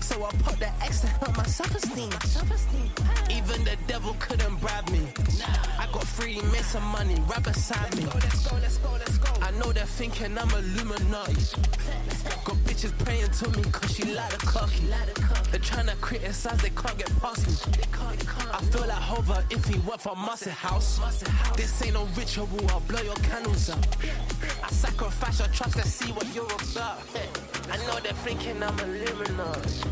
[0.01, 2.11] So I put the extra on my self-esteem.
[3.29, 5.01] Even the devil couldn't bribe me.
[5.79, 8.05] I got free, some money right beside me.
[9.41, 11.33] I know they're thinking I'm Illuminati.
[12.45, 14.87] Got bitches praying to me cause she like the cocky.
[15.53, 17.53] They're trying to criticize, they can't get past me.
[18.51, 20.99] I feel like Hover if he work for Muscle House.
[21.55, 23.77] This ain't no ritual, I'll blow your candles up.
[24.63, 27.03] I sacrifice your trust, let's see what you're about.
[27.69, 29.83] I know they're thinking I'm a luminous.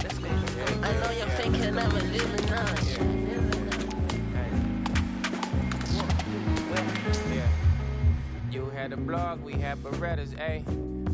[0.81, 2.97] I know you're thinking I'm a luminous.
[8.51, 10.65] You had a blog, we had Berettas, ayy.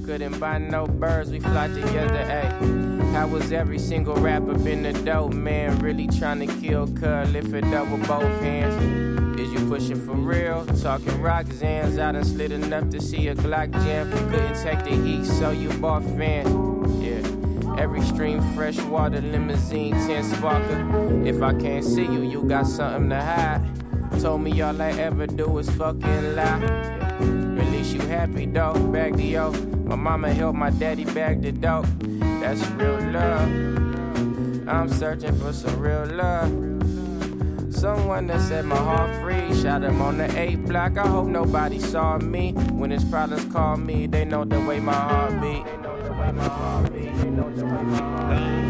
[0.06, 2.97] Couldn't buy no birds, we fly together, ayy.
[3.14, 5.80] How was every single rapper been a dope man?
[5.80, 9.40] Really trying to kill cuz, lift it up with both hands.
[9.40, 10.66] Is you pushing for real?
[10.82, 14.12] Talking zans, I done slid enough to see a Glock jam.
[14.30, 16.50] Couldn't take the heat, so you bought fans.
[17.02, 17.78] Yeah.
[17.78, 21.28] Every stream, fresh water, limousine, 10 sparker.
[21.28, 23.62] If I can't see you, you got something to hide.
[24.20, 27.18] Told me all I ever do is fucking lie.
[27.20, 29.52] Release you happy though, bag the yo.
[29.86, 31.86] My mama helped my daddy bag the dope.
[32.48, 34.70] That's real love.
[34.70, 36.50] I'm searching for some real love.
[37.76, 39.54] Someone that set my heart free.
[39.62, 40.98] Shot him on the eighth block.
[40.98, 42.54] I hope nobody saw me.
[42.54, 45.66] When his problems call me, they know the way my heart beat.
[45.66, 47.16] They know the way my heart beat.
[47.18, 48.67] They know the way my heart beat.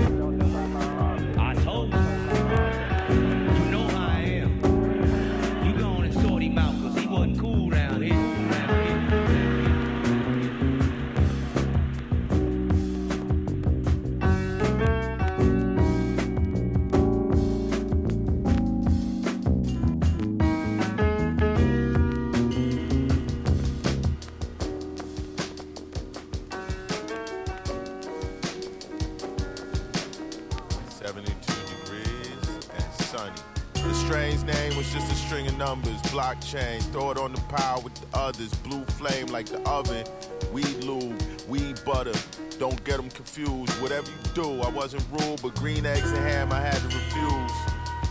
[36.18, 38.52] Blockchain, throw it on the pile with the others.
[38.56, 40.04] Blue flame like the oven.
[40.52, 42.16] Weed lube, weed butter.
[42.58, 43.72] Don't get them confused.
[43.80, 47.52] Whatever you do, I wasn't rude, but green eggs and ham I had to refuse.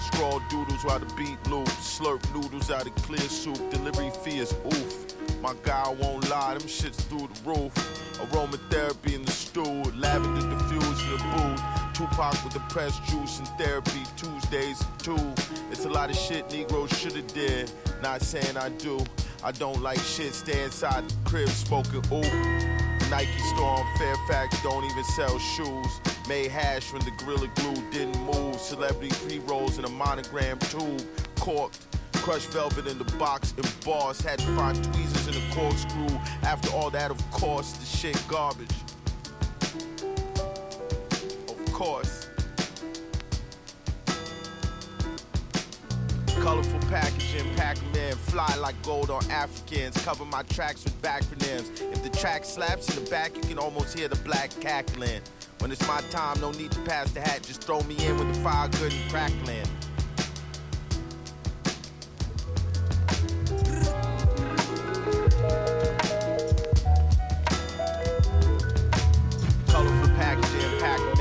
[0.07, 1.67] Scrawl doodles while the beat loop.
[1.83, 3.59] Slurp noodles out of clear soup.
[3.73, 5.43] Delivery fee is oof.
[5.43, 7.75] My guy won't lie, them shits through the roof.
[8.21, 9.83] Aromatherapy in the stool.
[9.97, 11.76] Lavender diffused in the booth.
[11.97, 14.03] Tupac with the press juice and therapy.
[14.19, 15.17] Tuesdays two.
[15.71, 17.71] It's a lot of shit Negroes shoulda did.
[18.03, 19.03] Not saying I do.
[19.43, 20.35] I don't like shit.
[20.35, 22.21] Stay inside the crib, smoking ooh.
[23.09, 26.01] Nike store on Fairfax don't even sell shoes.
[26.29, 28.61] Made hash when the Gorilla Glue didn't move.
[28.61, 31.03] Celebrity pre-rolls in a monogram tube.
[31.41, 31.79] Corked.
[32.13, 34.21] Crushed velvet in the box embossed.
[34.21, 36.19] Had to find tweezers in the corkscrew.
[36.43, 38.69] After all that, of course, the shit garbage.
[41.77, 42.31] Course.
[46.41, 48.17] Colorful packaging, pack 'em in.
[48.17, 49.95] Fly like gold on Africans.
[50.03, 51.69] Cover my tracks with backronyms.
[51.93, 55.21] If the track slaps in the back, you can almost hear the black cackling.
[55.59, 57.43] When it's my time, no need to pass the hat.
[57.43, 59.67] Just throw me in with the fire good and crackling.
[69.69, 71.16] Colorful packaging, Pac-Man,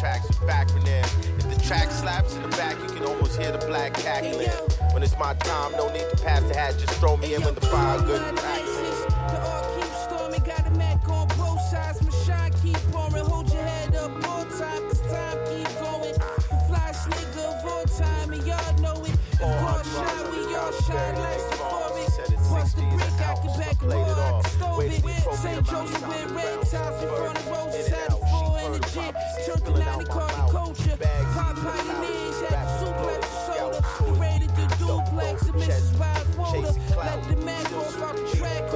[0.00, 1.04] tracks with.
[1.38, 4.48] If the track slaps in the back, you can almost hear the black cackling.
[4.94, 6.78] When it's my time, no need to pass the hat.
[6.78, 11.06] Just throw me in with the fire good and all keep storming, got a Mac
[11.06, 11.60] on both.
[12.00, 13.24] My shine keep pouring.
[13.26, 16.16] Hold your head up all time, cause time keep going.
[16.48, 19.12] The flyest nigga of all time, and y'all know it.
[19.32, 22.16] If God shine, we all shine like the forest.
[22.48, 25.36] Bust the brick, I can back it all, I can stove it.
[25.36, 25.66] St.
[25.66, 27.92] Joseph with red tiles in front of roses,
[28.74, 29.44] a full energy.
[29.46, 30.96] Took the 90 called the culture.
[31.34, 33.80] Pop pioneers, had the suplex soda.
[34.04, 35.98] We raided the duplex, and Mrs.
[35.98, 36.76] a.
[36.96, 38.70] Let the man go off the track,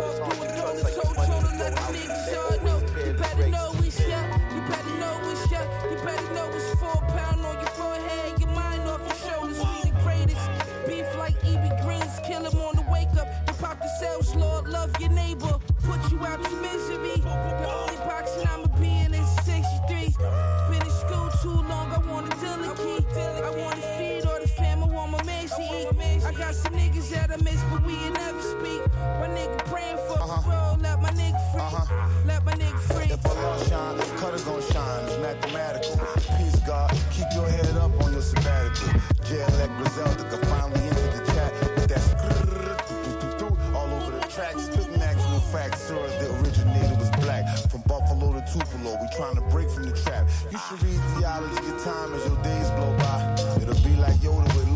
[27.05, 28.82] niggas that I miss, but we ain't never speak.
[29.20, 30.40] My nigga praying for uh-huh.
[30.43, 31.60] the road, let my nigga free.
[31.60, 32.09] Uh-huh.
[32.26, 33.12] Let my nigga free.
[33.12, 35.05] If I gon' shine, cut it gon' shine.
[35.05, 36.01] It's mathematical.
[36.36, 36.90] Peace, God.
[37.12, 39.01] Keep your head up on your sabbatical.
[39.24, 41.52] JLX Griselda can finally enter the chat.
[41.74, 42.05] With that
[43.74, 44.59] all over the track.
[44.59, 45.82] Spitting actual facts.
[45.82, 47.44] Sir, the originator was black.
[47.68, 50.28] From Buffalo to Tupelo, we trying to break from the trap.
[50.51, 53.35] You should read theology your time as your days blow by.
[53.60, 54.73] It'll be like Yoda with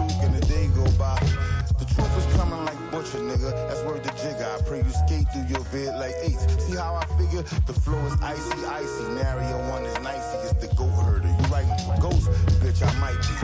[3.17, 3.51] nigga.
[3.69, 4.45] That's worth the jigger.
[4.45, 6.45] I pray you skate through your bed like eights.
[6.65, 7.43] See how I figure?
[7.67, 9.05] The flow is icy, icy.
[9.15, 10.39] Mario one is nicey.
[10.49, 11.29] It's the goat herder.
[11.29, 11.69] You like
[12.01, 12.29] ghost,
[12.61, 12.83] bitch?
[12.83, 13.35] I might be.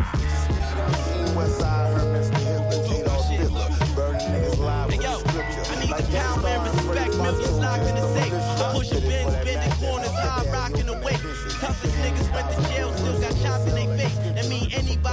[1.35, 5.65] Westside the hip, oh, the Burning niggas live with the scripture.
[5.73, 8.33] I need like the pound man respect, millions locked in the safe.
[8.33, 11.23] I push a bend, bending corners, high rocking awake.
[11.61, 13.24] Toughest niggas went to jail, still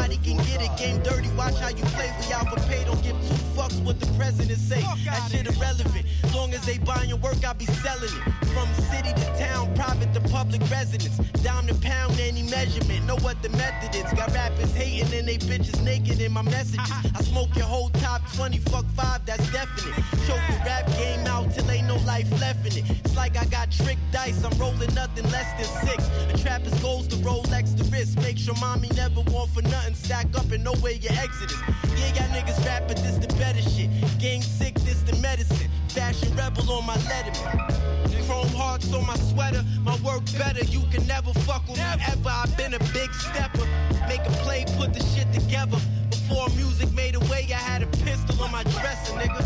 [0.02, 2.12] Nobody can get it, game dirty, watch how you play.
[2.26, 4.82] We out for pay, don't give two fucks what the president say.
[5.06, 6.08] That shit irrelevant.
[6.34, 8.46] Long as they buying your work, I be selling it.
[8.54, 11.18] From city to town, private to public residence.
[11.44, 13.06] Down to pound, any measurement.
[13.06, 14.12] Know what the method is.
[14.14, 16.92] Got rappers hating and they bitches naked in my messages.
[17.16, 19.96] I smoke your whole top 20, fuck five, that's definite.
[20.28, 22.90] Choke the rap game out till ain't no life left in it.
[23.04, 26.08] It's like I got trick dice, I'm rolling nothing less than six.
[26.32, 28.18] The trapper's goals to Rolex the wrist.
[28.22, 29.96] Make sure mommy never want for nothing.
[29.96, 31.62] Stack up and know where your exit is.
[31.98, 33.90] Yeah, y'all niggas rap, but this the better shit.
[34.20, 35.71] Gang sick, this the medicine.
[35.94, 38.26] Fashion rebel on my letterman.
[38.26, 39.62] Chrome hearts on my sweater.
[39.84, 42.30] My work better, you can never fuck with me ever.
[42.30, 43.68] I've been a big stepper.
[44.08, 45.78] Make a play, put the shit together.
[46.10, 49.44] Before music made a way, I had a pistol on my dresser, nigga.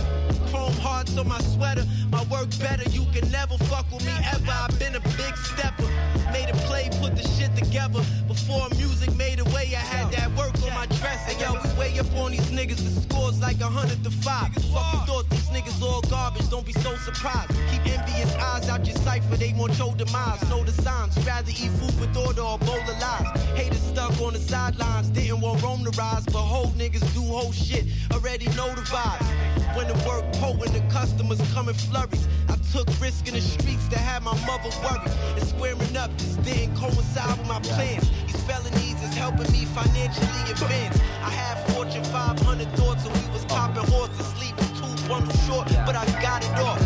[0.51, 1.84] Chrome hearts on my sweater.
[2.11, 4.51] My work better, you can never fuck with me ever.
[4.51, 5.89] I've been a big stepper.
[6.31, 8.03] Made a play, put the shit together.
[8.27, 11.34] Before music made a way, I had that work my dresser.
[11.39, 12.84] Yo, we way up on these niggas.
[12.84, 14.53] The scores like a hundred to five.
[14.53, 16.49] Fuck you thought these niggas all garbage.
[16.49, 17.49] Don't be so surprised.
[17.72, 19.38] Keep envious eyes out your cipher.
[19.38, 20.41] They want your demise.
[20.49, 21.18] Know the signs.
[21.26, 23.27] Rather eat food with order or bowl of lies.
[23.56, 25.10] Haters stuck on the sidelines.
[25.10, 26.26] Didn't want Rome to rise.
[26.26, 27.85] But whole niggas do whole shit.
[28.11, 29.27] Already know the vibes.
[29.76, 32.27] When the work potent, the customers come in flurries.
[32.49, 35.11] I took risk in the streets to have my mother worried.
[35.38, 38.10] And squaring up just didn't coincide with my plans.
[38.27, 41.00] These felonies helping me financially advance.
[41.24, 43.56] I had Fortune 500 thoughts and we was oh.
[43.56, 46.80] popping horses, sleeping two bundles short, but I got it off.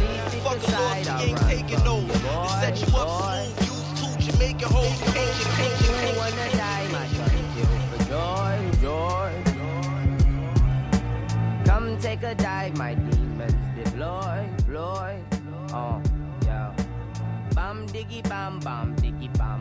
[0.43, 2.13] Fuck a loss, you ain't taking over.
[2.13, 4.99] To set you up smooth, use two Jamaican hoes,
[6.91, 9.31] my gun kill for joy, joy.
[11.65, 15.19] Come take a dive, my demons deploy, deploy.
[15.73, 16.01] Oh,
[16.45, 16.73] yeah.
[17.53, 19.58] Bam diggy bam bam diggy bam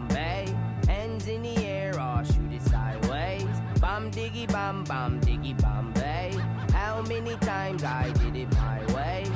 [3.99, 6.31] Bam diggy bam bam diggy bam bay.
[6.73, 9.27] How many times I did it my way?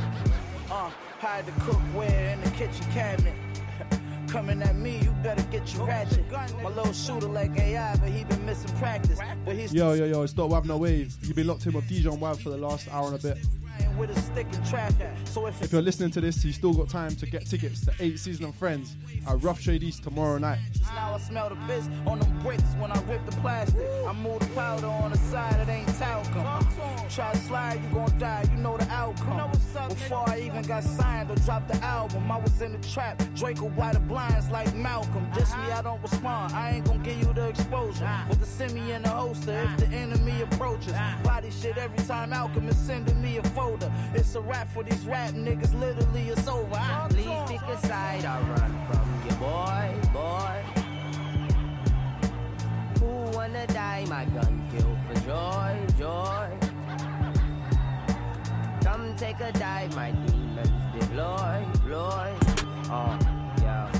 [0.70, 3.34] Uh, hide the cookware in the kitchen cabinet.
[4.28, 6.30] Coming at me, you better get your ratchet.
[6.30, 9.18] My little shooter like AI, but he been missing practice.
[9.44, 11.12] But he's Yo, yo, yo, it's Dot Wav No Wave.
[11.22, 13.39] You've been locked in with DJ and Wav for the last hour and a bit.
[13.98, 15.10] with a stick in traffic.
[15.24, 17.93] So if If you're listening to this, you still got time to get tickets to
[17.98, 20.60] 8 Season and Friends at Rough Trade East tomorrow night.
[20.94, 22.72] Now I smell the piss on them bricks
[24.12, 26.44] I move the powder on the side, it ain't talcum.
[27.09, 29.51] Try to slide, you gon' die, you know the outcome.
[29.89, 33.22] Before I even got signed or dropped the album, I was in the trap.
[33.34, 35.26] Draco by the blinds like Malcolm.
[35.34, 36.52] Just me, I don't respond.
[36.52, 38.06] I ain't gon' give you the exposure.
[38.28, 40.93] With the semi in the holster, if the enemy approaches.
[41.24, 43.90] Body shit every time Alchemist sending me a folder.
[44.12, 46.74] It's a rap for these rap niggas, literally it's over.
[46.74, 50.02] I- Please pick a side or run from your boy.
[53.43, 54.05] Wanna die?
[54.09, 56.48] My gun kill for joy, joy.
[58.85, 62.28] Come take a dive, my demons deploy, deploy.
[62.97, 63.19] Oh,
[63.62, 63.90] yeah.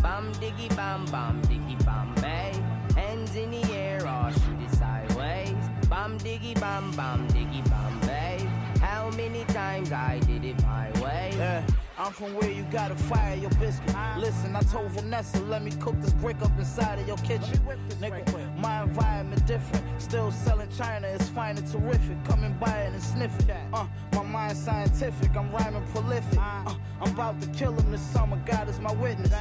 [0.00, 2.52] Bam diggy bam bam diggy bam bay.
[2.96, 5.64] Hands in the air or shoot sideways.
[5.90, 8.38] Bam diggy bam bam diggy bam bay.
[8.80, 11.34] How many times I did it my way?
[11.36, 11.66] Yeah,
[11.98, 13.94] I'm from where you gotta fire your biscuit.
[14.16, 17.60] Listen, I told Vanessa, let me cook this brick up inside of your kitchen.
[18.00, 19.84] Nigga, my environment different.
[20.00, 22.22] Still selling China, it's fine and terrific.
[22.24, 23.50] Come and buy it and sniff it.
[23.72, 26.38] Uh, my mind scientific, I'm rhyming prolific.
[26.38, 29.32] Uh, I'm about to kill him this summer, God is my witness.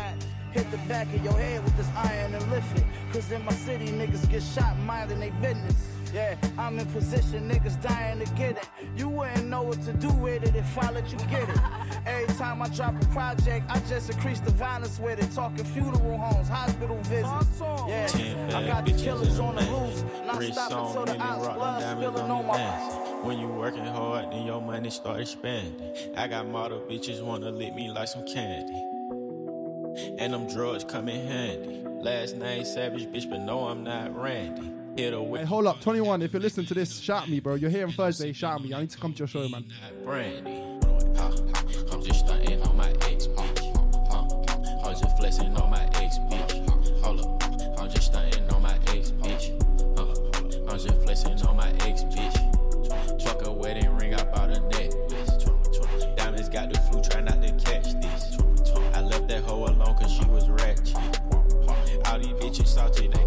[0.51, 2.83] Hit the back of your head with this iron and lift it.
[3.13, 5.87] Cause in my city, niggas get shot minding they business.
[6.13, 8.67] Yeah, I'm in position, niggas dying to get it.
[8.97, 11.57] You wouldn't know what to do with it if I let you get it.
[12.05, 15.33] Every time I drop a project, I just increase the violence with it.
[15.33, 17.61] Talking funeral homes, hospital visits.
[17.61, 20.03] Yeah, I got the killers on the the loose.
[20.03, 20.27] man.
[20.27, 23.25] Not Wrist stopping till the million ounce rock, blood diamonds spilling on on my mask.
[23.25, 25.95] When you working hard, then your money start expanding.
[26.17, 28.85] I got model bitches wanna lick me like some candy.
[30.17, 31.83] And them drugs come in handy.
[32.01, 34.80] Last name Savage, bitch, but no, I'm not Randy.
[34.97, 36.22] Hit a Hey, hold up, 21.
[36.22, 37.55] If you're listening to this, shout me, bro.
[37.55, 38.73] You're here on Thursday, shout me.
[38.73, 39.65] I need to come to your show, man.
[40.03, 40.63] Brandy.
[41.15, 41.31] Huh,
[41.91, 44.85] I'm just stunting on my ex bitch.
[44.85, 47.01] I'm just flexing on my ex bitch.
[47.03, 49.57] Hold up, I'm just stunting on my ex bitch.
[50.69, 53.23] I'm just flexing on my ex bitch.
[53.23, 55.45] Truck a wedding ring, I bought a necklace.
[56.18, 58.38] Diamonds got the flu, try not to catch this.
[58.93, 60.95] I left that hoe alone cause she was ratchet.
[62.05, 63.20] All these bitches salty, they can't stand.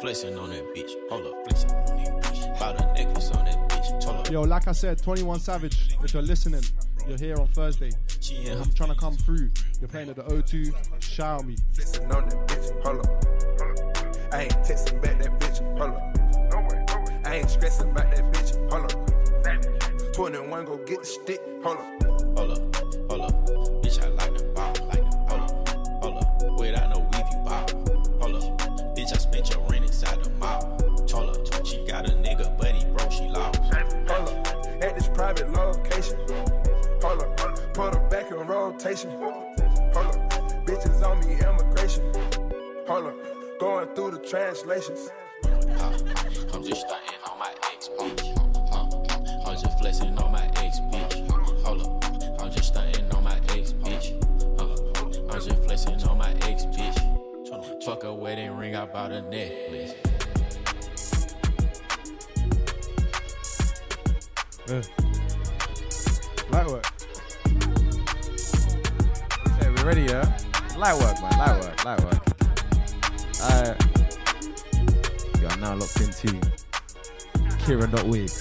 [0.00, 0.92] Flexing on that bitch.
[1.08, 2.58] Hold up, flexing on that bitch.
[2.58, 4.04] Bought a necklace on that bitch.
[4.04, 4.30] Hold up.
[4.30, 6.62] Yo, like I said, 21 Savage, if you're listening,
[7.08, 7.90] you're here on Thursday.
[8.50, 9.50] I'm trying to come through.
[9.80, 10.74] You're playing at the O2.
[11.02, 11.56] Shout me.
[11.72, 14.34] Flexing on that bitch, hold up.
[14.34, 17.26] I ain't texting back that bitch, hold up.
[17.26, 18.70] I ain't stressing about that bitch.
[18.70, 20.14] Hold up.
[20.14, 21.40] 21, go get the stick.
[21.62, 22.02] Hold up.
[22.38, 22.73] Hold up,
[35.14, 36.18] private location.
[37.02, 37.74] Hold up.
[37.74, 39.10] Put her back in rotation.
[39.10, 40.30] Hold up.
[40.66, 42.02] Bitches on me, immigration.
[42.88, 43.58] Hold up.
[43.58, 45.10] Going through the translations.
[46.52, 48.20] I'm just stunting on my ex, bitch.
[48.70, 49.50] Huh.
[49.50, 51.30] I'm just flexing on my ex, bitch.
[51.64, 52.40] Hold up.
[52.40, 54.12] I'm just stunting on my ex, bitch.
[54.58, 55.32] Huh.
[55.32, 57.84] I'm just flexing on my ex, bitch.
[57.84, 59.94] Fuck a wedding ring, I bought a necklace.
[64.66, 64.80] Yeah.
[66.50, 66.86] Light work.
[69.48, 70.38] Okay, we ready, yeah?
[70.78, 71.38] Light work, man.
[71.38, 71.84] Light work.
[71.84, 72.22] Light work.
[73.42, 73.82] Alright.
[75.40, 76.40] You are now locked into
[77.66, 78.32] Kieran Not Wave.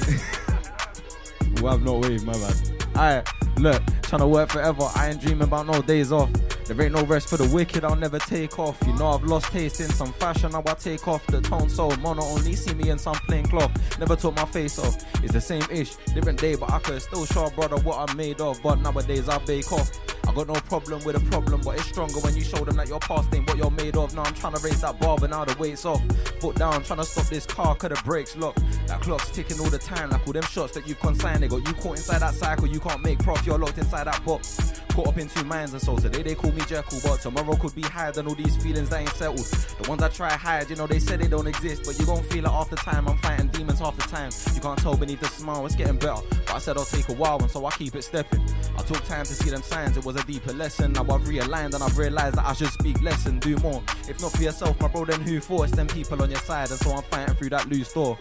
[1.61, 2.53] well, I'm not wave, my man.
[2.95, 3.27] Alright,
[3.57, 4.87] look, trying to work forever.
[4.95, 6.29] I ain't dreaming about no days off.
[6.65, 8.77] There ain't no rest for the wicked, I'll never take off.
[8.85, 11.89] You know I've lost taste in some fashion, now I take off the tone so
[11.97, 13.71] mono only see me in some plain cloth.
[13.99, 15.03] Never took my face off.
[15.23, 18.17] It's the same ish, different day, but I could still show a brother what I'm
[18.17, 18.61] made of.
[18.63, 19.91] But nowadays I bake off.
[20.25, 22.87] I got no problem with a problem, but it's stronger when you show them that
[22.87, 24.15] your past ain't what you're made of.
[24.15, 26.01] Now I'm trying to raise that bar, but now the weight's off.
[26.39, 28.55] Foot down, trying to stop this car, cause the brakes lock.
[28.87, 31.43] That clock's ticking all the time, like all them shots that you've consigned.
[31.43, 34.23] They got you caught inside that cycle, you can't make prof, you're locked inside that
[34.25, 34.81] box.
[34.93, 37.73] Caught up in two minds, and so today they call me Jekyll, but tomorrow could
[37.73, 39.39] be higher than all these feelings that ain't settled.
[39.39, 42.21] The ones I try hide, you know, they said they don't exist, but you gon'
[42.25, 43.07] feel it half the time.
[43.07, 44.29] I'm fighting demons half the time.
[44.53, 46.21] You can't tell beneath the smile, it's getting better.
[46.29, 48.47] But I said I'll take a while, and so I keep it stepping.
[48.77, 50.93] I took time to see them signs, it was a deeper lesson.
[50.93, 53.81] Now I've realigned and I've realized that I should speak less and do more.
[54.07, 55.65] If not for yourself, my bro, then who for?
[55.65, 58.15] Them people on your side, and so I'm fighting through that loose door.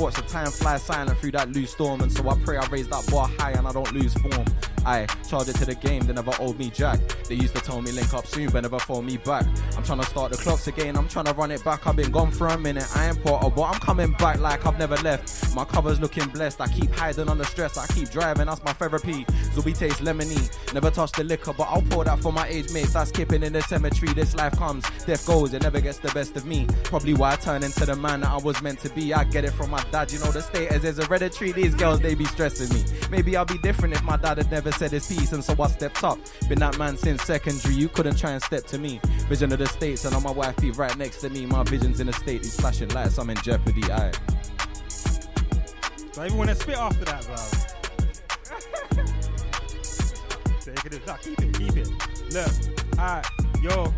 [0.00, 2.88] Watch the time fly silent through that loose storm, and so I pray I raise
[2.88, 4.44] that bar high and I don't lose form.
[4.84, 6.98] I charge it to the game, they never owed me jack.
[7.28, 9.46] They used to tell me link up soon, but never phone me back.
[9.76, 11.86] I'm trying to start the clocks again, I'm trying to run it back.
[11.86, 14.78] I've been gone for a minute, I ain't Potter, but I'm coming back like I've
[14.78, 15.54] never left.
[15.54, 18.72] My cover's looking blessed, I keep hiding on the stress, I keep driving, that's my
[18.72, 19.24] therapy.
[19.54, 20.40] Zubi tastes lemony,
[20.72, 22.94] never touch the liquor, but I'll pour that for my age mates.
[22.94, 24.12] That's skipping in the cemetery.
[24.14, 26.66] This life comes, death goes, it never gets the best of me.
[26.84, 29.12] Probably why I turn into the man that I was meant to be.
[29.12, 31.52] I get it from my dad, you know the status is hereditary.
[31.52, 32.84] These girls, they be stressing me.
[33.10, 35.66] Maybe I'll be different if my dad had never said his piece, and so I
[35.68, 36.05] stepped up.
[36.48, 39.00] Been that man since secondary, you couldn't try and step to me.
[39.28, 41.46] Vision of the states, and on my wife be right next to me.
[41.46, 43.82] My vision's in a state, these flashing lights, I'm in jeopardy.
[43.90, 44.12] I.
[46.12, 47.36] Do I even want to spit after that, bro?
[50.60, 51.88] Take it, nah, keep it, keep it.
[52.32, 52.50] Look,
[52.98, 53.26] alright,
[53.62, 53.92] yo,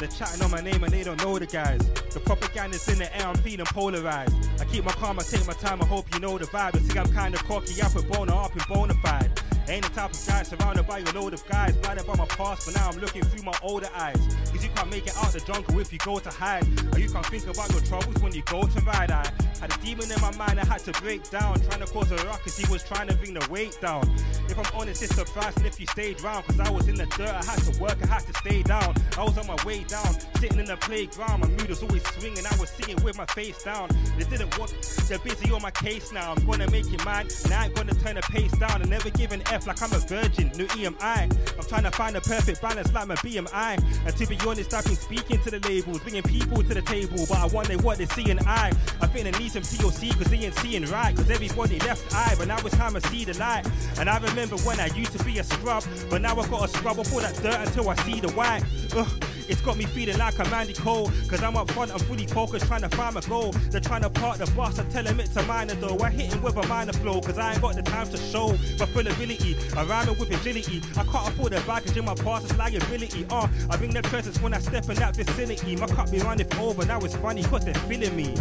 [0.00, 1.80] they're chatting on my name and they don't know the guys.
[2.12, 4.34] The propaganda's in the air, I'm feeling polarized.
[4.60, 6.74] I keep my calm, I take my time, I hope you know the vibe.
[6.74, 9.30] I think I'm kinda cocky, I put boner up and bona fide.
[9.68, 12.66] Ain't the type of guy surrounded by a load of guys, blinded by my past,
[12.66, 14.20] but now I'm looking through my older eyes.
[14.52, 16.64] Cause you can't make it out the jungle if you go to hide.
[16.92, 19.10] Or you can't think about your troubles when you go to ride.
[19.10, 19.26] I
[19.60, 21.60] had a demon in my mind I had to break down.
[21.60, 24.02] Trying to cause a rock ruckus, he was trying to bring the weight down.
[24.48, 26.44] If I'm honest, it's surprising if you stayed round.
[26.46, 28.94] Cause I was in the dirt, I had to work, I had to stay down.
[29.16, 31.40] I was on my way down, sitting in the playground.
[31.40, 33.88] My mood was always swinging, I was sitting with my face down.
[34.18, 34.72] They didn't want,
[35.08, 36.32] they're busy on my case now.
[36.32, 38.82] I'm gonna make it mine, and I ain't gonna turn the pace down.
[38.82, 41.30] And never give an Like I'm a virgin, new EMI.
[41.56, 44.04] I'm trying to find a perfect balance like my BMI.
[44.04, 47.24] And to be honest, I've been speaking to the labels, bringing people to the table.
[47.28, 48.72] But I wonder what they see in I.
[49.00, 51.14] I think they need some TLC cause they ain't seeing right.
[51.14, 53.64] Cause everybody left eye, but now it's time to see the light.
[54.00, 56.98] And I remember when I used to be a scrub, but now I've gotta scrub
[56.98, 58.64] up all that dirt until I see the white.
[58.96, 59.08] Ugh.
[59.46, 61.10] It's got me feeling like a Mandy Cole.
[61.28, 63.52] Cause I'm up front, I'm fully focused, trying to find my goal.
[63.70, 65.98] They're trying to park the bus, I tell them it's a minor though.
[66.00, 68.48] I hit him with a minor flow, cause I ain't got the time to show
[68.78, 69.43] my full ability.
[69.76, 70.80] I rhyme it with agility.
[70.96, 73.26] I can't afford the baggage in my past, it's liability.
[73.30, 75.76] Uh, I bring their presence when I step in that vicinity.
[75.76, 78.34] My cup be running over, now it's funny cause they're feeling me.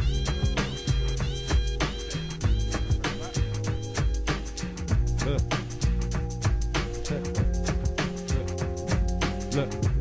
[5.25, 5.41] Look.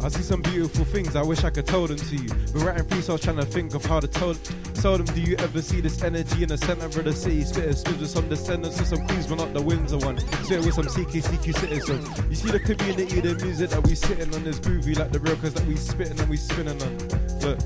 [0.03, 1.15] I see some beautiful things.
[1.15, 2.29] I wish I could tell them to you.
[2.55, 4.35] We're writing freestyles trying to think of how to tell,
[4.83, 5.07] tell them.
[5.15, 7.45] Do you ever see this energy in the center of the city?
[7.45, 10.19] Spitting spit with some descendants of some queens, but not the Windsor one.
[10.45, 12.09] Spit with some CKCQ citizens.
[12.29, 15.37] You see the community, the music that we sitting on this groovy, like the real
[15.37, 16.99] cause that we spitting and we spinning on.
[17.41, 17.61] Look.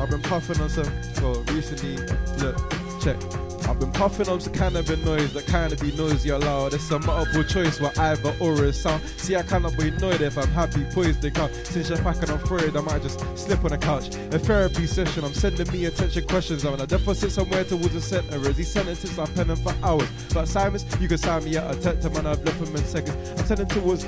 [0.00, 0.90] I've been puffing on some.
[1.20, 1.96] Well, recently,
[2.38, 2.56] look,
[3.02, 3.51] check.
[3.68, 6.74] I've been puffing on some cannabis noise that kinda be noisy loud.
[6.74, 9.02] It's a multiple choice where either or is sound.
[9.16, 11.50] See, I cannot be annoyed if I'm happy, poised, they come.
[11.64, 14.08] Since you're packing, I'm afraid I might just slip on the couch.
[14.32, 16.64] A therapy session, I'm sending me attention questions.
[16.64, 18.36] I'm in a deficit somewhere towards the center.
[18.48, 20.08] Is he sentences I'm penning for hours?
[20.34, 23.40] But Simons, you can sign me out a tech man, I've left him in seconds.
[23.40, 24.06] I'm sending towards.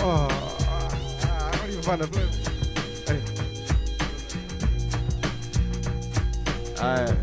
[0.00, 0.28] Oh,
[1.22, 2.28] I don't even find a flow.
[3.06, 3.22] Hey.
[6.80, 7.16] Aye,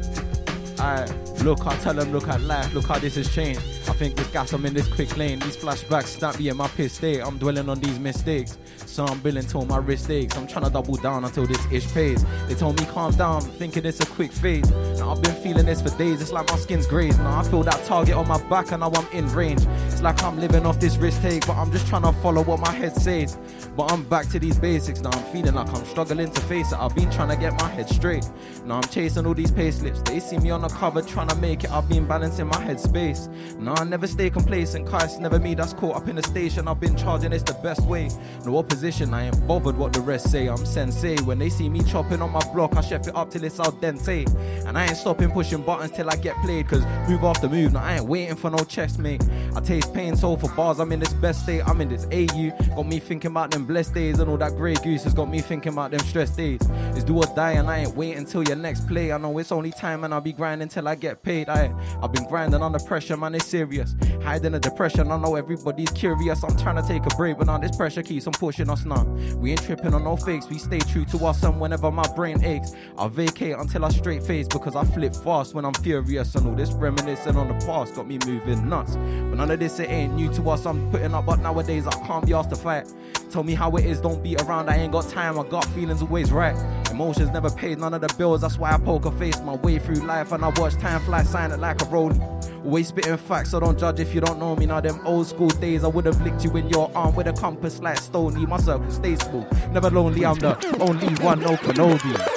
[0.80, 1.25] aye.
[1.44, 3.60] Look, I tell them, look at life, look how this has changed.
[3.88, 5.40] I think this gas, I'm in this quick lane.
[5.40, 7.22] These flashbacks snap me in my piss state.
[7.22, 8.58] I'm dwelling on these mistakes.
[8.96, 10.38] So I'm billing till my wrist aches.
[10.38, 12.24] I'm trying to double down until this ish pays.
[12.48, 14.72] They told me calm down, thinking it's a quick phase.
[14.98, 16.22] Now I've been feeling this for days.
[16.22, 17.20] It's like my skin's grazed.
[17.20, 19.64] Now I feel that target on my back and now I'm in range.
[19.88, 22.62] It's like I'm living off this wrist take, but I'm just trying to follow what
[22.62, 23.38] my head says.
[23.76, 25.02] But I'm back to these basics.
[25.02, 26.80] Now I'm feeling like I'm struggling to face it.
[26.80, 28.24] I've been trying to get my head straight.
[28.64, 30.00] Now I'm chasing all these pay slips.
[30.04, 31.72] They see me on the cover trying to make it.
[31.74, 33.28] I've been balancing my head space.
[33.60, 34.88] Now I never stay complacent.
[34.88, 36.70] Cause it's never me that's caught up in the station.
[36.70, 38.10] I've been charging it's the best way.
[38.46, 38.85] No opposition.
[38.86, 40.46] I ain't bothered what the rest say.
[40.48, 41.18] I'm sensei.
[41.22, 43.72] When they see me chopping on my block, I chef it up till it's al
[43.72, 44.28] dente.
[44.68, 46.68] And I ain't stopping pushing buttons till I get played.
[46.68, 47.74] Cause move after move.
[47.74, 49.24] Now I ain't waiting for no chest, mate.
[49.56, 50.80] I taste pain so for bars.
[50.80, 51.68] I'm in this best state.
[51.68, 52.52] I'm in this AU.
[52.76, 55.42] Got me thinking about them blessed days and all that grey goose has got me
[55.42, 56.62] thinking about them stressed days.
[56.94, 59.12] It's do or die and I ain't waiting until your next play.
[59.12, 61.50] I know it's only time and I'll be grinding till I get paid.
[61.50, 63.34] I I've been grinding under pressure, man.
[63.34, 63.96] It's serious.
[64.24, 65.12] Hiding the depression.
[65.12, 66.44] I know everybody's curious.
[66.44, 69.04] I'm trying to take a break, but now this pressure keeps on pushing us now.
[69.38, 70.50] We ain't tripping on no fakes.
[70.50, 74.24] We stay true to us, and whenever my brain aches, I'll vacate until I straight
[74.24, 76.36] face because I flip fast when I'm furious.
[76.36, 78.96] And all this reminiscing on the past got me moving nuts.
[78.96, 80.66] But none of this it ain't new to us.
[80.66, 82.88] I'm putting up, but nowadays I can't be asked to fight.
[83.30, 84.70] Tell me how it is, don't be around.
[84.70, 85.40] I ain't got time.
[85.40, 86.56] I got feelings always right.
[86.92, 88.42] Emotions never paid none of the bills.
[88.42, 91.52] That's why I poker face my way through life and I watch time fly sign
[91.52, 92.22] it like a rolling.
[92.64, 94.66] Always spitting facts, so don't judge if you don't know me.
[94.66, 97.34] Now them old school days, I would have licked you in your arm with a
[97.34, 98.46] compass like Stony.
[98.46, 100.26] My circle stays full, never lonely.
[100.26, 102.36] I'm the only one, no Kenobi.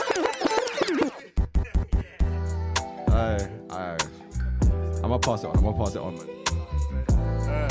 [5.09, 5.56] I'm gonna pass it on.
[5.56, 6.28] I'm gonna pass it on, man.
[7.48, 7.68] Uh,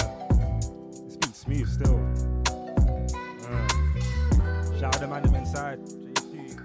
[1.06, 2.00] it's been smooth still.
[3.46, 5.80] Uh, shout out the man inside.
[5.86, 6.58] JC,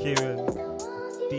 [0.00, 0.36] Kieran,
[1.30, 1.32] D,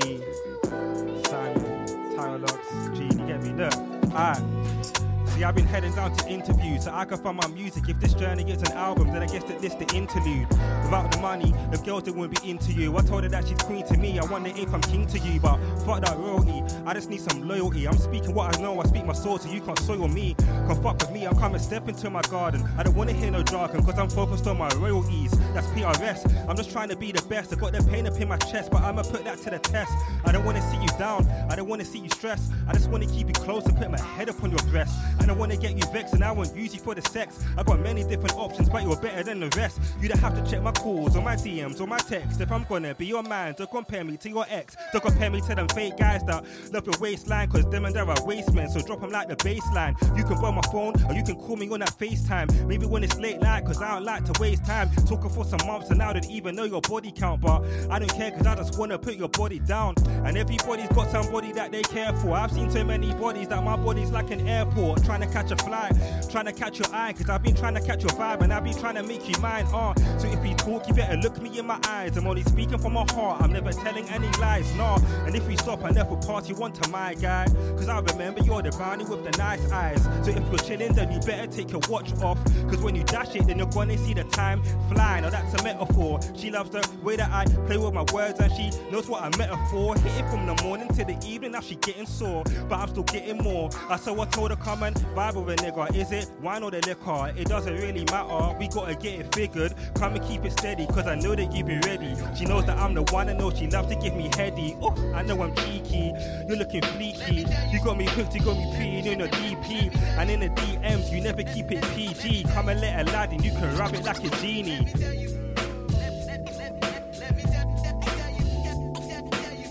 [1.30, 3.54] Simon, Tyler Lux, G, you get me?
[3.54, 3.74] Look,
[4.14, 4.95] alright.
[5.36, 7.90] See, I've been heading down to interviews so I can find my music.
[7.90, 10.48] If this journey gets an album, then I guess that this the interlude.
[10.84, 12.96] Without the money, the girls that won't be into you.
[12.96, 14.18] I told her that she's queen to me.
[14.18, 16.64] I wonder if I'm king to you, but fuck that royalty.
[16.86, 17.86] I just need some loyalty.
[17.86, 18.80] I'm speaking what I know.
[18.80, 20.38] I speak my soul, so you can't soil me.
[20.68, 21.26] Come fuck with me.
[21.26, 22.64] I'm coming step into my garden.
[22.78, 25.32] I don't wanna hear no jargon, cause I'm focused on my royalties.
[25.54, 26.48] That's PRS.
[26.48, 27.52] I'm just trying to be the best.
[27.52, 29.92] I got the pain up in my chest, but I'ma put that to the test.
[30.24, 31.28] I don't wanna see you down.
[31.50, 32.54] I don't wanna see you stressed.
[32.70, 34.96] I just wanna keep you close and put my head up on your breast.
[35.20, 37.44] I don't wanna get you vexed, and I use you for the sex.
[37.58, 39.80] I got many different options, but you're better than the rest.
[40.02, 42.40] You don't have to check my calls or my DMs or my texts.
[42.40, 44.76] If I'm gonna be your man, don't compare me to your ex.
[44.92, 48.10] Don't compare me to them fake guys that love your waistline, cause them and they're
[48.10, 48.70] a waste men.
[48.70, 49.96] So drop them like the baseline.
[50.18, 52.68] You can borrow my phone or you can call me on that FaceTime.
[52.68, 54.90] Maybe when it's late night, cause I don't like to waste time.
[55.08, 57.42] Talking for some months and now don't even know your body count.
[57.42, 59.96] But I don't care, cause I just wanna put your body down.
[60.26, 62.34] And everybody's got somebody that they care for.
[62.34, 65.04] I've seen so many bodies that my body's like an airport.
[65.16, 65.94] Trying to catch a flight,
[66.30, 68.66] trying to catch your eye, cause I've been trying to catch your vibe and I've
[68.66, 69.66] been trying to make you mine.
[69.74, 69.94] Uh.
[70.20, 72.18] So if we talk, you better look me in my eyes.
[72.18, 75.00] I'm only speaking from my heart, I'm never telling any lies, nah.
[75.26, 77.46] And if we stop, I never pass you on to my guy.
[77.78, 80.04] Cause I remember you're the brownie with the nice eyes.
[80.26, 82.44] So if you're chilling, then you better take your watch off.
[82.68, 85.22] Cause when you dash it, then you're gonna see the time fly.
[85.22, 86.20] Now that's a metaphor.
[86.36, 89.32] She loves the way that I play with my words and she knows what I'm
[89.38, 89.96] metaphor.
[89.96, 92.44] Hit it from the morning to the evening, now she getting sore.
[92.68, 93.70] But I'm still getting more.
[93.88, 95.96] I so I told her come and vibe a nigga.
[95.96, 97.34] Is it wine or the liquor?
[97.38, 98.56] It doesn't really matter.
[98.58, 99.74] We gotta get it figured.
[99.96, 102.16] Come and keep it steady, cause I know that you be ready.
[102.38, 104.76] She knows that I'm the one, I know she loves to give me heady.
[104.82, 106.14] Oh, I know I'm cheeky.
[106.48, 107.46] You're looking fleeky.
[107.72, 109.96] You got me hooked, you got me pretty in your DP.
[110.18, 112.44] And in the DMs, you never keep it PG.
[112.54, 114.88] Come and let a lad in, you can rub it like a genie.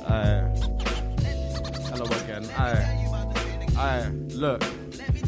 [0.06, 0.44] Aye.
[1.90, 2.48] Hello again.
[2.56, 3.00] Aye.
[3.76, 4.10] Aye.
[4.34, 4.62] Look,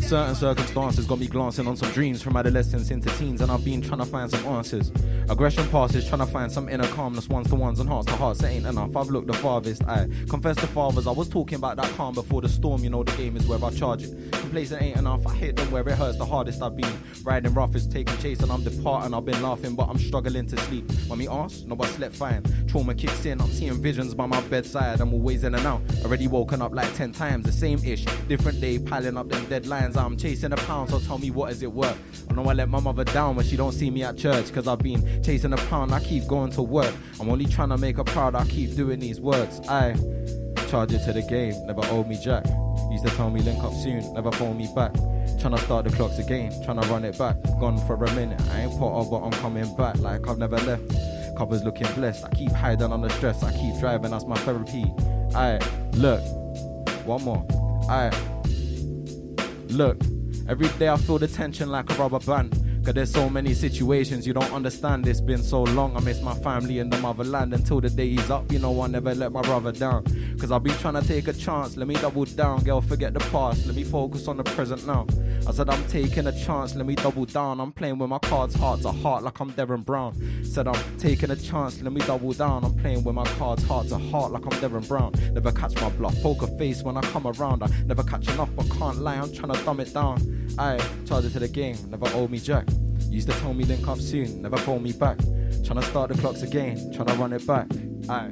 [0.06, 3.82] Certain circumstances got me glancing on some dreams from adolescence into teens, and I've been
[3.82, 4.92] trying to find some answers.
[5.28, 8.40] Aggression passes, trying to find some inner calmness, ones to ones and hearts to hearts.
[8.44, 8.96] It ain't enough.
[8.96, 9.82] I've looked the farthest.
[9.82, 12.84] I confess to fathers, I was talking about that calm before the storm.
[12.84, 14.14] You know, the game is where I charge it.
[14.56, 15.26] Complacent ain't enough.
[15.26, 16.98] I hit them where it hurts the hardest I've been.
[17.24, 19.12] Riding rough is taking chase, and I'm departing.
[19.12, 20.90] I've been laughing, but I'm struggling to sleep.
[21.08, 22.42] When me ask, no, I slept fine.
[22.66, 25.02] Trauma kicks in, I'm seeing visions by my bedside.
[25.02, 25.82] I'm always in and out.
[26.02, 28.06] Already woken up like 10 times, the same ish.
[28.28, 29.94] Different day, piling up them deadlines.
[29.94, 31.98] I'm chasing a pound, so tell me what is it worth?
[32.30, 34.66] I know I let my mother down when she don't see me at church, cause
[34.66, 35.92] I've been chasing a pound.
[35.92, 36.94] I keep going to work.
[37.20, 38.34] I'm only trying to make her proud.
[38.34, 39.60] I keep doing these words.
[39.68, 39.94] I
[40.70, 42.46] charge it to the game, never owe me jack.
[42.90, 44.92] Used to tell me link up soon, never phone me back.
[45.38, 47.36] Tryna start the clocks again, tryna run it back.
[47.60, 50.82] Gone for a minute, I ain't off, but I'm coming back like I've never left.
[51.36, 54.90] Covers looking blessed, I keep hiding on the stress, I keep driving, that's my therapy.
[55.34, 55.58] I
[55.92, 56.20] look,
[57.04, 57.46] one more.
[57.90, 58.10] I
[59.68, 59.98] look,
[60.48, 62.65] every day I feel the tension like a rubber band.
[62.86, 65.08] Cause there's so many situations you don't understand.
[65.08, 65.96] It's been so long.
[65.96, 68.52] I miss my family in the motherland until the day he's up.
[68.52, 70.04] You know, I never let my brother down.
[70.38, 71.76] Cause I've been trying to take a chance.
[71.76, 72.80] Let me double down, girl.
[72.80, 73.66] Forget the past.
[73.66, 75.04] Let me focus on the present now.
[75.48, 76.76] I said, I'm taking a chance.
[76.76, 77.60] Let me double down.
[77.60, 80.14] I'm playing with my cards, heart to heart, like I'm Devin Brown.
[80.44, 81.82] Said, I'm taking a chance.
[81.82, 82.64] Let me double down.
[82.64, 85.12] I'm playing with my cards, heart to heart, like I'm Devin Brown.
[85.32, 86.14] Never catch my bluff.
[86.22, 87.64] Poker face when I come around.
[87.64, 89.16] I never catch enough, but can't lie.
[89.16, 90.46] I'm trying to dumb it down.
[90.58, 91.76] I charge it to the game.
[91.90, 92.66] Never owe me jack.
[93.10, 95.18] Used to tell me link up soon, never phone me back.
[95.18, 97.66] Tryna start the clocks again, tryna run it back.
[98.08, 98.30] Aye.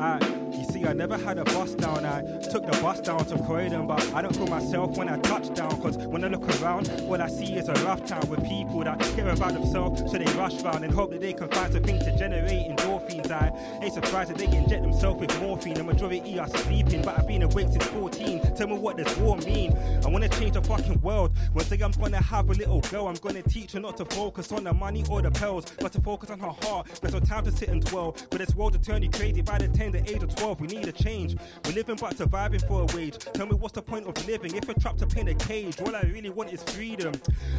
[0.00, 0.47] Aye.
[0.78, 2.04] See, I never had a bus down.
[2.04, 5.52] I took the bus down to Croydon, but I don't feel myself when I touch
[5.54, 5.70] down.
[5.82, 9.00] Cause when I look around, what I see is a rough town with people that
[9.16, 12.16] care about themselves, so they rush round and hope that they can find something to
[12.16, 13.30] generate endorphins.
[13.30, 13.50] I
[13.82, 15.74] ain't surprised that they inject themselves with morphine.
[15.74, 18.54] The majority are sleeping, but I've been awake since 14.
[18.54, 19.76] Tell me what does war mean?
[20.04, 21.32] I wanna change the fucking world.
[21.54, 23.08] One day I'm gonna have a little girl.
[23.08, 26.00] I'm gonna teach her not to focus on the money or the pills, but to
[26.00, 26.86] focus on her heart.
[27.00, 28.14] There's no time to sit and dwell.
[28.30, 30.60] But this world will turn you crazy by the tender age of 12.
[30.60, 31.36] We need a change.
[31.64, 33.18] We're living but surviving for a wage.
[33.18, 35.80] Tell me what's the point of living if we're trapped up in a cage?
[35.80, 37.12] All I really want is freedom.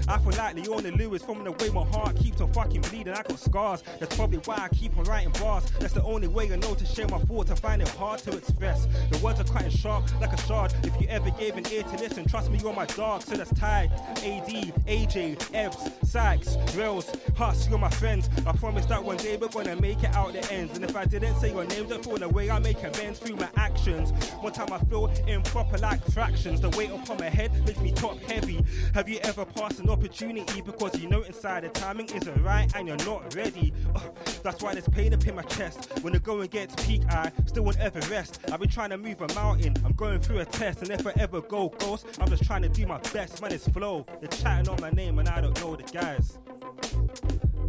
[0.07, 3.13] I feel like Leona Lewis from the way my heart keeps on fucking bleeding.
[3.13, 3.83] I got scars.
[3.99, 5.69] That's probably why I keep on writing bars.
[5.79, 7.51] That's the only way I know to share my thoughts.
[7.51, 8.87] I find it hard to express.
[9.11, 10.73] The words are cutting sharp like a shard.
[10.83, 13.21] If you ever gave an ear to listen, trust me, you're my dog.
[13.23, 18.29] So that's Ty, AD, AJ, Ebbs, Sykes, Rails, Huss, you're my friends.
[18.45, 20.75] I promise that one day we're gonna make it out the ends.
[20.75, 22.49] And if I didn't say your name, don't fall away.
[22.49, 24.11] I make through my actions.
[24.41, 26.59] One time I feel improper like fractions.
[26.59, 28.63] The weight upon my head makes me top heavy.
[28.93, 32.87] Have you ever passed an opportunity because you know inside the timing isn't right and
[32.87, 33.73] you're not ready?
[33.95, 35.89] Ugh, that's why there's pain up in my chest.
[36.01, 38.41] When the going gets peak, I still won't ever rest.
[38.51, 39.75] I've been trying to move a mountain.
[39.85, 42.69] I'm going through a test, and if I ever go ghost, I'm just trying to
[42.69, 43.41] do my best.
[43.41, 44.05] Man, it's flow.
[44.19, 46.37] They're chatting on my name, and I don't know the guys.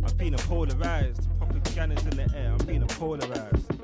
[0.02, 1.28] I'm feeling polarized.
[1.38, 2.52] Propaganda's in the air.
[2.52, 3.79] I'm feeling polarized.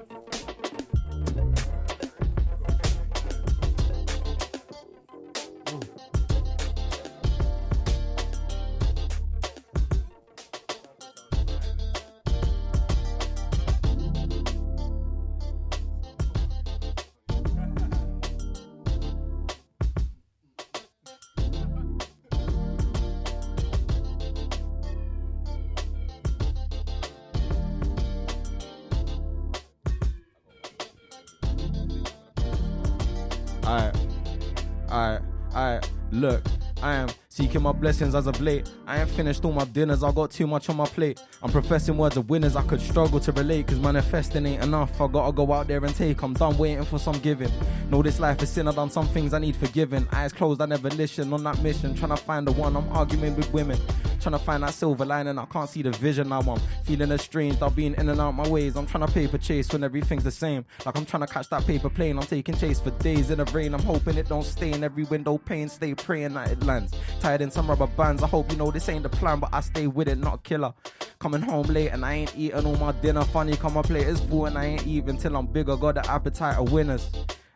[36.16, 36.42] Look,
[36.82, 38.70] I am seeking my blessings as of late.
[38.86, 41.20] I ain't finished all my dinners, I got too much on my plate.
[41.42, 44.98] I'm professing words of winners, I could struggle to relate, cause manifesting ain't enough.
[44.98, 47.50] I gotta go out there and take, I'm done waiting for some giving.
[47.90, 50.08] Know this life is sin, I done some things I need forgiving.
[50.10, 51.94] Eyes closed, I never listen on that mission.
[51.94, 53.78] Trying to find the one, I'm arguing with women.
[54.26, 56.40] Trying to find that silver lining, I can't see the vision now.
[56.40, 58.74] I'm feeling estranged, I've been in and out my ways.
[58.74, 60.64] I'm trying to paper chase when everything's the same.
[60.84, 63.44] Like I'm trying to catch that paper plane, I'm taking chase for days in the
[63.44, 63.72] rain.
[63.72, 65.68] I'm hoping it don't stay in every window pane.
[65.68, 66.92] Stay praying that it lands.
[67.20, 69.60] Tied in some rubber bands, I hope you know this ain't the plan, but I
[69.60, 70.74] stay with it, not a killer.
[71.20, 73.22] Coming home late and I ain't eating all my dinner.
[73.22, 75.76] Funny, come my plate is full and I ain't even till I'm bigger.
[75.76, 77.12] Got the appetite of winners.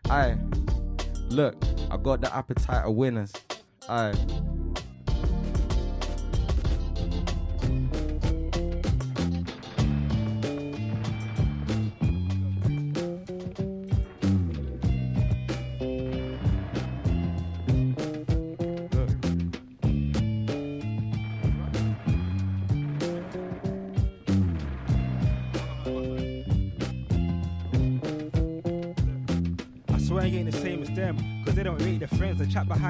[0.09, 0.39] Aye,
[1.31, 1.57] look,
[1.91, 3.33] I got the appetite of winners.
[3.89, 4.15] Aye.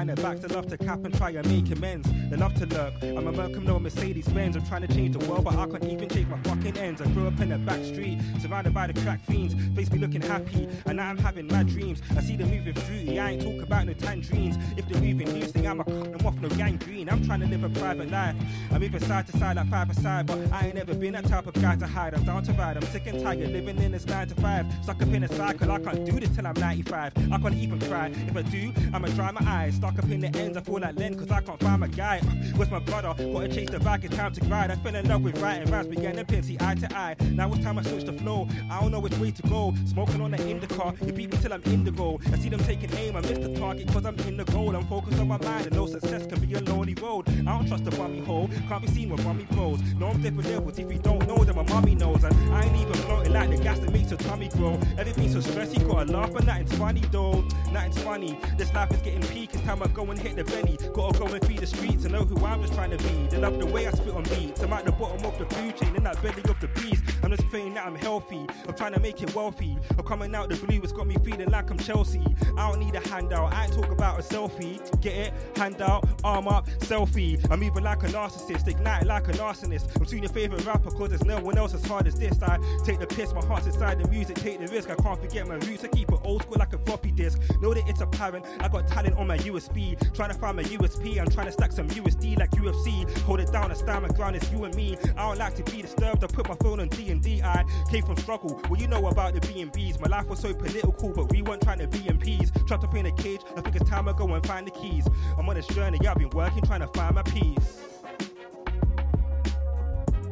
[0.01, 2.09] Behind their backs, they love to cap and try and make amends.
[2.31, 2.95] They love to lurk.
[3.03, 4.55] I'm a Mercom, no Mercedes Benz.
[4.55, 7.01] I'm trying to change the world, but I can't even change my fucking ends.
[7.01, 9.53] I grew up in the back street, surrounded by the crack fiends.
[9.75, 12.01] Face me looking happy, and now I'm having mad dreams.
[12.17, 14.57] I see them moving fruity, I ain't talk about no tangerines.
[14.75, 17.07] If they're moving loosely, I'ma cut them off, no gangrene.
[17.07, 18.35] I'm trying to live a private life.
[18.71, 21.45] I'm moving side to side like five aside, but I ain't never been that type
[21.45, 22.15] of guy to hide.
[22.15, 24.65] I'm down to ride, I'm sick and tired, living in this nine to five.
[24.81, 27.13] Stuck up in a cycle, I can't do this till I'm 95.
[27.31, 28.07] I can't even cry.
[28.07, 29.75] If I do, I'ma dry my eyes.
[29.75, 32.19] Stuck up in the ends, I feel like Len, cause I can't find my guy.
[32.19, 33.13] Uh, Where's my brother?
[33.17, 34.71] Gotta chase the bag, it's time to grind.
[34.71, 37.15] I fell in love with writing raps, began to pin, see eye to eye.
[37.31, 38.47] Now it's time I switch the flow.
[38.69, 39.73] I don't know which way to go.
[39.85, 42.19] Smoking on the indica, you beat me till I'm indigo.
[42.31, 44.75] I see them taking aim, I miss the target cause I'm in the goal.
[44.75, 47.27] I'm focused on my mind and no success can be a lonely road.
[47.29, 49.81] I don't trust the bummy hole, can't be seen with bummy pros.
[49.99, 52.23] No, I'm different levels, if you don't know them, my mommy knows.
[52.23, 54.79] And I ain't even floating like the gas that makes your tummy grow.
[54.97, 57.43] Everything's so stressed, you gotta laugh, but nothing's funny though.
[57.71, 58.37] Nothing's funny.
[58.57, 60.77] This life is getting peak, it's time I go and hit the belly.
[60.93, 63.27] Gotta go and feed the streets and know who I'm just trying to be.
[63.29, 64.61] They love the way I spit on beats.
[64.61, 67.03] I'm at the bottom of the food chain, in that belly of the beast.
[67.23, 68.45] I'm just praying that I'm healthy.
[68.67, 69.77] I'm trying to make it wealthy.
[69.97, 72.23] I'm coming out the blue, it's got me feeling like I'm Chelsea.
[72.57, 74.79] I don't need a handout, I ain't talk about a selfie.
[75.01, 75.33] Get it?
[75.55, 77.39] Handout, arm up, selfie.
[77.51, 79.95] I'm even like a narcissist, ignite like a narcissist.
[79.95, 82.41] I'm soon your favorite rapper, cause there's no one else as hard as this.
[82.41, 84.89] I take the piss, my heart's inside the music, take the risk.
[84.89, 87.41] I can't forget my roots, I keep it old school like a floppy disk.
[87.61, 89.97] Know that it's apparent, I got talent on my USB.
[90.13, 93.09] Trying to find my USP, I'm trying to stack some USD like UFC.
[93.21, 94.97] Hold it down, I stand my ground, it's you and me.
[95.17, 96.89] I don't like to be disturbed, I put my phone on
[97.19, 97.41] D&D.
[97.41, 99.99] I came from struggle, well you know about the B&Bs.
[99.99, 102.51] My life was so political, but we weren't trying to be in peace.
[102.67, 105.05] Trapped up in a cage, I think it's time I go and find the keys.
[105.37, 107.81] I'm on this journey, I've been working, trying to find my peace.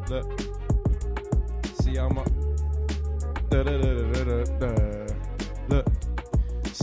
[0.10, 0.42] Look.
[1.82, 2.26] See, I'm a.
[3.50, 4.89] Da, da, da,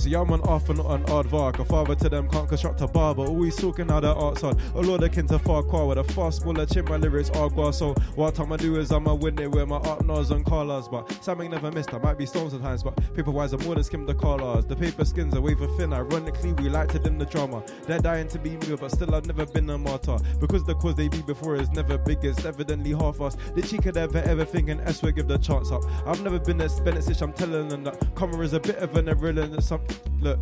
[0.07, 1.27] See, I'm an off and an odd.
[1.33, 4.57] A father to them can't construct a bar, but always talking how their art's on.
[4.77, 7.73] A lot akin to Farquhar with a fast smaller chin, my lyrics agua.
[7.73, 10.87] So, what I'ma do is I'ma win it with my art nose and collars.
[10.87, 11.93] But something never missed.
[11.93, 14.65] I might be stoned sometimes, but paper wise, I'm more than skim the collars.
[14.65, 15.93] The paper skins are wafer thin.
[15.93, 17.65] Ironically, we liked it in the drama.
[17.89, 20.19] They're dying to be me, but still, I've never been a martyr.
[20.39, 23.37] Because the cause they be before is never biggest, evidently half us.
[23.57, 25.83] The cheek could ever, ever thinking S will give the chance up.
[26.07, 28.15] I've never been a Bennett I'm telling them that.
[28.15, 29.65] Comma is a bit of an irrelevant.
[29.65, 29.81] Some,
[30.21, 30.39] look.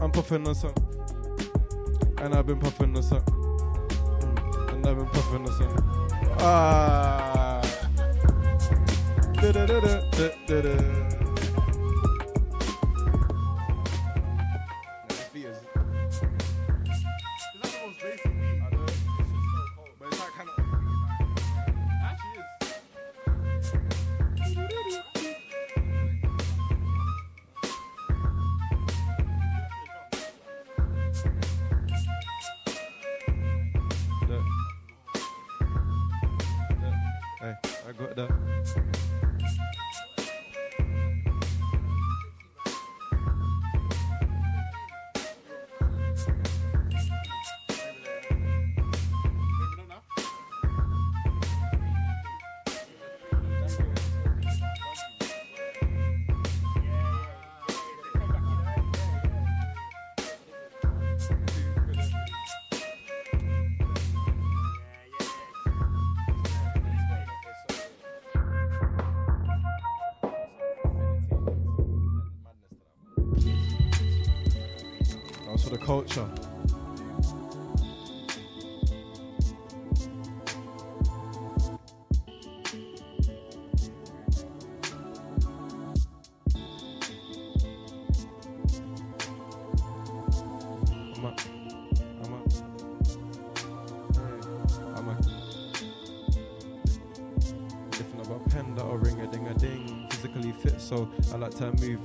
[0.00, 0.74] I'm puffing on some.
[2.18, 3.24] And I've been puffing on some.
[4.68, 6.08] And I've been puffing on some.
[6.40, 7.60] Ah.
[9.40, 11.20] Da-da-da-da-da-da.
[11.24, 11.29] Look.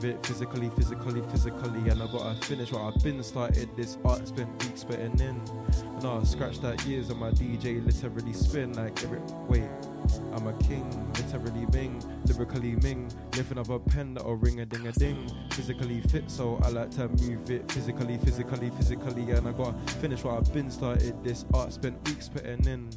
[0.06, 1.90] It physically, physically, physically.
[1.90, 3.69] And I gotta finish what I've been started.
[3.76, 5.41] This art spent weeks spitting in.
[5.95, 9.94] And I scratch that years on my DJ, literally spin like every wait.
[10.34, 13.11] I'm a king, literally Ming, lyrically Ming.
[13.36, 15.30] Lifting up a pen that'll ring a ding a ding.
[15.52, 19.32] Physically fit, so I like to move it physically, physically, physically.
[19.32, 21.23] And I gotta finish what I've been started.
[21.23, 22.90] This art spent weeks putting in.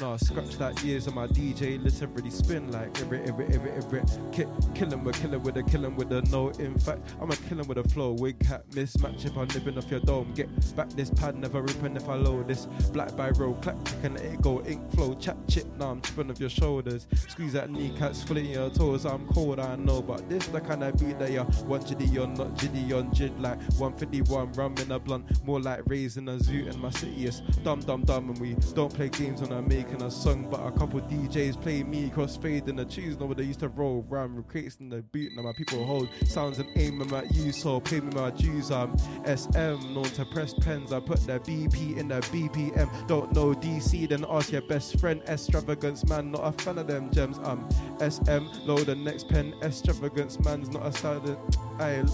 [0.00, 4.02] Nah, scratch that years on my DJ, literally spin like every, every, every, every.
[4.30, 6.50] Ki- killing with, killing with a, killing with a no.
[6.50, 8.12] In fact, I'm a killing with a flow.
[8.12, 10.32] Wig hat mismatch if I'm nipping off your dome.
[10.34, 12.66] Get back this pad, never ripping if I load this.
[12.92, 15.14] Black by row, clap, and it go ink flow.
[15.14, 17.06] Chat chip, now I'm tripping off your your shoulders.
[17.28, 19.04] Squeeze that kneecaps, split your toes.
[19.04, 22.34] I'm cold, I know, but this the kind of beat that you one jiddy on,
[22.34, 26.72] not jiddy on jid like 151 rum in a blunt, more like raising a zoot
[26.72, 27.26] in my city.
[27.26, 30.48] It's dumb, dumb, dumb, and we don't play games when I'm making a song.
[30.50, 33.16] But a couple DJs play me cross fade in the tunes.
[33.18, 35.34] They used to roll with crates in the beat.
[35.36, 38.70] Now my people hold sounds and aim them at you, so pay me my dues.
[38.70, 40.92] I'm SM, known to press pens.
[40.92, 43.06] I put the BP in the BPM.
[43.06, 45.20] Don't know DC, then ask your best friend.
[45.28, 47.38] Extravagance man, not a fan of them gems.
[47.44, 49.54] I'm SM, load the next pen.
[49.62, 51.38] Extravagance man's not a standard.
[51.78, 52.04] I,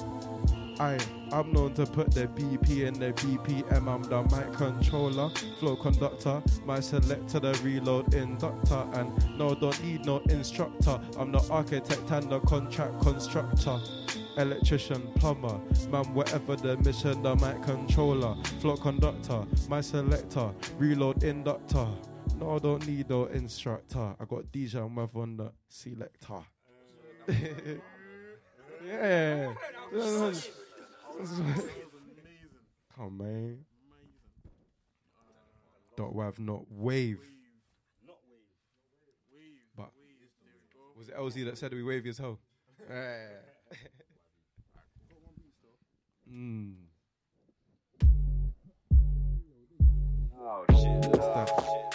[0.81, 0.99] I,
[1.33, 3.87] I'm known to put the BP in the BPM.
[3.87, 10.05] I'm the mic controller, flow conductor, my selector, the reload inductor, and no, don't need
[10.07, 11.01] no instructor.
[11.19, 13.79] I'm the architect and the contract constructor.
[14.37, 15.61] Electrician, plumber,
[15.91, 21.87] man, whatever the mission, the mic controller, flow conductor, my selector, reload inductor.
[22.39, 24.15] No, I don't need no instructor.
[24.19, 26.43] I got DJ and Wev on the selector.
[28.87, 29.55] yeah.
[32.97, 33.59] Come on, man.
[35.97, 37.21] Dot Wav, not wave.
[39.77, 39.91] But
[40.99, 42.39] was it LZ that said we wavy as hell?
[42.91, 43.27] Yeah.
[46.33, 46.75] mm.
[50.41, 51.94] Oh shit.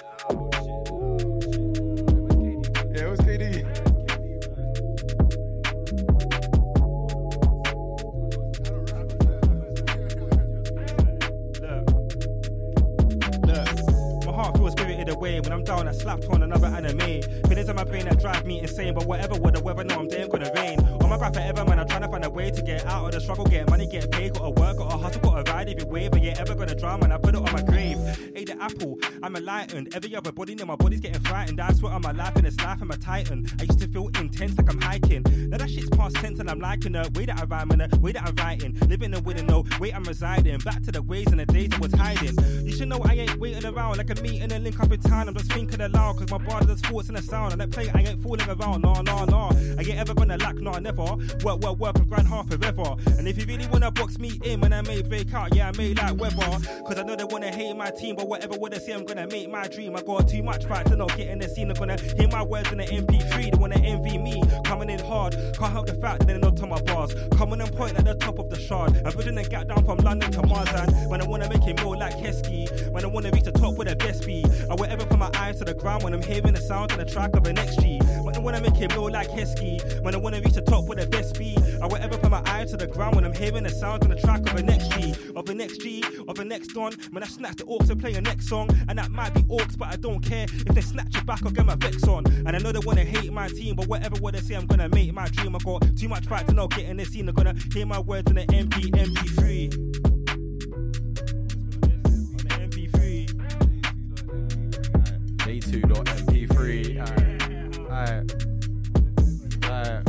[15.19, 15.87] Away when I'm down.
[15.87, 17.21] I slapped on another anime.
[17.47, 18.93] Feelings in my brain that drive me insane.
[18.93, 20.79] But whatever, what the weather, no, I'm damn gonna rain.
[20.79, 21.79] On my grind forever, man.
[21.79, 24.09] I'm trying to find a way to get out of the struggle, get money, get
[24.11, 25.69] paid, gotta work, gotta hustle, gotta ride.
[25.69, 27.11] If you wave, but you ever gonna drown, man.
[27.11, 27.97] I put it on my grave.
[28.33, 29.93] Hey, the apple, I'm enlightened.
[29.93, 31.59] Every other body now, my body's getting frightened.
[31.59, 33.45] I swear on my life in this life, I'm a titan.
[33.59, 35.23] I used to feel intense like I'm hiking.
[35.49, 37.99] Now that shit's past tense and I'm liking the way that I rhyme and the
[37.99, 38.77] way that I'm writing.
[38.87, 40.59] Living the with no way I'm residing.
[40.59, 42.37] Back to the ways and the days I was hiding.
[42.65, 44.99] You should know I ain't waiting around like a meeting and a link up in
[45.09, 45.27] time.
[45.27, 47.51] I'm just thinking aloud cause my body does thoughts in the sound.
[47.53, 48.81] And that play, I ain't fooling around.
[48.81, 49.49] Nah, nah, nah.
[49.77, 51.03] I ain't ever gonna lack, nah, never.
[51.43, 52.95] Work, work, work and grind hard forever.
[53.17, 55.77] And if you really wanna box me in when I may break out, yeah, I
[55.77, 56.51] may like weather.
[56.85, 59.27] Cause I know they wanna hate my team, but whatever what they say, I'm gonna
[59.27, 59.95] make my dream.
[59.95, 61.69] I got too much fight to not get in the scene.
[61.69, 63.51] I'm gonna hear my words in the MP3.
[63.51, 65.33] They wanna envy me, coming in hard.
[65.57, 67.13] Can't help the fact that they not on my bars.
[67.35, 68.95] Coming and point at the top of the shard.
[69.05, 70.69] I'm bridging the gap down from London to Mars.
[70.69, 73.75] And when I wanna make it more like Heskey, when I wanna reach the top
[73.75, 74.43] where the best be.
[74.69, 76.99] I will ever put my eyes to the ground when I'm hearing the sound and
[76.99, 78.23] the track of an XG.
[78.23, 80.99] When I wanna make it more like Heskey, when I wanna reach the top with
[80.99, 81.57] the best be.
[81.81, 84.11] I will ever put my eyes to the ground when I'm hearing the sound and
[84.11, 86.93] the track of an XG, of an XG, of an next on.
[87.11, 89.77] When I snatch the orcs and play a next song, and that might be orcs,
[89.77, 90.43] but I don't care.
[90.43, 92.25] If they snatch it back, I'll get my vex on.
[92.45, 94.89] And I know they wanna hate my team, but whatever what they say, I'm gonna
[94.89, 95.55] make my dream.
[95.55, 97.29] I got too much fight to not get in the scene.
[97.29, 100.08] I'm gonna hear my words in the MP, MP3.
[105.61, 106.99] J2.mp3.
[107.89, 108.33] Alright.
[109.65, 110.03] Alright.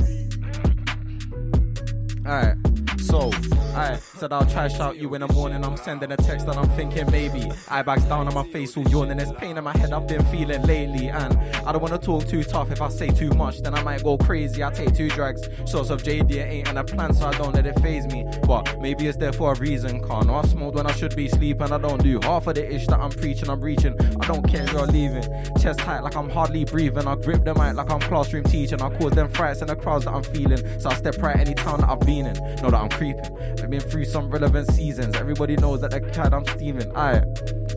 [2.27, 2.70] Alright.
[3.11, 3.31] So,
[3.75, 5.65] I said I'll try shout you in the morning.
[5.65, 7.51] I'm sending a text and I'm thinking maybe.
[7.69, 9.17] Eye bags down on my face, all yawning.
[9.17, 11.09] There's pain in my head I've been feeling lately.
[11.09, 12.71] And I don't wanna talk too tough.
[12.71, 14.63] If I say too much, then I might go crazy.
[14.63, 16.33] I take two drugs, shots of JD.
[16.33, 18.27] It ain't in a plan, so I don't let it phase me.
[18.47, 20.07] But maybe it's there for a reason.
[20.07, 21.73] Can't I smoked when I should be sleeping.
[21.73, 23.49] I don't do half of the ish that I'm preaching.
[23.49, 23.95] I'm reaching.
[24.21, 25.25] I don't care if you're leaving.
[25.61, 27.07] Chest tight like I'm hardly breathing.
[27.07, 28.83] I grip the mic like I'm classroom teaching.
[28.83, 30.63] I cause them frights in the crowds that I'm feeling.
[30.81, 32.35] So I step right any town that I've been in.
[32.63, 33.39] Know that I'm creeping.
[33.63, 35.17] I've been through some relevant seasons.
[35.17, 36.95] Everybody knows that the cat I'm steaming.
[36.95, 37.25] I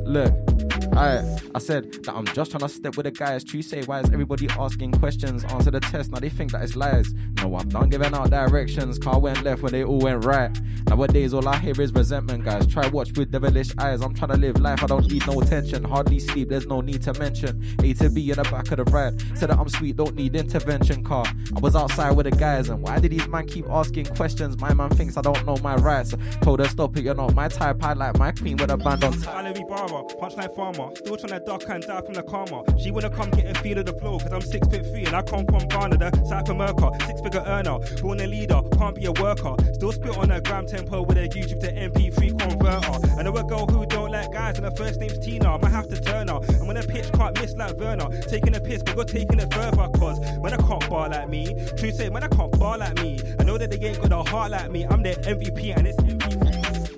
[0.02, 0.53] look.
[0.96, 3.44] Aye, I said that I'm just trying to step with the guys.
[3.44, 5.44] True say, why is everybody asking questions?
[5.46, 7.14] Answer the test, now they think that it's lies.
[7.38, 9.00] No, I'm done giving out directions.
[9.00, 10.56] Car went left when they all went right.
[10.88, 12.68] Nowadays, all I hear is resentment, guys.
[12.68, 14.02] Try watch with devilish eyes.
[14.02, 15.84] I'm trying to live life, I don't need no attention.
[15.84, 17.64] Hardly sleep, there's no need to mention.
[17.84, 19.20] A to B in the back of the ride.
[19.36, 21.26] Said that I'm sweet, don't need intervention, car.
[21.56, 24.60] I was outside with the guys, and why did these man keep asking questions?
[24.60, 26.14] My man thinks I don't know my rights.
[26.42, 27.84] Told her, stop it, you're not my type.
[27.84, 29.14] I like my queen with a band on.
[29.14, 30.83] Valerie Barber, punchline farmer.
[30.96, 32.64] Still trying to duck and die from the karma.
[32.80, 35.16] She wanna come get a feel of the flow, cause I'm six foot three and
[35.16, 36.92] I come from Ghana, the South America.
[37.06, 39.56] Six figure earner, born a leader, can't be a worker.
[39.74, 43.20] Still spit on a gram tempo with a YouTube to MP3 converter.
[43.20, 45.56] I know a girl who don't like guys and her first name's Tina.
[45.56, 46.40] I might have to turn her.
[46.60, 49.54] And when a pitch can't miss like Werner, taking a piss, but you're taking it
[49.54, 53.02] further, cause when I can't bar like me, true say, man, I can't bar like
[53.02, 53.20] me.
[53.40, 54.86] I know that they ain't got a heart like me.
[54.86, 56.23] I'm their MVP and it's MVP.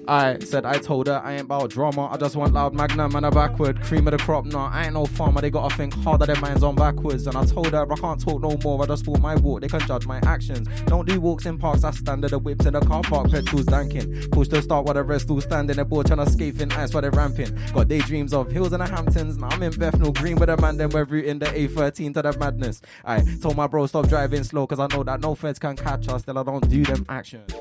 [0.07, 2.07] I said I told her I ain't about drama.
[2.11, 4.45] I just want loud magnum and a backward cream of the crop.
[4.45, 5.41] Nah, I ain't no farmer.
[5.41, 6.25] They gotta think harder.
[6.25, 7.25] Their minds on backwards.
[7.27, 8.83] And I told her I can't talk no more.
[8.83, 9.61] I just walk my walk.
[9.61, 10.67] They can judge my actions.
[10.85, 11.83] Don't do walks in parks.
[11.83, 13.31] I stand at the whips in the car park.
[13.31, 14.31] Petrol's danking.
[14.31, 15.75] Push the start while the rest still standing.
[15.75, 17.57] They're bored trying to skate in ice while they're ramping.
[17.73, 19.37] Got daydreams of hills in the Hamptons.
[19.37, 20.77] Now I'm in Bethnal Green with a man.
[20.77, 22.81] Then we're routing the A13 to the madness.
[23.03, 26.07] I told my bro stop driving slow because I know that no feds can catch
[26.09, 26.21] us.
[26.21, 27.53] Still I don't do them actions.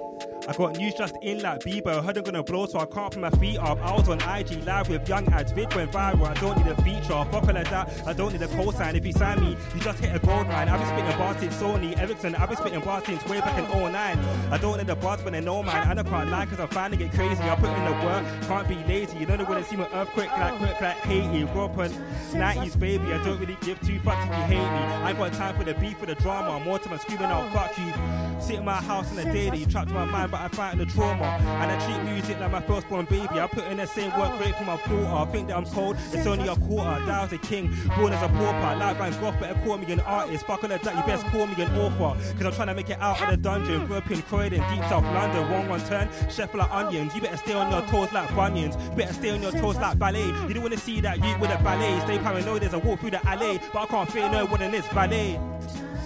[0.46, 2.04] I got news just in like Bieber.
[2.04, 3.78] Heard I'm gonna blow, so I can't put my feet up.
[3.82, 5.52] I was on IG live with young ads.
[5.52, 6.26] Vid went viral.
[6.26, 7.24] I don't need a feature.
[7.30, 8.02] Fuck all of that.
[8.06, 8.94] I don't need a cosign.
[8.94, 10.68] If you sign me, you just hit a gold line.
[10.68, 12.34] I've been spitting bars since Sony Ericsson.
[12.34, 14.18] I've been spitting bars since way back in 09.
[14.50, 15.88] I don't need the bars when they know man.
[15.88, 17.42] And I can't lie cause I'm finding it crazy.
[17.42, 19.18] I put in the work, can't be lazy.
[19.18, 21.44] You know they wanna see my earthquake like quick like Haiti.
[21.54, 21.90] On
[22.34, 23.12] 90s baby.
[23.12, 24.94] I don't really give two fucks if you hate me.
[25.04, 26.62] I ain't got time for the beef for the drama.
[26.64, 28.40] More time I'm screaming out fuck you.
[28.40, 30.86] Sit in my house on a daily, trapped in my mind, but I fight the
[30.86, 31.22] trauma.
[31.62, 33.38] And I treat music like my firstborn baby.
[33.38, 35.06] I put in the same work rate for my daughter.
[35.06, 36.90] I think that I'm cold, it's only a quarter.
[36.90, 38.76] I was a king, born as a pauper.
[38.76, 40.44] Like Van Gogh, better call me an artist.
[40.46, 42.20] Fuck all that, you best call me an author.
[42.34, 43.86] Cause I'm trying to make it out of the dungeon.
[43.86, 45.48] Grew up in Croydon, deep south London.
[45.52, 47.14] One one turn, chef like onions.
[47.14, 48.74] You better stay on your toes like bunions.
[48.90, 50.26] You better stay on your toes like ballet.
[50.48, 52.00] You don't wanna see that you with a ballet.
[52.00, 53.60] Stay paranoid there's a walk through the alley.
[53.72, 55.38] But I can't feel no one in this ballet.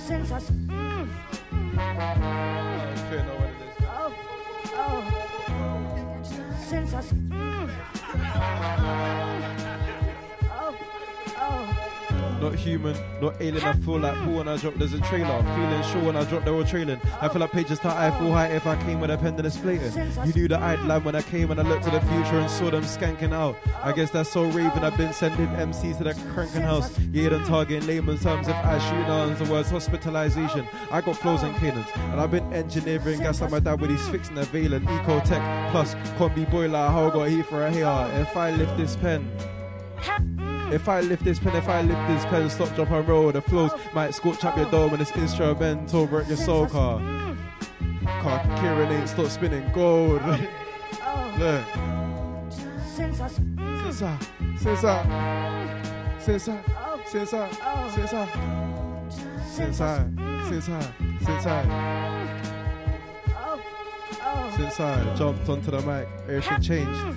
[0.07, 0.41] Since I.
[1.79, 2.68] Mm.
[6.69, 7.29] sensación.
[7.31, 9.28] Mm.
[12.41, 13.65] Not human, not alien.
[13.65, 14.75] I feel like Paul when I drop.
[14.75, 15.43] There's a trailer.
[15.43, 17.01] Feeling sure when I drop, they were trailing.
[17.21, 19.47] I feel like pages to I feel high if I came with a pen and
[19.47, 19.93] a splating.
[20.25, 22.49] You knew that I'd land when I came and I looked to the future and
[22.49, 23.57] saw them skanking out.
[23.83, 24.85] I guess that's so raving.
[24.85, 26.97] I've been sending MCs to the cranking house.
[27.11, 28.47] Yeah, them targeting layman's terms.
[28.47, 31.91] If I shoot on the words hospitalization, I got flows and cadence.
[31.97, 35.95] And I've been engineering gas like my dad with his fixing the Vaillant ecoTEC Plus
[36.17, 36.89] combi boiler.
[36.89, 38.09] How got heat for a hair.
[38.21, 39.29] If I lift this pen.
[40.73, 43.33] If I lift this pen, if I lift this pen, stop, drop, and roll.
[43.33, 47.01] The flows might scorch up your dome and this instrumental break your soul car.
[48.21, 50.23] Car Kieran ain't stop spinning gold.
[51.39, 51.65] Look.
[52.95, 53.29] Since I.
[53.89, 54.19] Since I,
[54.59, 54.99] since I,
[56.19, 56.63] since I,
[57.07, 57.51] since I,
[57.89, 58.27] since I,
[59.49, 60.07] since I,
[60.49, 60.93] since I,
[61.25, 61.63] since I,
[64.57, 67.17] since I jumped onto the mic, everything changed.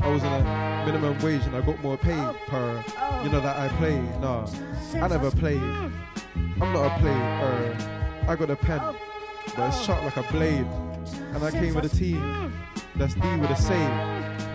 [0.00, 2.84] I was on a minimum wage and I got more pay per,
[3.22, 4.00] you know, that I play.
[4.20, 4.46] Nah,
[4.94, 5.56] I never play.
[5.56, 7.76] I'm not a player.
[8.28, 8.80] I got a pen,
[9.56, 10.66] but it's sharp like a blade.
[11.34, 12.52] And I came with a team.
[12.96, 13.86] That's D with a say.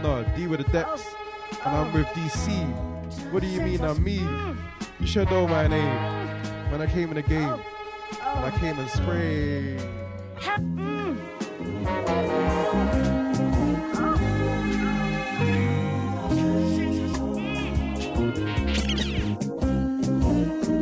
[0.02, 1.06] No, D with a depth.
[1.66, 2.50] And I'm with DC.
[3.32, 4.22] What do you mean I'm me?
[5.00, 5.98] You should know my name.
[6.72, 7.60] When I came in the game,
[8.22, 9.82] and I came and sprayed.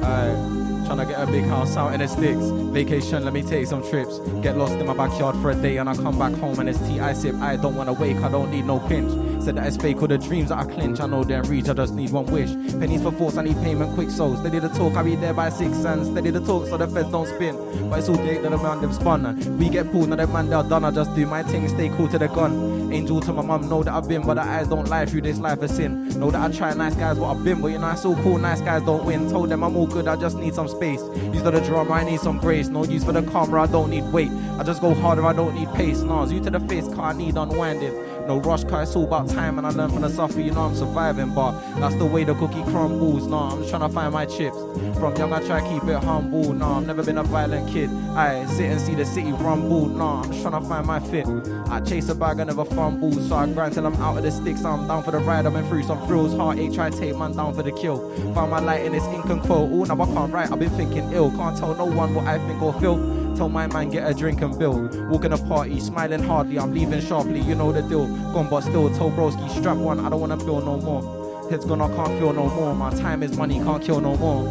[0.08, 0.47] 哎。
[0.90, 0.98] Aye.
[0.98, 2.44] Tryna get a big house out in the sticks.
[2.74, 4.20] Vacation, let me take some trips.
[4.42, 6.80] Get lost in my backyard for a day and I come back home and it's
[6.80, 7.36] tea I sip.
[7.36, 9.12] I don't wanna wake, I don't need no pinch.
[9.44, 11.00] Said that it's fake, all the dreams that I clinch.
[11.00, 12.52] I know they're reach, I just need one wish.
[12.80, 15.50] Pennies for force, I need payment quick so steady the talk, I be there by
[15.50, 17.56] six and steady the talk so the feds don't spin.
[17.90, 19.58] But it's all day that the man them spun.
[19.58, 20.86] We get pulled, now the man they're done.
[20.86, 22.92] I just do my thing, stay cool to the gun.
[22.92, 25.40] Angel to my mum, know that I've been, but the eyes don't lie through this
[25.40, 26.08] life of sin.
[26.20, 28.38] Know that I try nice guys what I've been, but you know it's all cool,
[28.38, 29.30] nice guys don't win.
[29.30, 31.02] Told them I'm all good, I just need some space.
[31.34, 32.68] Use for the drama, I need some grace.
[32.68, 34.32] No use for the camera, I don't need weight.
[34.60, 36.02] I just go harder, I don't need pace.
[36.02, 37.94] Nah, you to the face, car I need unwinding.
[38.28, 40.64] No rush, cause it's all about time, and I learn from the suffer, you know
[40.64, 41.34] I'm surviving.
[41.34, 43.26] But that's the way the cookie crumbles.
[43.26, 44.58] Nah, I'm just trying to find my chips.
[45.00, 46.52] From young, I try to keep it humble.
[46.52, 47.90] Nah, I've never been a violent kid.
[48.18, 49.86] I sit and see the city rumble.
[49.86, 51.26] Nah, I'm just trying to find my fit.
[51.70, 53.14] I chase a bag, I never fumble.
[53.14, 54.66] So I grind till I'm out of the sticks.
[54.66, 56.34] I'm down for the ride, I've been through some thrills.
[56.34, 58.14] Heartache, try to take man down for the kill.
[58.34, 59.70] Found my light in this ink and quill.
[59.72, 61.32] Oh, now I can't write, I've been thinking ill.
[61.32, 63.17] Can't tell no one what I think or feel.
[63.38, 64.90] Tell my man get a drink and bill.
[65.12, 66.58] Walking a party, smiling hardly.
[66.58, 68.08] I'm leaving sharply, you know the deal.
[68.34, 70.00] Gone but still, told broski strap one.
[70.00, 71.48] I don't wanna feel no more.
[71.48, 72.74] Head's gone, I can't feel no more.
[72.74, 74.48] My time is money, can't kill no more.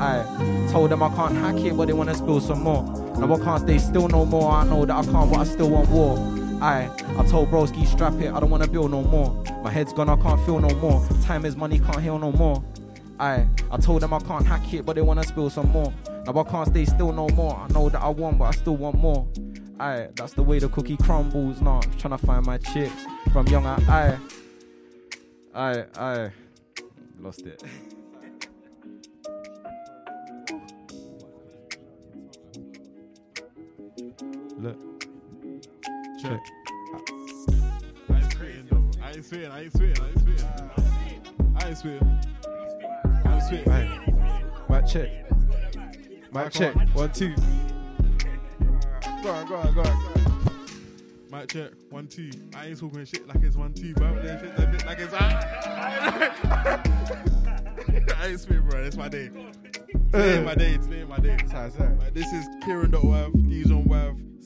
[0.00, 0.24] I
[0.70, 2.84] told them I can't hack it, but they wanna spill some more.
[3.18, 4.52] Now I can't stay still no more.
[4.52, 6.16] I know that I can't, but I still want war.
[6.62, 6.88] I
[7.18, 9.34] I told broski strap it, I don't wanna build no more.
[9.64, 11.04] My head's gone, I can't feel no more.
[11.24, 12.62] Time is money, can't heal no more.
[13.18, 15.92] I I told them I can't hack it, but they wanna spill some more.
[16.26, 17.56] Now I can't stay still no more.
[17.56, 19.26] I know that I want, but I still want more.
[19.80, 21.60] Aye, that's the way the cookie crumbles.
[21.60, 23.64] Nah, I'm trying to find my chips from young.
[23.64, 24.18] I,
[25.54, 26.30] I, I,
[27.20, 27.62] lost it.
[34.58, 34.76] Look.
[36.20, 36.40] Check.
[38.10, 39.50] I ain't spitting.
[39.50, 40.00] I ain't spitting.
[40.00, 40.60] I ain't spitting.
[41.56, 42.20] I ain't spitting.
[43.24, 44.14] I ain't spitting.
[44.68, 44.86] Right.
[44.86, 45.27] Check.
[46.32, 46.74] Mic check.
[46.94, 47.34] One, two.
[49.22, 50.14] Go on, go on, go on.
[51.30, 51.70] Mic check.
[51.90, 52.30] One, two.
[52.54, 54.14] I ain't talking shit like it's one, two, bro.
[54.16, 55.14] They they fit like it's.
[58.16, 58.80] I ain't spitting, bro.
[58.80, 59.30] It's my day.
[60.12, 60.76] Today my day.
[60.76, 61.36] Today ain't my day.
[62.12, 63.78] This is Kieran Dotwav, Dijon.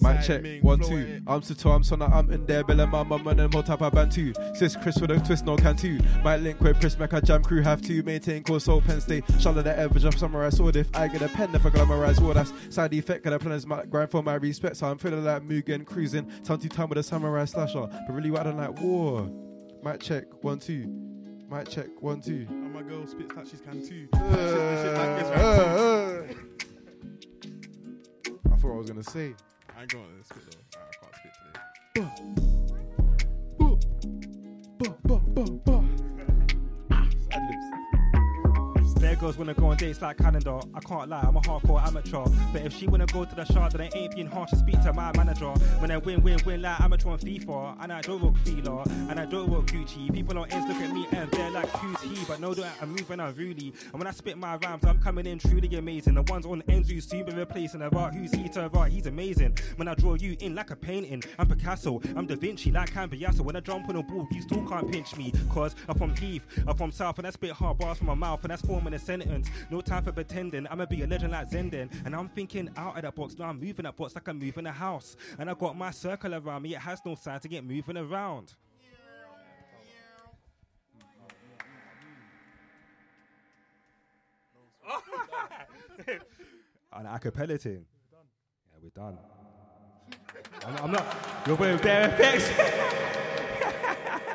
[0.02, 1.20] Mic Side check, one, two.
[1.28, 3.82] I'm to I'm so now I'm in there, Bella Mama, man, and then more type
[3.82, 4.32] of band too.
[4.54, 6.00] Sis Chris with a twist, no can too.
[6.24, 9.24] Might link with Chris Mac, a jam crew have to maintain course, so Penn State.
[9.38, 10.74] Charlotte the average of samurai sword.
[10.74, 13.22] If I get a pen, if I glamorize war, that's side effect.
[13.22, 16.28] Got a plan is my grind for my respect, so I'm feeling like Mugen cruising.
[16.42, 17.86] Time to time with a samurai slasher.
[17.86, 19.30] But really, what I don't like war.
[19.84, 20.86] Mic check, one, two.
[21.48, 22.48] Mic check, one, two.
[22.72, 24.08] My girl spits like she's can too.
[24.14, 26.36] Uh, Shit, shit like it's uh, right
[27.42, 28.38] too.
[28.50, 29.34] I thought I was gonna say.
[29.76, 30.78] I ain't going to spit though.
[30.78, 31.34] I can't
[31.94, 32.34] spit
[35.64, 35.91] today.
[39.20, 40.60] Goes wanna go on dates like Canada.
[40.74, 42.24] I can't lie, I'm a hardcore amateur.
[42.52, 44.92] But if she wanna go to the shard, then I ain't being harsh speak to
[44.92, 45.50] my manager.
[45.78, 47.76] When I win, win, win like amateur on FIFA.
[47.80, 50.12] And I don't work Fila, and I don't work Gucci.
[50.12, 52.24] People on Insta look at me and they're like, who's he?
[52.26, 53.72] But no, that I'm moving unruly.
[53.92, 56.14] And when I spit my rhymes, I'm coming in truly amazing.
[56.14, 57.82] The ones on Enzo soon be replacing.
[57.82, 59.56] About who's he to about, he's amazing.
[59.76, 63.40] When I draw you in like a painting, I'm Picasso, I'm Da Vinci, like Cambiasso.
[63.40, 65.32] When I jump on a ball, you still can't pinch me.
[65.50, 68.42] Cause I'm from Heath, I'm from South, and I spit hard bars from my mouth,
[68.42, 69.50] and that's forming a sentence.
[69.70, 71.90] No time for pretending, I'ma be a legend like Zenden.
[72.04, 74.66] And I'm thinking out of that box, now I'm moving that box like I'm moving
[74.66, 75.16] a house.
[75.38, 78.54] And I got my circle around me, it has no sign to get moving around.
[86.92, 87.84] An acapella thing.
[88.12, 89.18] Yeah, we're done.
[90.66, 91.06] I'm, I'm not.
[91.46, 92.50] You're with their effects.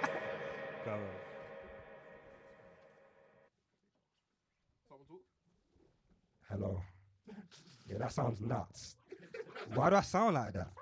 [6.57, 6.81] Hello.
[7.87, 8.95] Yeah, that sounds nuts.
[9.75, 10.69] Why do I sound like that?